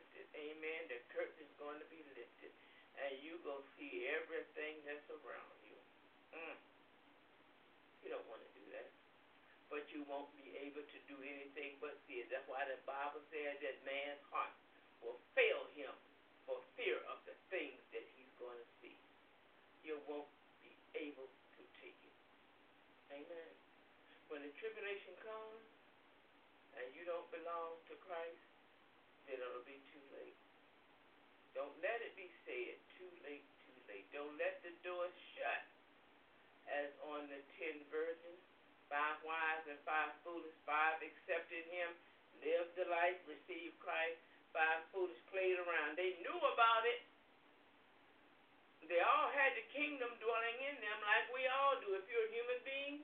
Let 31.87 32.03
it 32.03 32.19
be 32.19 32.27
said, 32.43 32.75
too 32.99 33.13
late, 33.23 33.47
too 33.63 33.79
late. 33.87 34.07
Don't 34.11 34.35
let 34.43 34.59
the 34.67 34.75
door 34.83 35.07
shut 35.39 35.63
as 36.67 36.91
on 37.15 37.31
the 37.31 37.39
ten 37.63 37.79
virgins, 37.95 38.43
five 38.91 39.23
wise 39.23 39.63
and 39.71 39.79
five 39.87 40.11
foolish, 40.27 40.51
five 40.67 40.99
accepted 40.99 41.63
him, 41.71 41.95
lived 42.43 42.75
the 42.75 42.91
life, 42.91 43.15
received 43.31 43.79
Christ, 43.79 44.19
five 44.51 44.83
foolish 44.91 45.15
played 45.31 45.63
around. 45.63 45.95
They 45.95 46.19
knew 46.27 46.41
about 46.51 46.83
it. 46.91 47.07
They 48.87 49.03
all 49.03 49.31
had 49.35 49.55
the 49.59 49.67
kingdom 49.75 50.11
dwelling 50.23 50.59
in 50.63 50.79
them 50.79 50.99
like 51.03 51.27
we 51.35 51.43
all 51.47 51.75
do. 51.83 51.99
If 51.99 52.07
you're 52.07 52.27
a 52.27 52.35
human 52.35 52.61
being 52.63 52.97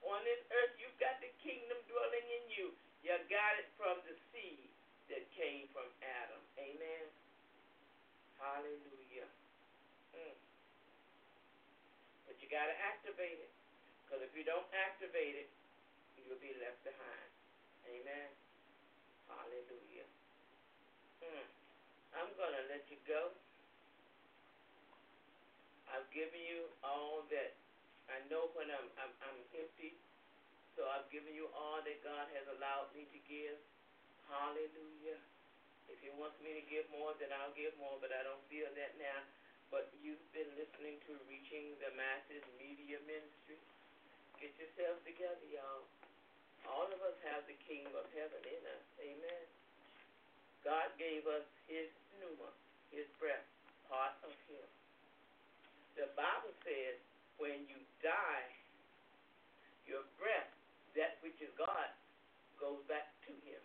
on 0.00 0.20
this 0.24 0.40
earth, 0.48 0.72
you've 0.80 0.96
got 0.96 1.20
the 1.20 1.28
kingdom 1.44 1.76
dwelling 1.88 2.24
in 2.24 2.44
you. 2.56 2.66
You 3.04 3.16
got 3.28 3.52
it 3.60 3.68
from 3.76 4.00
the 4.08 4.16
seed 4.32 4.68
that 5.12 5.24
came 5.36 5.68
from 5.76 5.88
Adam. 6.00 6.40
Amen. 6.56 7.19
Hallelujah. 8.40 9.28
Mm. 10.16 10.36
But 12.26 12.36
you 12.40 12.48
got 12.48 12.66
to 12.70 12.76
activate 12.80 13.38
it. 13.40 13.50
Because 14.04 14.22
if 14.24 14.32
you 14.34 14.44
don't 14.44 14.66
activate 14.74 15.36
it, 15.36 15.48
you'll 16.18 16.40
be 16.40 16.54
left 16.60 16.80
behind. 16.84 17.28
Amen. 17.88 18.28
Hallelujah. 19.28 20.08
Mm. 21.22 21.46
I'm 22.14 22.30
going 22.36 22.54
to 22.54 22.64
let 22.68 22.82
you 22.90 22.98
go. 23.06 23.32
I've 25.88 26.06
given 26.14 26.40
you 26.42 26.70
all 26.84 27.22
that 27.30 27.52
I 28.10 28.18
know 28.30 28.50
when 28.54 28.68
I'm, 28.70 28.88
I'm, 28.98 29.12
I'm 29.22 29.38
empty. 29.54 29.94
So 30.76 30.86
I've 30.88 31.06
given 31.10 31.34
you 31.34 31.48
all 31.54 31.80
that 31.84 31.98
God 32.02 32.26
has 32.34 32.46
allowed 32.50 32.90
me 32.94 33.06
to 33.10 33.18
give. 33.28 33.58
Hallelujah. 34.28 35.18
If 35.90 35.98
He 36.00 36.10
wants 36.14 36.38
me 36.38 36.54
to 36.54 36.64
give 36.70 36.86
more, 36.94 37.12
then 37.18 37.34
I'll 37.34 37.54
give 37.58 37.74
more, 37.82 37.98
but 37.98 38.14
I 38.14 38.22
don't 38.22 38.42
feel 38.46 38.70
that 38.78 38.94
now. 38.96 39.20
But 39.74 39.90
you've 40.02 40.22
been 40.34 40.50
listening 40.58 40.98
to 41.06 41.18
Reaching 41.30 41.74
the 41.82 41.90
Masses 41.98 42.42
Media 42.58 42.98
Ministry. 43.06 43.58
Get 44.38 44.54
yourselves 44.58 45.02
together, 45.06 45.46
y'all. 45.50 45.86
All 46.66 46.86
of 46.86 47.00
us 47.02 47.18
have 47.30 47.46
the 47.50 47.58
kingdom 47.66 47.94
of 47.98 48.06
heaven 48.14 48.42
in 48.46 48.62
us. 48.66 48.84
Amen. 49.02 49.44
God 50.66 50.90
gave 51.00 51.26
us 51.26 51.46
His 51.66 51.88
pneuma, 52.18 52.50
His 52.92 53.06
breath, 53.18 53.46
part 53.88 54.14
of 54.26 54.34
Him. 54.50 54.66
The 55.98 56.10
Bible 56.14 56.54
says 56.66 56.98
when 57.38 57.64
you 57.66 57.80
die, 58.04 58.48
your 59.88 60.04
breath, 60.20 60.52
that 60.94 61.16
which 61.24 61.38
is 61.40 61.50
God, 61.56 61.90
goes 62.60 62.82
back 62.86 63.10
to 63.26 63.32
Him. 63.46 63.62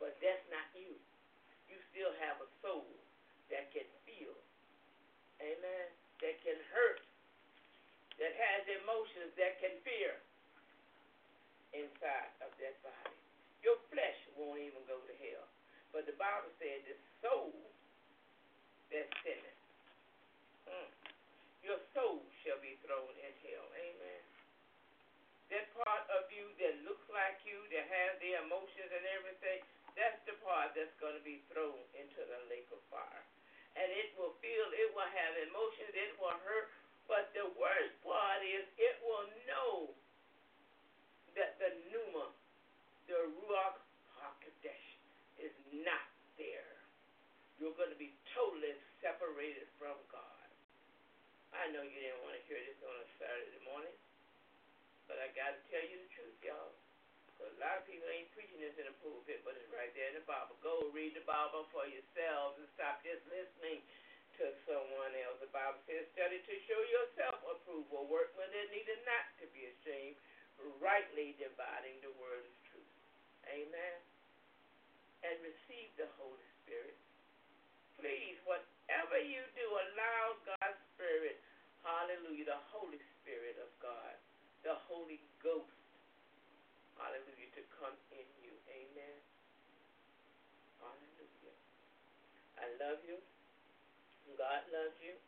But 0.00 0.16
that's 0.24 0.42
not 0.48 0.66
you. 0.74 0.96
Still 1.92 2.12
have 2.24 2.40
a 2.40 2.48
soul 2.64 2.88
that 3.52 3.68
can 3.76 3.84
feel. 4.08 4.32
Amen. 5.44 5.86
That 6.24 6.40
can 6.40 6.56
hurt. 6.72 7.04
That 8.16 8.32
has 8.32 8.64
emotions 8.80 9.32
that 9.36 9.60
can 9.60 9.76
fear 9.84 10.16
inside 11.76 12.32
of 12.40 12.52
that 12.60 12.76
body. 12.80 13.16
Your 13.60 13.76
flesh 13.92 14.18
won't 14.36 14.60
even 14.60 14.80
go 14.88 14.96
to 15.00 15.14
hell. 15.20 15.46
But 15.92 16.08
the 16.08 16.16
Bible 16.16 16.48
said 16.56 16.80
the 16.88 16.96
soul 17.20 17.52
that 18.92 19.08
sinneth. 19.20 19.60
Mm, 20.68 20.88
your 21.64 21.80
soul 21.92 22.24
shall 22.44 22.60
be 22.64 22.80
thrown 22.84 23.12
in 23.20 23.32
hell. 23.44 23.66
Amen. 23.76 24.22
That 25.52 25.68
part 25.76 26.08
of 26.16 26.32
you 26.32 26.48
that 26.64 26.80
looks 26.88 27.04
like 27.12 27.36
you, 27.44 27.60
that 27.76 27.84
has 27.84 28.16
the 28.24 28.40
emotions 28.40 28.88
and 28.88 29.04
everything, 29.20 29.60
that's 29.96 30.20
the 30.24 30.36
part 30.40 30.72
that's 30.72 30.94
going 30.98 31.16
to 31.16 31.24
be 31.24 31.44
thrown 31.52 31.78
into 31.96 32.20
the 32.24 32.40
lake 32.48 32.68
of 32.72 32.80
fire. 32.88 33.24
And 33.76 33.88
it 33.88 34.12
will 34.20 34.36
feel, 34.44 34.66
it 34.76 34.92
will 34.92 35.08
have 35.08 35.32
emotions, 35.48 35.92
it 35.96 36.12
will 36.20 36.36
hurt, 36.44 36.68
but 37.08 37.32
the 37.32 37.48
worst 37.56 37.96
part 38.04 38.40
is 38.44 38.64
it 38.76 38.96
will 39.00 39.28
know 39.48 39.92
that 41.36 41.56
the 41.56 41.72
pneuma, 41.88 42.28
the 43.08 43.20
Ruach 43.40 43.80
HaKodesh, 44.20 44.88
is 45.40 45.54
not 45.80 46.08
there. 46.36 46.76
You're 47.56 47.76
going 47.76 47.92
to 47.92 48.00
be 48.00 48.12
totally 48.36 48.76
separated 49.00 49.68
from 49.80 49.96
God. 50.12 50.48
I 51.52 51.68
know 51.72 51.84
you 51.84 51.96
didn't 52.00 52.20
want 52.24 52.36
to 52.36 52.42
hear 52.48 52.60
this 52.64 52.80
on 52.84 52.96
a 52.96 53.08
Saturday 53.20 53.60
morning, 53.68 53.96
but 55.08 55.20
I 55.20 55.28
got 55.36 55.56
to 55.56 55.60
tell 55.68 55.84
you 55.84 56.00
the 56.00 56.10
truth, 56.12 56.38
y'all. 56.44 56.81
Lot 57.62 57.78
of 57.78 57.86
people 57.86 58.10
ain't 58.10 58.26
preaching 58.34 58.58
this 58.58 58.74
in 58.74 58.90
the 58.90 58.96
pulpit, 58.98 59.46
but 59.46 59.54
it's 59.54 59.70
right 59.70 59.94
there 59.94 60.10
in 60.10 60.18
the 60.18 60.26
Bible. 60.26 60.58
Go 60.66 60.90
read 60.90 61.14
the 61.14 61.22
Bible 61.22 61.70
for 61.70 61.86
yourselves 61.86 62.58
and 62.58 62.66
stop 62.74 62.98
just 63.06 63.22
listening 63.30 63.78
to 64.42 64.50
someone 64.66 65.14
else. 65.22 65.38
The 65.38 65.52
Bible 65.54 65.78
says, 65.86 66.10
study 66.10 66.42
to 66.42 66.54
show 66.66 66.82
yourself 66.90 67.38
approved, 67.46 67.86
a 67.94 68.02
workman 68.10 68.50
that 68.50 68.66
needed 68.74 68.98
not 69.06 69.30
to 69.38 69.46
be 69.54 69.70
ashamed, 69.78 70.18
rightly 70.82 71.38
dividing 71.38 72.02
the 72.02 72.10
word 72.18 72.42
of 72.42 72.54
truth. 72.66 72.94
Amen. 73.46 73.96
And 75.22 75.38
receive 75.46 75.94
the 75.94 76.10
Holy 76.18 76.46
Spirit. 76.66 76.98
Please, 78.02 78.42
whatever 78.42 79.22
you 79.22 79.46
do, 79.54 79.66
allow 79.70 80.34
God's 80.42 80.82
Spirit, 80.98 81.38
hallelujah, 81.86 82.58
the 82.58 82.62
Holy 82.74 82.98
Spirit 83.22 83.54
of 83.62 83.70
God, 83.78 84.18
the 84.66 84.74
Holy 84.90 85.22
Ghost, 85.38 85.70
hallelujah, 86.98 87.50
to 87.54 87.62
come 87.78 87.94
in 88.10 88.26
you. 88.42 88.54
Amen. 88.70 89.16
Hallelujah. 90.82 91.56
I 92.62 92.70
love 92.78 93.02
you. 93.02 93.18
God 94.38 94.62
loves 94.70 94.94
you. 95.02 95.18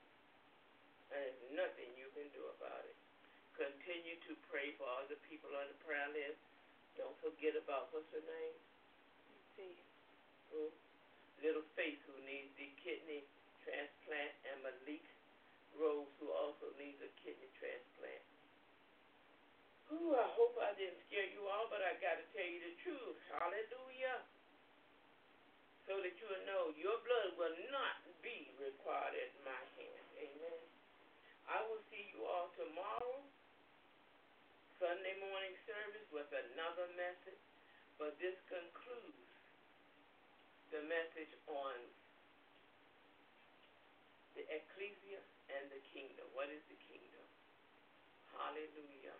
And 1.10 1.18
there's 1.18 1.42
nothing 1.58 1.90
you 1.98 2.06
can 2.14 2.30
do 2.30 2.46
about 2.54 2.86
it. 2.86 2.96
Continue 3.58 4.18
to 4.30 4.38
pray 4.50 4.74
for 4.78 4.86
all 4.86 5.06
the 5.10 5.18
people 5.26 5.50
on 5.54 5.66
the 5.66 5.78
prayer 5.82 6.10
list. 6.14 6.38
Don't 6.94 7.14
forget 7.18 7.58
about 7.58 7.90
what's 7.90 8.06
her 8.14 8.22
name? 8.22 8.54
Faith. 9.58 9.82
Who? 10.54 10.70
Little 11.42 11.66
Faith, 11.74 11.98
who 12.06 12.14
needs 12.22 12.50
the 12.54 12.70
kidney 12.78 13.26
transplant, 13.66 14.32
and 14.46 14.62
Malik 14.62 15.06
Rose, 15.74 16.10
who 16.22 16.30
also 16.30 16.70
needs 16.78 17.02
a 17.02 17.10
kidney 17.18 17.50
transplant. 17.58 18.22
Ooh, 19.92 20.14
I 20.16 20.26
hope 20.34 20.56
I 20.58 20.72
didn't 20.78 21.02
scare 21.06 21.28
you 21.28 21.44
all, 21.44 21.66
but 21.68 21.82
I 21.82 21.98
got 22.00 22.16
to 22.16 22.26
tell 22.32 22.46
you 22.46 22.62
the 22.62 22.74
truth. 22.80 23.18
Hallelujah. 23.28 24.22
So 25.84 26.00
that 26.00 26.16
you 26.16 26.26
will 26.32 26.44
know 26.48 26.72
your 26.80 26.96
blood 27.04 27.36
will 27.36 27.58
not 27.68 28.00
be 28.24 28.48
required 28.56 29.12
at 29.20 29.32
my 29.44 29.62
hand. 29.76 30.06
Amen. 30.16 30.60
I 31.44 31.60
will 31.68 31.80
see 31.92 32.08
you 32.08 32.24
all 32.24 32.48
tomorrow, 32.56 33.20
Sunday 34.80 35.12
morning 35.20 35.52
service, 35.68 36.08
with 36.08 36.28
another 36.32 36.88
message. 36.96 37.42
But 38.00 38.16
this 38.16 38.34
concludes 38.48 39.28
the 40.72 40.80
message 40.88 41.30
on 41.46 41.76
the 44.34 44.42
ekklesia 44.50 45.20
and 45.52 45.68
the 45.70 45.78
kingdom. 45.94 46.26
What 46.34 46.50
is 46.50 46.64
the 46.66 46.80
kingdom? 46.90 47.26
Hallelujah. 48.34 49.14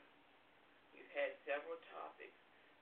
We've 0.97 1.13
had 1.15 1.39
several 1.47 1.79
topics. 1.95 2.35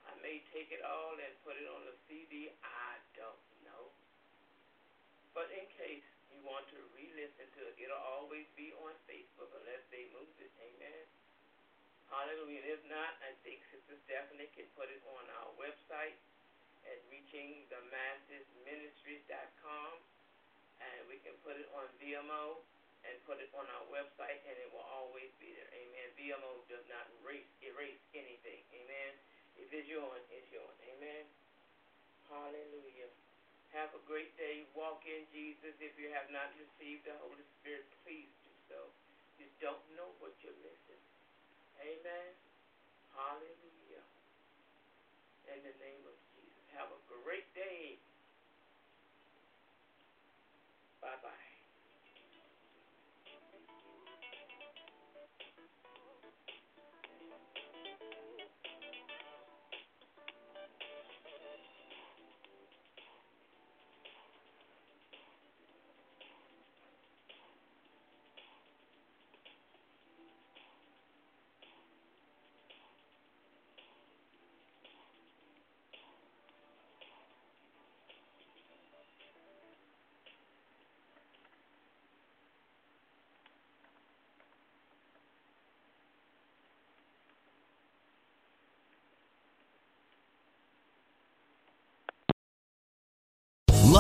I 0.09 0.17
may 0.25 0.41
take 0.55 0.73
it 0.73 0.81
all 0.81 1.13
and 1.19 1.33
put 1.45 1.61
it 1.61 1.69
on 1.69 1.85
the 1.85 1.97
CD. 2.09 2.49
I 2.65 2.97
don't. 3.19 3.52
But 5.33 5.49
in 5.53 5.65
case 5.81 6.05
you 6.29 6.45
want 6.45 6.69
to 6.69 6.77
re-listen 6.93 7.49
to 7.57 7.61
it, 7.73 7.81
it'll 7.81 8.05
always 8.21 8.45
be 8.53 8.69
on 8.85 8.93
Facebook 9.09 9.49
unless 9.57 9.81
they 9.89 10.05
move 10.13 10.29
it. 10.37 10.53
Amen. 10.61 11.09
Hallelujah. 12.13 12.61
And 12.61 12.69
if 12.69 12.85
not, 12.93 13.17
I 13.25 13.33
think 13.41 13.65
Sister 13.73 13.97
Stephanie 14.05 14.53
can 14.53 14.69
put 14.77 14.93
it 14.93 15.01
on 15.17 15.25
our 15.41 15.49
website 15.57 16.21
at 16.85 17.01
reachingthemassesministries.com. 17.09 19.93
And 20.83 21.07
we 21.09 21.23
can 21.25 21.33
put 21.41 21.57
it 21.57 21.71
on 21.73 21.89
Vimeo 21.97 22.61
and 23.09 23.17
put 23.25 23.41
it 23.41 23.49
on 23.57 23.65
our 23.65 23.89
website, 23.89 24.45
and 24.45 24.53
it 24.61 24.69
will 24.75 24.85
always 24.93 25.33
be 25.41 25.57
there. 25.57 25.73
Amen. 25.73 26.13
Vimeo 26.21 26.61
does 26.69 26.85
not 26.93 27.09
erase, 27.23 27.49
erase 27.65 28.03
anything. 28.13 28.61
Amen. 28.77 29.17
If 29.57 29.73
it's 29.73 29.89
yours, 29.89 30.21
it's 30.29 30.53
yours. 30.53 30.77
Amen. 30.85 31.25
Hallelujah. 32.29 33.09
Have 33.73 33.93
a 33.97 34.03
great 34.05 34.33
day. 34.37 34.69
Walk 34.77 35.03
in 35.09 35.25
Jesus. 35.33 35.73
If 35.81 35.97
you 35.97 36.13
have 36.13 36.29
not 36.29 36.53
received 36.61 37.09
the 37.09 37.17
Holy 37.17 37.45
Spirit, 37.59 37.89
please 38.05 38.29
do 38.45 38.53
so. 38.69 38.93
You 39.41 39.49
don't 39.65 39.81
know 39.97 40.13
what 40.21 40.37
you're 40.45 40.57
missing. 40.61 41.01
Amen. 41.81 42.31
Hallelujah. 43.17 44.05
In 45.49 45.61
the 45.65 45.75
name 45.81 46.05
of 46.05 46.17
Jesus. 46.37 46.65
Have 46.77 46.93
a 46.93 47.01
great 47.09 47.49
day. 47.57 47.97